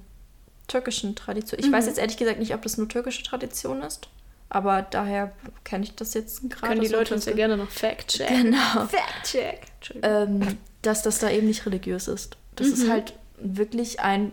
türkischen 0.68 1.16
Tradition. 1.16 1.60
Ich 1.60 1.68
Mhm. 1.68 1.74
weiß 1.74 1.86
jetzt 1.86 2.00
ehrlich 2.00 2.18
gesagt 2.18 2.40
nicht, 2.40 2.56
ob 2.56 2.62
das 2.64 2.78
nur 2.78 2.88
türkische 2.90 3.22
Tradition 3.22 3.84
ist. 3.84 4.08
Aber 4.50 4.82
daher 4.82 5.34
kenne 5.66 5.84
ich 5.84 5.94
das 5.94 6.16
jetzt 6.16 6.50
gerade. 6.50 6.74
Können 6.74 6.82
die 6.82 6.88
Leute 6.88 7.14
uns 7.14 7.26
ja 7.26 7.34
gerne 7.34 7.58
noch 7.58 7.70
fact-checken. 7.70 8.44
Genau. 8.52 8.88
Fact-check. 8.88 9.60
Ähm, 10.02 10.58
dass 10.82 11.04
das 11.04 11.20
da 11.20 11.30
eben 11.30 11.46
nicht 11.46 11.68
religiös 11.68 12.08
ist. 12.08 12.36
Das 12.56 12.68
ist 12.68 12.88
Mhm. 12.88 12.92
halt 12.92 13.14
wirklich 13.38 14.00
ein 14.00 14.32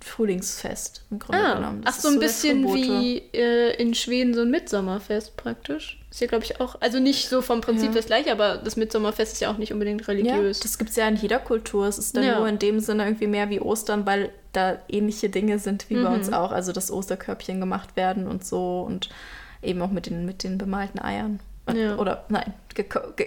Frühlingsfest 0.00 1.04
im 1.10 1.18
Grunde 1.18 1.42
Ah, 1.44 1.54
genommen. 1.56 1.80
ach, 1.84 1.94
Das 1.94 2.02
so 2.02 2.08
ist 2.08 2.14
ein 2.14 2.20
bisschen 2.20 2.64
wie 2.74 3.18
äh, 3.32 3.74
in 3.80 3.94
Schweden 3.94 4.34
so 4.34 4.42
ein 4.42 4.50
Mitsommerfest 4.50 5.36
praktisch. 5.36 6.00
Ist 6.10 6.20
ja, 6.20 6.26
glaube 6.26 6.44
ich, 6.44 6.60
auch, 6.60 6.80
also 6.80 6.98
nicht 7.00 7.28
so 7.28 7.42
vom 7.42 7.60
Prinzip 7.60 7.88
Ja. 7.90 7.94
das 7.96 8.06
gleiche, 8.06 8.32
aber 8.32 8.56
das 8.56 8.76
Mitsommerfest 8.76 9.34
ist 9.34 9.40
ja 9.40 9.50
auch 9.50 9.58
nicht 9.58 9.72
unbedingt 9.72 10.00
Ja, 10.02 10.06
religiös. 10.08 10.60
das 10.60 10.78
gibt 10.78 10.90
es 10.90 10.96
ja 10.96 11.06
in 11.08 11.16
jeder 11.16 11.38
Kultur. 11.38 11.86
Es 11.86 11.98
ist 11.98 12.16
dann 12.16 12.24
Ja. 12.24 12.38
nur 12.38 12.48
in 12.48 12.58
dem 12.58 12.80
Sinne 12.80 13.04
irgendwie 13.04 13.26
mehr 13.26 13.50
wie 13.50 13.60
Ostern, 13.60 14.06
weil 14.06 14.30
da 14.52 14.78
ähnliche 14.88 15.28
Dinge 15.28 15.58
sind 15.58 15.90
wie 15.90 15.94
bei 15.94 16.08
Mhm. 16.08 16.14
uns 16.14 16.32
auch. 16.32 16.50
Also 16.52 16.72
dass 16.72 16.90
Osterkörbchen 16.90 17.60
gemacht 17.60 17.96
werden 17.96 18.26
und 18.26 18.44
so 18.44 18.80
und 18.86 19.10
eben 19.62 19.82
auch 19.82 19.90
mit 19.90 20.06
den, 20.06 20.24
mit 20.24 20.42
den 20.44 20.56
bemalten 20.58 20.98
Eiern. 21.00 21.40
Ja. 21.76 21.96
Oder 21.98 22.24
nein, 22.28 22.54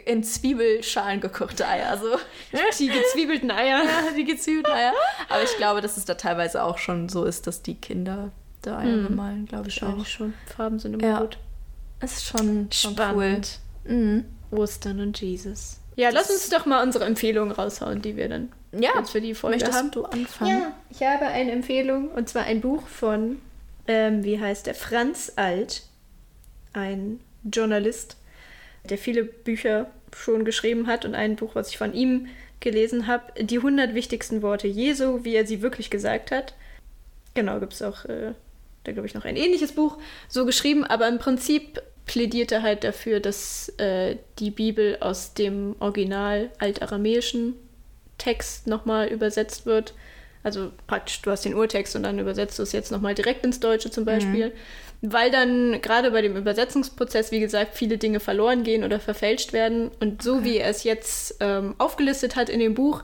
in 0.06 0.24
Zwiebelschalen 0.24 1.20
gekochte 1.22 1.68
Eier. 1.68 1.90
Also 1.90 2.06
die 2.80 2.88
gezwiebelten 2.88 3.52
Eier. 3.52 3.84
ja, 3.84 4.12
die 4.16 4.24
gezwiebelten 4.24 4.72
Eier. 4.72 4.94
Aber 5.30 5.44
ich 5.44 5.56
glaube, 5.58 5.82
dass 5.82 5.98
es 5.98 6.06
da 6.06 6.14
teilweise 6.16 6.64
auch 6.64 6.78
schon 6.78 7.10
so 7.10 7.26
ist, 7.26 7.48
dass 7.48 7.62
die 7.62 7.76
Kinder 7.76 8.32
da 8.62 8.78
Eier 8.80 8.96
Mhm. 8.98 9.04
bemalen, 9.08 9.46
glaube 9.46 9.70
ich 9.70 9.82
auch. 9.84 10.06
Schon. 10.06 10.34
Farben 10.56 10.80
sind 10.80 10.94
immer 10.94 11.04
Ja. 11.08 11.20
gut. 11.20 11.38
Es 12.00 12.14
ist 12.18 12.26
schon, 12.26 12.68
schon 12.72 12.94
Spannend. 12.94 13.60
cool. 13.86 13.94
Mhm. 13.94 14.26
Ostern 14.52 15.00
und 15.00 15.20
Jesus. 15.22 15.78
Ja, 15.96 16.10
lass 16.10 16.30
uns 16.30 16.50
doch 16.50 16.66
mal 16.66 16.84
unsere 16.84 17.06
Empfehlungen 17.06 17.52
raushauen, 17.52 18.02
die 18.02 18.16
wir 18.16 18.30
dann 18.30 18.52
Ja, 18.72 18.92
jetzt 18.98 19.12
für 19.12 19.22
die 19.22 19.34
Folge 19.36 19.58
möchtest 19.58 19.78
haben. 19.78 19.92
du 19.92 20.06
anfangen? 20.06 20.52
Ja, 20.62 20.72
ich 20.90 21.02
habe 21.02 21.26
eine 21.26 21.52
Empfehlung 21.52 22.10
und 22.10 22.30
zwar 22.30 22.44
ein 22.44 22.62
Buch 22.62 22.88
von, 22.88 23.40
ähm, 23.88 24.24
wie 24.24 24.40
heißt 24.40 24.66
der, 24.68 24.76
Franz 24.76 25.34
Alt, 25.36 25.84
ein 26.74 27.20
Journalist, 27.44 28.18
der 28.90 28.98
viele 28.98 29.24
Bücher 29.24 29.92
schon 30.16 30.46
geschrieben 30.46 30.88
hat 30.88 31.06
und 31.06 31.16
ein 31.16 31.36
Buch, 31.36 31.56
was 31.56 31.70
ich 31.70 31.78
von 31.78 31.94
ihm 31.94 32.28
gelesen 32.60 33.08
habe, 33.08 33.44
die 33.44 33.58
100 33.58 33.94
wichtigsten 33.94 34.42
Worte 34.42 34.68
Jesu, 34.68 35.24
wie 35.24 35.36
er 35.36 35.46
sie 35.46 35.62
wirklich 35.62 35.90
gesagt 35.90 36.32
hat. 36.32 36.54
Genau, 37.34 37.60
gibt 37.60 37.74
es 37.74 37.82
auch, 37.82 38.06
äh, 38.06 38.34
da 38.84 38.92
glaube 38.92 39.08
ich, 39.08 39.14
noch 39.14 39.26
ein 39.26 39.36
ähnliches 39.36 39.72
Buch 39.72 39.98
so 40.28 40.46
geschrieben, 40.46 40.84
aber 40.84 41.08
im 41.08 41.18
Prinzip 41.18 41.82
plädiert 42.06 42.52
er 42.52 42.62
halt 42.62 42.84
dafür, 42.84 43.20
dass 43.20 43.70
äh, 43.78 44.18
die 44.40 44.52
Bibel 44.52 44.98
aus 45.00 45.34
dem 45.34 45.76
Original 45.80 46.50
altaramäischen 46.60 47.56
Text 48.18 48.68
nochmal 48.68 49.08
übersetzt 49.08 49.66
wird. 49.66 49.94
Also 50.44 50.72
praktisch, 50.88 51.22
du 51.22 51.32
hast 51.32 51.46
den 51.46 51.54
Urtext 51.54 51.96
und 51.96 52.04
dann 52.04 52.20
übersetzt 52.20 52.58
du 52.60 52.64
es 52.64 52.72
jetzt 52.72 52.92
nochmal 52.92 53.16
direkt 53.16 53.46
ins 53.46 53.60
Deutsche 53.60 53.92
zum 53.92 54.06
Beispiel. 54.06 54.52
Weil 55.02 55.32
dann 55.32 55.82
gerade 55.82 56.12
bei 56.12 56.22
dem 56.22 56.36
Übersetzungsprozess, 56.36 57.32
wie 57.32 57.40
gesagt, 57.40 57.76
viele 57.76 57.98
Dinge 57.98 58.20
verloren 58.20 58.64
gehen 58.64 58.84
oder 58.84 59.00
verfälscht 59.00 59.52
werden. 59.52 59.90
Und 60.00 60.22
so 60.22 60.44
wie 60.44 60.58
er 60.58 60.70
es 60.70 60.84
jetzt 60.84 61.38
ähm, 61.40 61.74
aufgelistet 61.80 62.36
hat 62.36 62.50
in 62.50 62.60
dem 62.60 62.76
Buch, 62.76 63.04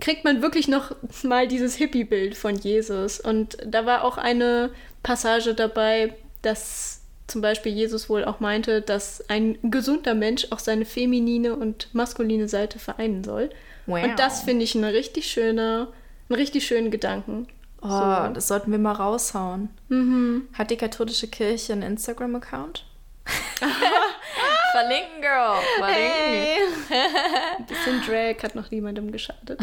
kriegt 0.00 0.24
man 0.24 0.42
wirklich 0.42 0.68
noch 0.68 0.94
mal 1.22 1.48
dieses 1.48 1.74
Hippie-Bild 1.74 2.36
von 2.36 2.56
Jesus. 2.56 3.18
Und 3.20 3.58
da 3.66 3.84
war 3.84 4.04
auch 4.04 4.16
eine 4.16 4.70
Passage 5.02 5.54
dabei, 5.54 6.14
dass 6.42 7.02
zum 7.26 7.42
Beispiel 7.42 7.72
Jesus 7.72 8.08
wohl 8.08 8.24
auch 8.24 8.40
meinte, 8.40 8.80
dass 8.80 9.28
ein 9.28 9.58
gesunder 9.62 10.14
Mensch 10.14 10.46
auch 10.50 10.58
seine 10.58 10.84
feminine 10.84 11.54
und 11.54 11.94
maskuline 11.94 12.48
Seite 12.48 12.78
vereinen 12.78 13.22
soll. 13.22 13.50
Wow. 13.86 14.02
Und 14.02 14.18
das 14.18 14.42
finde 14.42 14.64
ich 14.64 14.74
eine 14.74 14.92
richtig 14.92 15.30
schöne, 15.30 15.88
einen 16.28 16.36
richtig 16.36 16.66
schönen 16.66 16.90
Gedanken. 16.90 17.46
Oh, 17.82 17.88
So. 17.88 18.32
das 18.34 18.48
sollten 18.48 18.70
wir 18.72 18.78
mal 18.78 18.92
raushauen. 18.92 19.70
Mhm. 19.88 20.48
Hat 20.52 20.70
die 20.70 20.76
katholische 20.76 21.28
Kirche 21.28 21.72
einen 21.72 21.82
Instagram-Account? 21.82 22.84
Verlinken, 24.72 25.20
Girl. 25.20 25.58
Verlinken. 25.78 26.84
Ein 27.58 27.66
bisschen 27.66 28.02
Drag 28.06 28.42
hat 28.42 28.54
noch 28.54 28.70
niemandem 28.70 29.10
geschadet. 29.12 29.60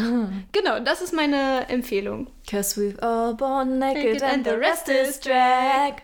Genau, 0.52 0.80
das 0.80 1.00
ist 1.00 1.12
meine 1.12 1.68
Empfehlung. 1.68 2.28
Cause 2.50 2.80
we've 2.80 2.98
all 3.02 3.34
born 3.34 3.78
naked 3.78 4.22
and 4.22 4.44
the 4.46 4.52
rest 4.54 4.88
is 4.88 5.18
drag. 5.20 6.02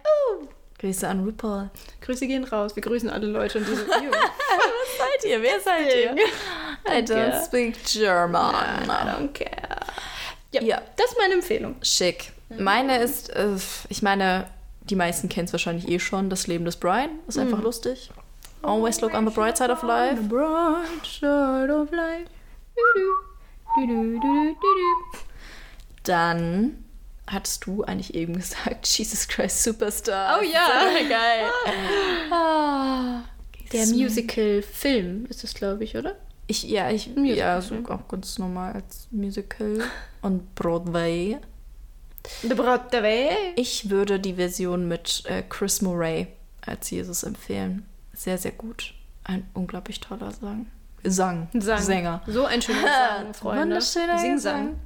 Grüße 0.79 1.07
an 1.09 1.25
RuPaul. 1.25 1.71
Grüße 2.01 2.27
gehen 2.27 2.45
raus. 2.45 2.75
Wir 2.75 2.83
grüßen 2.83 3.09
alle 3.11 3.27
Leute 3.27 3.59
und 3.59 3.69
diese. 3.69 3.85
Ew. 3.85 4.11
seid 4.99 5.25
ihr? 5.31 5.41
Wer 5.43 5.61
seid 5.61 5.95
ihr? 5.95 6.17
I 6.89 6.99
don't 7.05 7.45
speak 7.45 7.77
German. 7.85 8.55
I 8.85 8.89
don't 8.89 9.33
care. 9.33 9.72
Ja, 10.53 10.63
Ja. 10.63 10.83
das 10.97 11.11
ist 11.13 11.19
meine 11.19 11.35
Empfehlung. 11.35 11.77
Schick. 11.83 12.33
Meine 12.59 12.99
ist, 13.03 13.31
äh, 13.31 13.49
ich 13.89 14.03
meine, 14.03 14.47
die 14.83 14.97
meisten 14.97 15.29
kennen 15.29 15.47
es 15.47 15.53
wahrscheinlich 15.53 15.89
eh 15.89 15.99
schon, 15.99 16.29
das 16.31 16.47
Leben 16.47 16.65
des 16.65 16.77
Brian. 16.77 17.11
Ist 17.27 17.39
einfach 17.39 17.63
lustig. 17.63 18.11
Always 18.63 19.01
look 19.01 19.15
on 19.15 19.27
the 19.27 19.33
bright 19.35 19.57
side 19.57 19.73
of 19.73 19.83
life. 19.83 20.23
bright 20.23 21.05
side 21.07 21.73
of 21.75 21.91
life. 21.91 22.27
Dann 26.05 26.85
hattest 27.27 27.65
du 27.67 27.85
eigentlich 27.85 28.15
eben 28.15 28.35
gesagt, 28.35 28.87
Jesus 28.99 29.29
Christ 29.29 29.63
Superstar. 29.63 30.39
Oh 30.41 30.45
ja. 30.45 30.69
Geil. 31.09 31.51
ah, 32.31 33.23
Der 33.73 33.87
Musical-Film 33.87 35.27
ist 35.27 35.45
es, 35.45 35.55
glaube 35.55 35.85
ich, 35.85 35.97
oder? 35.97 36.17
Ich, 36.47 36.65
ja, 36.65 36.91
ich, 36.91 37.09
Musical, 37.09 37.37
ja, 37.37 37.61
so 37.61 37.75
ja. 37.77 37.91
auch 37.91 38.09
ganz 38.09 38.39
normal 38.39 38.75
als 38.75 39.09
Musical 39.11 39.81
und 40.23 40.55
Broadway. 40.55 41.39
Der 42.43 42.57
Welt. 42.59 43.37
Ich 43.57 43.91
würde 43.91 44.21
die 44.21 44.35
Version 44.35 44.87
mit 44.87 45.25
äh, 45.27 45.43
Chris 45.49 45.83
Murray 45.83 46.29
als 46.61 46.91
Jesus 46.91 47.23
empfehlen. 47.25 47.85
Sehr, 48.13 48.39
sehr 48.39 48.53
gut. 48.53 48.95
Ein 49.25 49.49
unglaublich 49.55 50.01
toller 50.01 50.31
Sang. 50.31 50.67
Sang. 51.05 51.49
Sang. 51.55 51.81
Sänger. 51.81 52.23
So 52.27 52.45
ein 52.45 52.63
schöner 52.63 52.87
Sang, 52.87 53.35
Freunde. 53.35 53.63
Wunderschöner 53.63 54.19
Singsang. 54.19 54.77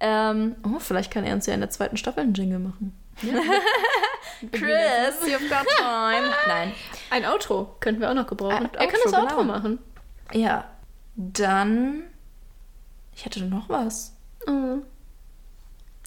Ähm, 0.00 0.56
oh, 0.64 0.78
vielleicht 0.78 1.10
kann 1.12 1.24
er 1.24 1.34
uns 1.34 1.46
ja 1.46 1.54
in 1.54 1.60
der 1.60 1.70
zweiten 1.70 1.96
Staffel 1.96 2.22
einen 2.22 2.34
Jingle 2.34 2.58
machen. 2.58 2.96
Chris, 4.52 5.14
you've 5.26 5.48
got 5.48 5.66
time. 5.76 6.32
Nein. 6.48 6.72
Ein 7.10 7.24
Outro 7.26 7.76
könnten 7.80 8.00
wir 8.00 8.10
auch 8.10 8.14
noch 8.14 8.26
gebrauchen. 8.26 8.66
Ein 8.66 8.74
er 8.74 8.86
kann 8.86 9.00
Outro, 9.04 9.10
das 9.10 9.14
Outro 9.14 9.40
genau. 9.42 9.52
machen. 9.52 9.78
Ja. 10.32 10.64
Dann. 11.32 12.02
Ich 13.14 13.24
hatte 13.24 13.44
noch 13.44 13.68
was. 13.68 14.14
Mhm. 14.46 14.82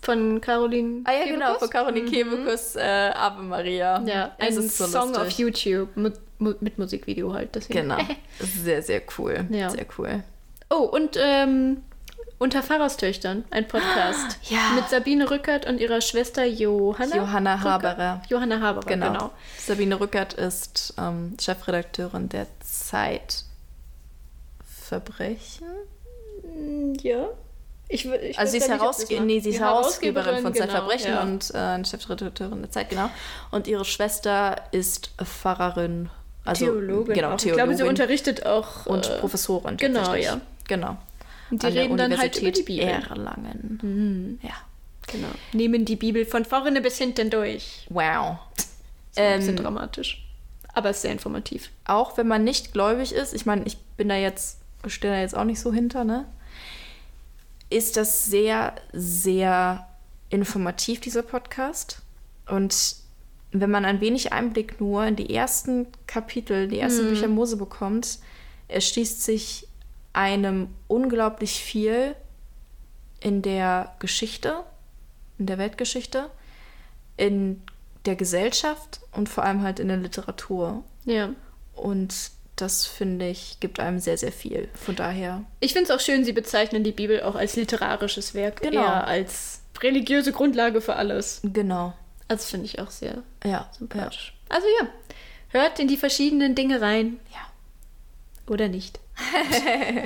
Von 0.01 0.39
Caroline 0.41 1.01
Ah 1.05 1.13
ja, 1.13 1.25
genau, 1.25 1.45
Kebekus? 1.53 1.59
von 1.59 1.69
Caroline 1.69 2.09
Kebekus, 2.11 2.75
äh, 2.75 3.11
Ave 3.15 3.41
Maria. 3.41 4.01
Ja, 4.05 4.35
es 4.37 4.57
ein 4.57 4.69
so 4.69 4.85
Song 4.85 5.09
lustig. 5.09 5.21
auf 5.27 5.29
YouTube 5.31 5.97
mit, 5.97 6.19
mit 6.39 6.77
Musikvideo 6.77 7.33
halt. 7.33 7.55
Deswegen. 7.55 7.81
Genau. 7.89 7.97
Sehr, 8.39 8.81
sehr 8.83 9.01
cool. 9.17 9.45
Ja. 9.49 9.69
Sehr 9.69 9.85
cool. 9.97 10.23
Oh, 10.69 10.83
und 10.83 11.17
ähm, 11.19 11.81
Unter 12.37 12.61
Pfarrerstöchtern, 12.61 13.45
ein 13.49 13.67
Podcast. 13.67 14.37
Ja. 14.49 14.59
Mit 14.75 14.89
Sabine 14.89 15.29
Rückert 15.31 15.65
und 15.65 15.79
ihrer 15.79 16.01
Schwester 16.01 16.45
Johanna. 16.45 17.15
Johanna? 17.15 17.61
Haberer. 17.63 18.21
Johanna 18.29 18.59
Haberer, 18.59 18.85
Genau. 18.85 19.11
genau. 19.11 19.31
Sabine 19.57 19.99
Rückert 19.99 20.33
ist 20.33 20.93
ähm, 20.99 21.35
Chefredakteurin 21.39 22.29
der 22.29 22.45
Zeit 22.59 23.45
Verbrechen. 24.87 25.65
Ja. 27.01 27.27
Ich, 27.87 28.05
ich 28.05 28.39
Also 28.39 28.51
sie 28.51 28.57
ist, 28.57 28.69
Herausge 28.69 29.21
nee, 29.21 29.39
sie 29.39 29.51
ist 29.51 29.59
Herausgeberin 29.59 30.41
von 30.41 30.53
genau, 30.53 30.65
Zeitverbrechen 30.65 31.11
ja. 31.11 31.21
und 31.21 31.53
äh, 31.53 31.85
Chefredakteurin 31.85 32.61
der 32.61 32.71
Zeit, 32.71 32.89
genau. 32.89 33.09
Und 33.51 33.67
ihre 33.67 33.85
Schwester 33.85 34.55
ist 34.71 35.11
Pfarrerin. 35.23 36.09
Also, 36.45 36.65
Theologin. 36.65 37.13
Genau, 37.13 37.33
auch. 37.33 37.37
Theologin. 37.37 37.49
Ich 37.49 37.53
glaube, 37.53 37.75
sie 37.75 37.83
unterrichtet 37.83 38.45
auch. 38.45 38.85
und 38.85 39.07
äh, 39.07 39.19
Professorin. 39.19 39.77
genau, 39.77 40.13
ja. 40.15 40.41
Genau. 40.67 40.97
Und 41.51 41.61
die 41.61 41.67
An 41.67 41.73
reden 41.73 41.97
dann 41.97 42.17
halt 42.17 42.37
über 42.41 42.51
die 42.51 42.63
Bibel. 42.63 42.87
Erlangen. 42.87 44.39
Ja. 44.41 44.53
Genau. 45.07 45.27
Nehmen 45.53 45.85
die 45.85 45.95
Bibel 45.95 46.25
von 46.25 46.45
vorne 46.45 46.81
bis 46.81 46.97
hinten 46.97 47.29
durch. 47.29 47.85
Wow. 47.89 48.37
Ist 48.57 49.19
ein 49.19 49.39
bisschen 49.39 49.57
Ähm, 49.57 49.63
dramatisch. 49.63 50.25
Aber 50.73 50.89
es 50.89 50.97
ist 50.97 51.01
sehr 51.03 51.11
informativ. 51.11 51.69
auch 51.85 52.17
wenn 52.17 52.27
man 52.27 52.43
nicht 52.43 52.73
gläubig 52.73 53.13
ist, 53.13 53.33
ich 53.33 53.45
meine, 53.45 53.63
ich 53.65 53.77
bin 53.95 54.09
da 54.09 54.15
jetzt, 54.15 54.59
stehe 54.89 55.13
da 55.13 55.19
jetzt 55.19 55.35
auch 55.35 55.43
nicht 55.43 55.59
so 55.59 55.73
hinter, 55.73 56.03
ne? 56.03 56.25
Ist 57.69 57.97
das 57.97 58.25
sehr, 58.25 58.75
sehr 58.93 59.87
informativ, 60.29 60.99
dieser 60.99 61.23
Podcast. 61.23 62.01
Und 62.47 62.97
wenn 63.51 63.71
man 63.71 63.85
ein 63.85 64.01
wenig 64.01 64.33
Einblick 64.33 64.79
nur 64.79 65.05
in 65.05 65.15
die 65.15 65.33
ersten 65.33 65.87
Kapitel, 66.07 66.67
die 66.67 66.79
ersten 66.79 67.07
Bücher 67.07 67.27
Mose 67.27 67.57
bekommt, 67.57 68.19
erschließt 68.67 69.23
sich 69.23 69.67
einem 70.13 70.69
unglaublich 70.87 71.61
viel 71.61 72.15
in 73.19 73.41
der 73.41 73.95
Geschichte, 73.99 74.63
in 75.37 75.45
der 75.45 75.57
Weltgeschichte, 75.57 76.29
in 77.17 77.61
der 78.05 78.15
Gesellschaft 78.15 78.99
und 79.11 79.29
vor 79.29 79.43
allem 79.43 79.63
halt 79.63 79.79
in 79.79 79.87
der 79.87 79.97
Literatur. 79.97 80.83
Ja. 81.05 81.29
Und 81.73 82.31
das, 82.55 82.85
finde 82.85 83.27
ich, 83.27 83.57
gibt 83.59 83.79
einem 83.79 83.99
sehr, 83.99 84.17
sehr 84.17 84.31
viel. 84.31 84.69
Von 84.73 84.95
daher. 84.95 85.43
Ich 85.59 85.73
finde 85.73 85.91
es 85.91 85.95
auch 85.95 85.99
schön, 86.03 86.23
sie 86.23 86.33
bezeichnen 86.33 86.83
die 86.83 86.91
Bibel 86.93 87.21
auch 87.23 87.35
als 87.35 87.55
literarisches 87.55 88.33
Werk, 88.33 88.61
Genau. 88.61 88.81
eher 88.81 89.07
als 89.07 89.61
religiöse 89.81 90.31
Grundlage 90.31 90.79
für 90.81 90.95
alles. 90.95 91.41
Genau. 91.43 91.93
Also 92.27 92.45
finde 92.47 92.65
ich 92.65 92.79
auch 92.79 92.89
sehr 92.91 93.23
Ja. 93.43 93.49
Ja. 93.51 93.69
sympathisch. 93.77 94.33
Also 94.49 94.65
ja, 94.79 94.87
hört 95.49 95.79
in 95.79 95.87
die 95.87 95.97
verschiedenen 95.97 96.55
Dinge 96.55 96.81
rein. 96.81 97.19
ja. 97.33 97.39
Oder 98.47 98.67
nicht. 98.67 98.99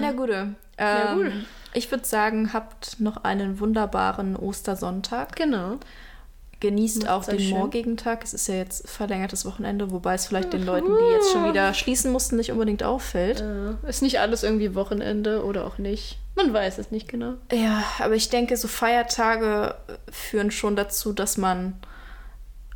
Na 0.00 0.12
gut. 0.12 0.30
Ähm, 0.30 0.54
Na 0.78 1.14
gut. 1.14 1.32
Ich 1.74 1.90
würde 1.90 2.04
sagen, 2.06 2.52
habt 2.52 2.98
noch 3.00 3.24
einen 3.24 3.60
wunderbaren 3.60 4.34
Ostersonntag. 4.36 5.36
genau. 5.36 5.78
Genießt 6.60 7.04
Macht's 7.04 7.10
auch 7.10 7.24
den 7.30 7.38
schön. 7.40 7.50
morgigen 7.50 7.96
Tag. 7.96 8.24
Es 8.24 8.34
ist 8.34 8.48
ja 8.48 8.56
jetzt 8.56 8.88
verlängertes 8.88 9.44
Wochenende, 9.44 9.92
wobei 9.92 10.14
es 10.14 10.26
vielleicht 10.26 10.52
den 10.52 10.64
Leuten, 10.66 10.88
die 10.88 11.12
jetzt 11.14 11.30
schon 11.30 11.48
wieder 11.48 11.72
schließen 11.74 12.10
mussten, 12.10 12.36
nicht 12.36 12.50
unbedingt 12.50 12.82
auffällt. 12.82 13.40
Äh, 13.40 13.88
ist 13.88 14.02
nicht 14.02 14.18
alles 14.18 14.42
irgendwie 14.42 14.74
Wochenende 14.74 15.44
oder 15.44 15.66
auch 15.66 15.78
nicht. 15.78 16.18
Man 16.34 16.52
weiß 16.52 16.78
es 16.78 16.90
nicht 16.90 17.06
genau. 17.08 17.34
Ja, 17.52 17.84
aber 18.00 18.14
ich 18.16 18.28
denke, 18.28 18.56
so 18.56 18.66
Feiertage 18.66 19.76
führen 20.10 20.50
schon 20.50 20.74
dazu, 20.74 21.12
dass 21.12 21.36
man 21.36 21.74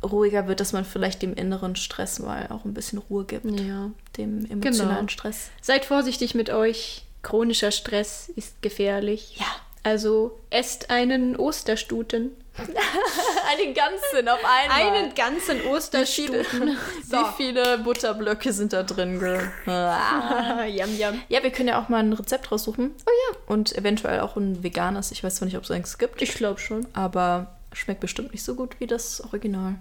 ruhiger 0.01 0.47
wird, 0.47 0.59
dass 0.59 0.73
man 0.73 0.85
vielleicht 0.85 1.21
dem 1.21 1.33
inneren 1.33 1.75
Stress 1.75 2.19
mal 2.19 2.47
auch 2.49 2.65
ein 2.65 2.73
bisschen 2.73 2.99
Ruhe 2.99 3.25
gibt. 3.25 3.45
Ja. 3.59 3.91
Dem 4.17 4.45
emotionalen 4.49 4.97
Genau. 4.97 5.07
Stress. 5.09 5.49
Seid 5.61 5.85
vorsichtig 5.85 6.35
mit 6.35 6.49
euch. 6.49 7.03
Chronischer 7.21 7.71
Stress 7.71 8.29
ist 8.35 8.61
gefährlich. 8.61 9.37
Ja. 9.39 9.45
Also 9.83 10.37
esst 10.49 10.89
einen 10.89 11.35
Osterstuten. 11.37 12.31
Einen 12.55 13.73
ganzen 13.73 14.27
auf 14.29 14.39
einmal. 14.43 14.95
Einen 14.97 15.15
ganzen 15.15 15.65
Osterstuten. 15.65 16.77
Wie 17.03 17.25
viele 17.37 17.79
Butterblöcke 17.79 18.53
sind 18.53 18.73
da 18.73 18.83
drin, 18.83 19.19
Girl? 19.19 19.51
Ah. 19.65 20.63
yum, 20.65 20.95
yum. 20.97 21.21
Ja, 21.29 21.41
wir 21.41 21.51
können 21.51 21.69
ja 21.69 21.81
auch 21.81 21.89
mal 21.89 21.97
ein 21.99 22.13
Rezept 22.13 22.51
raussuchen. 22.51 22.91
Oh 23.05 23.09
ja. 23.31 23.37
Und 23.47 23.75
eventuell 23.75 24.19
auch 24.19 24.35
ein 24.35 24.63
veganes. 24.63 25.11
Ich 25.11 25.23
weiß 25.23 25.35
zwar 25.35 25.47
nicht, 25.47 25.57
ob 25.57 25.63
es 25.63 25.71
eins 25.71 25.97
gibt, 25.97 26.21
Ich 26.21 26.35
glaube 26.35 26.59
schon. 26.59 26.85
aber 26.93 27.55
schmeckt 27.73 28.01
bestimmt 28.01 28.31
nicht 28.33 28.43
so 28.43 28.53
gut 28.55 28.79
wie 28.79 28.85
das 28.87 29.21
Original. 29.21 29.75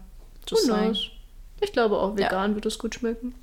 Just 0.48 0.68
Who 0.68 0.74
knows? 0.74 1.10
Ich 1.60 1.72
glaube 1.72 1.98
auch 1.98 2.16
vegan 2.16 2.54
wird 2.54 2.66
es 2.66 2.78
gut 2.78 2.94
schmecken. 2.94 3.34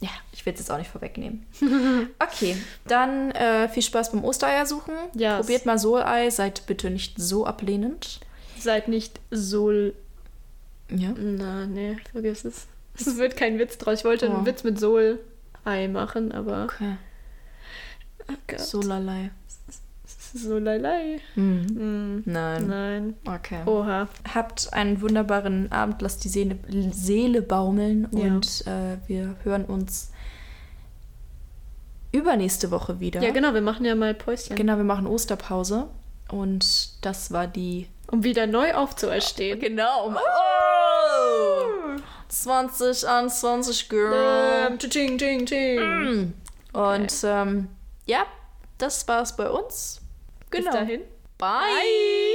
Ja, 0.00 0.08
ich 0.32 0.44
will 0.46 0.52
es 0.52 0.58
jetzt 0.60 0.70
auch 0.70 0.78
nicht 0.78 0.90
vorwegnehmen. 0.90 1.46
Okay, 2.18 2.56
dann 2.86 3.30
äh, 3.32 3.68
viel 3.68 3.82
Spaß 3.82 4.12
beim 4.12 4.24
Ostereier 4.24 4.66
suchen. 4.66 4.94
Yes. 5.14 5.40
Probiert 5.40 5.66
mal 5.66 5.78
Solei, 5.78 6.30
seid 6.30 6.66
bitte 6.66 6.90
nicht 6.90 7.14
so 7.20 7.44
ablehnend. 7.46 8.20
Seid 8.62 8.88
nicht 8.88 9.20
so. 9.30 9.70
Ja. 10.90 11.14
Na, 11.18 11.66
nee, 11.66 11.96
vergiss 12.12 12.44
es. 12.44 12.66
Es 12.96 13.16
wird 13.16 13.36
kein 13.36 13.58
Witz 13.58 13.78
draus. 13.78 14.00
Ich 14.00 14.04
wollte 14.04 14.28
Oh. 14.28 14.34
einen 14.34 14.46
Witz 14.46 14.62
mit 14.64 14.78
Sol-Ei 14.78 15.88
machen, 15.88 16.32
aber. 16.32 16.64
Okay. 16.64 16.96
Oh. 18.28 18.58
Solalei. 18.58 19.30
So 20.34 20.58
lalei. 20.58 21.18
Mhm. 21.34 21.66
Hm, 21.68 22.22
Nein. 22.24 22.66
nein. 22.66 23.14
Okay. 23.26 23.60
Oha. 23.66 24.08
Habt 24.34 24.72
einen 24.72 25.00
wunderbaren 25.02 25.70
Abend, 25.72 26.00
lasst 26.00 26.24
die 26.24 26.28
Seele, 26.30 26.58
Seele 26.92 27.42
baumeln 27.42 28.08
Ja. 28.12 28.24
und 28.34 28.64
äh, 28.66 28.96
wir 29.08 29.36
hören 29.44 29.64
uns 29.66 30.10
übernächste 32.12 32.70
Woche 32.70 33.00
wieder. 33.00 33.22
Ja, 33.22 33.30
genau, 33.30 33.54
wir 33.54 33.60
machen 33.62 33.84
ja 33.84 33.94
mal 33.94 34.14
Päuschen. 34.14 34.56
Genau, 34.56 34.76
wir 34.76 34.84
machen 34.84 35.06
Osterpause 35.06 35.88
und 36.30 37.04
das 37.04 37.32
war 37.32 37.46
die. 37.46 37.88
Um 38.12 38.22
wieder 38.22 38.46
neu 38.46 38.74
aufzuerstehen. 38.74 39.58
Genau. 39.58 40.06
Um, 40.06 40.16
oh! 40.16 41.96
2021 42.28 43.88
Girl. 43.88 44.68
Ähm, 44.68 44.78
tsching, 44.78 45.18
tsching, 45.18 45.46
tsching. 45.46 46.34
Und 46.72 47.12
ähm, 47.24 47.68
ja, 48.06 48.26
das 48.78 49.08
war's 49.08 49.34
bei 49.36 49.50
uns. 49.50 50.00
Genau. 50.50 50.70
Bis 50.70 50.80
dahin. 50.80 51.00
Bye. 51.38 52.31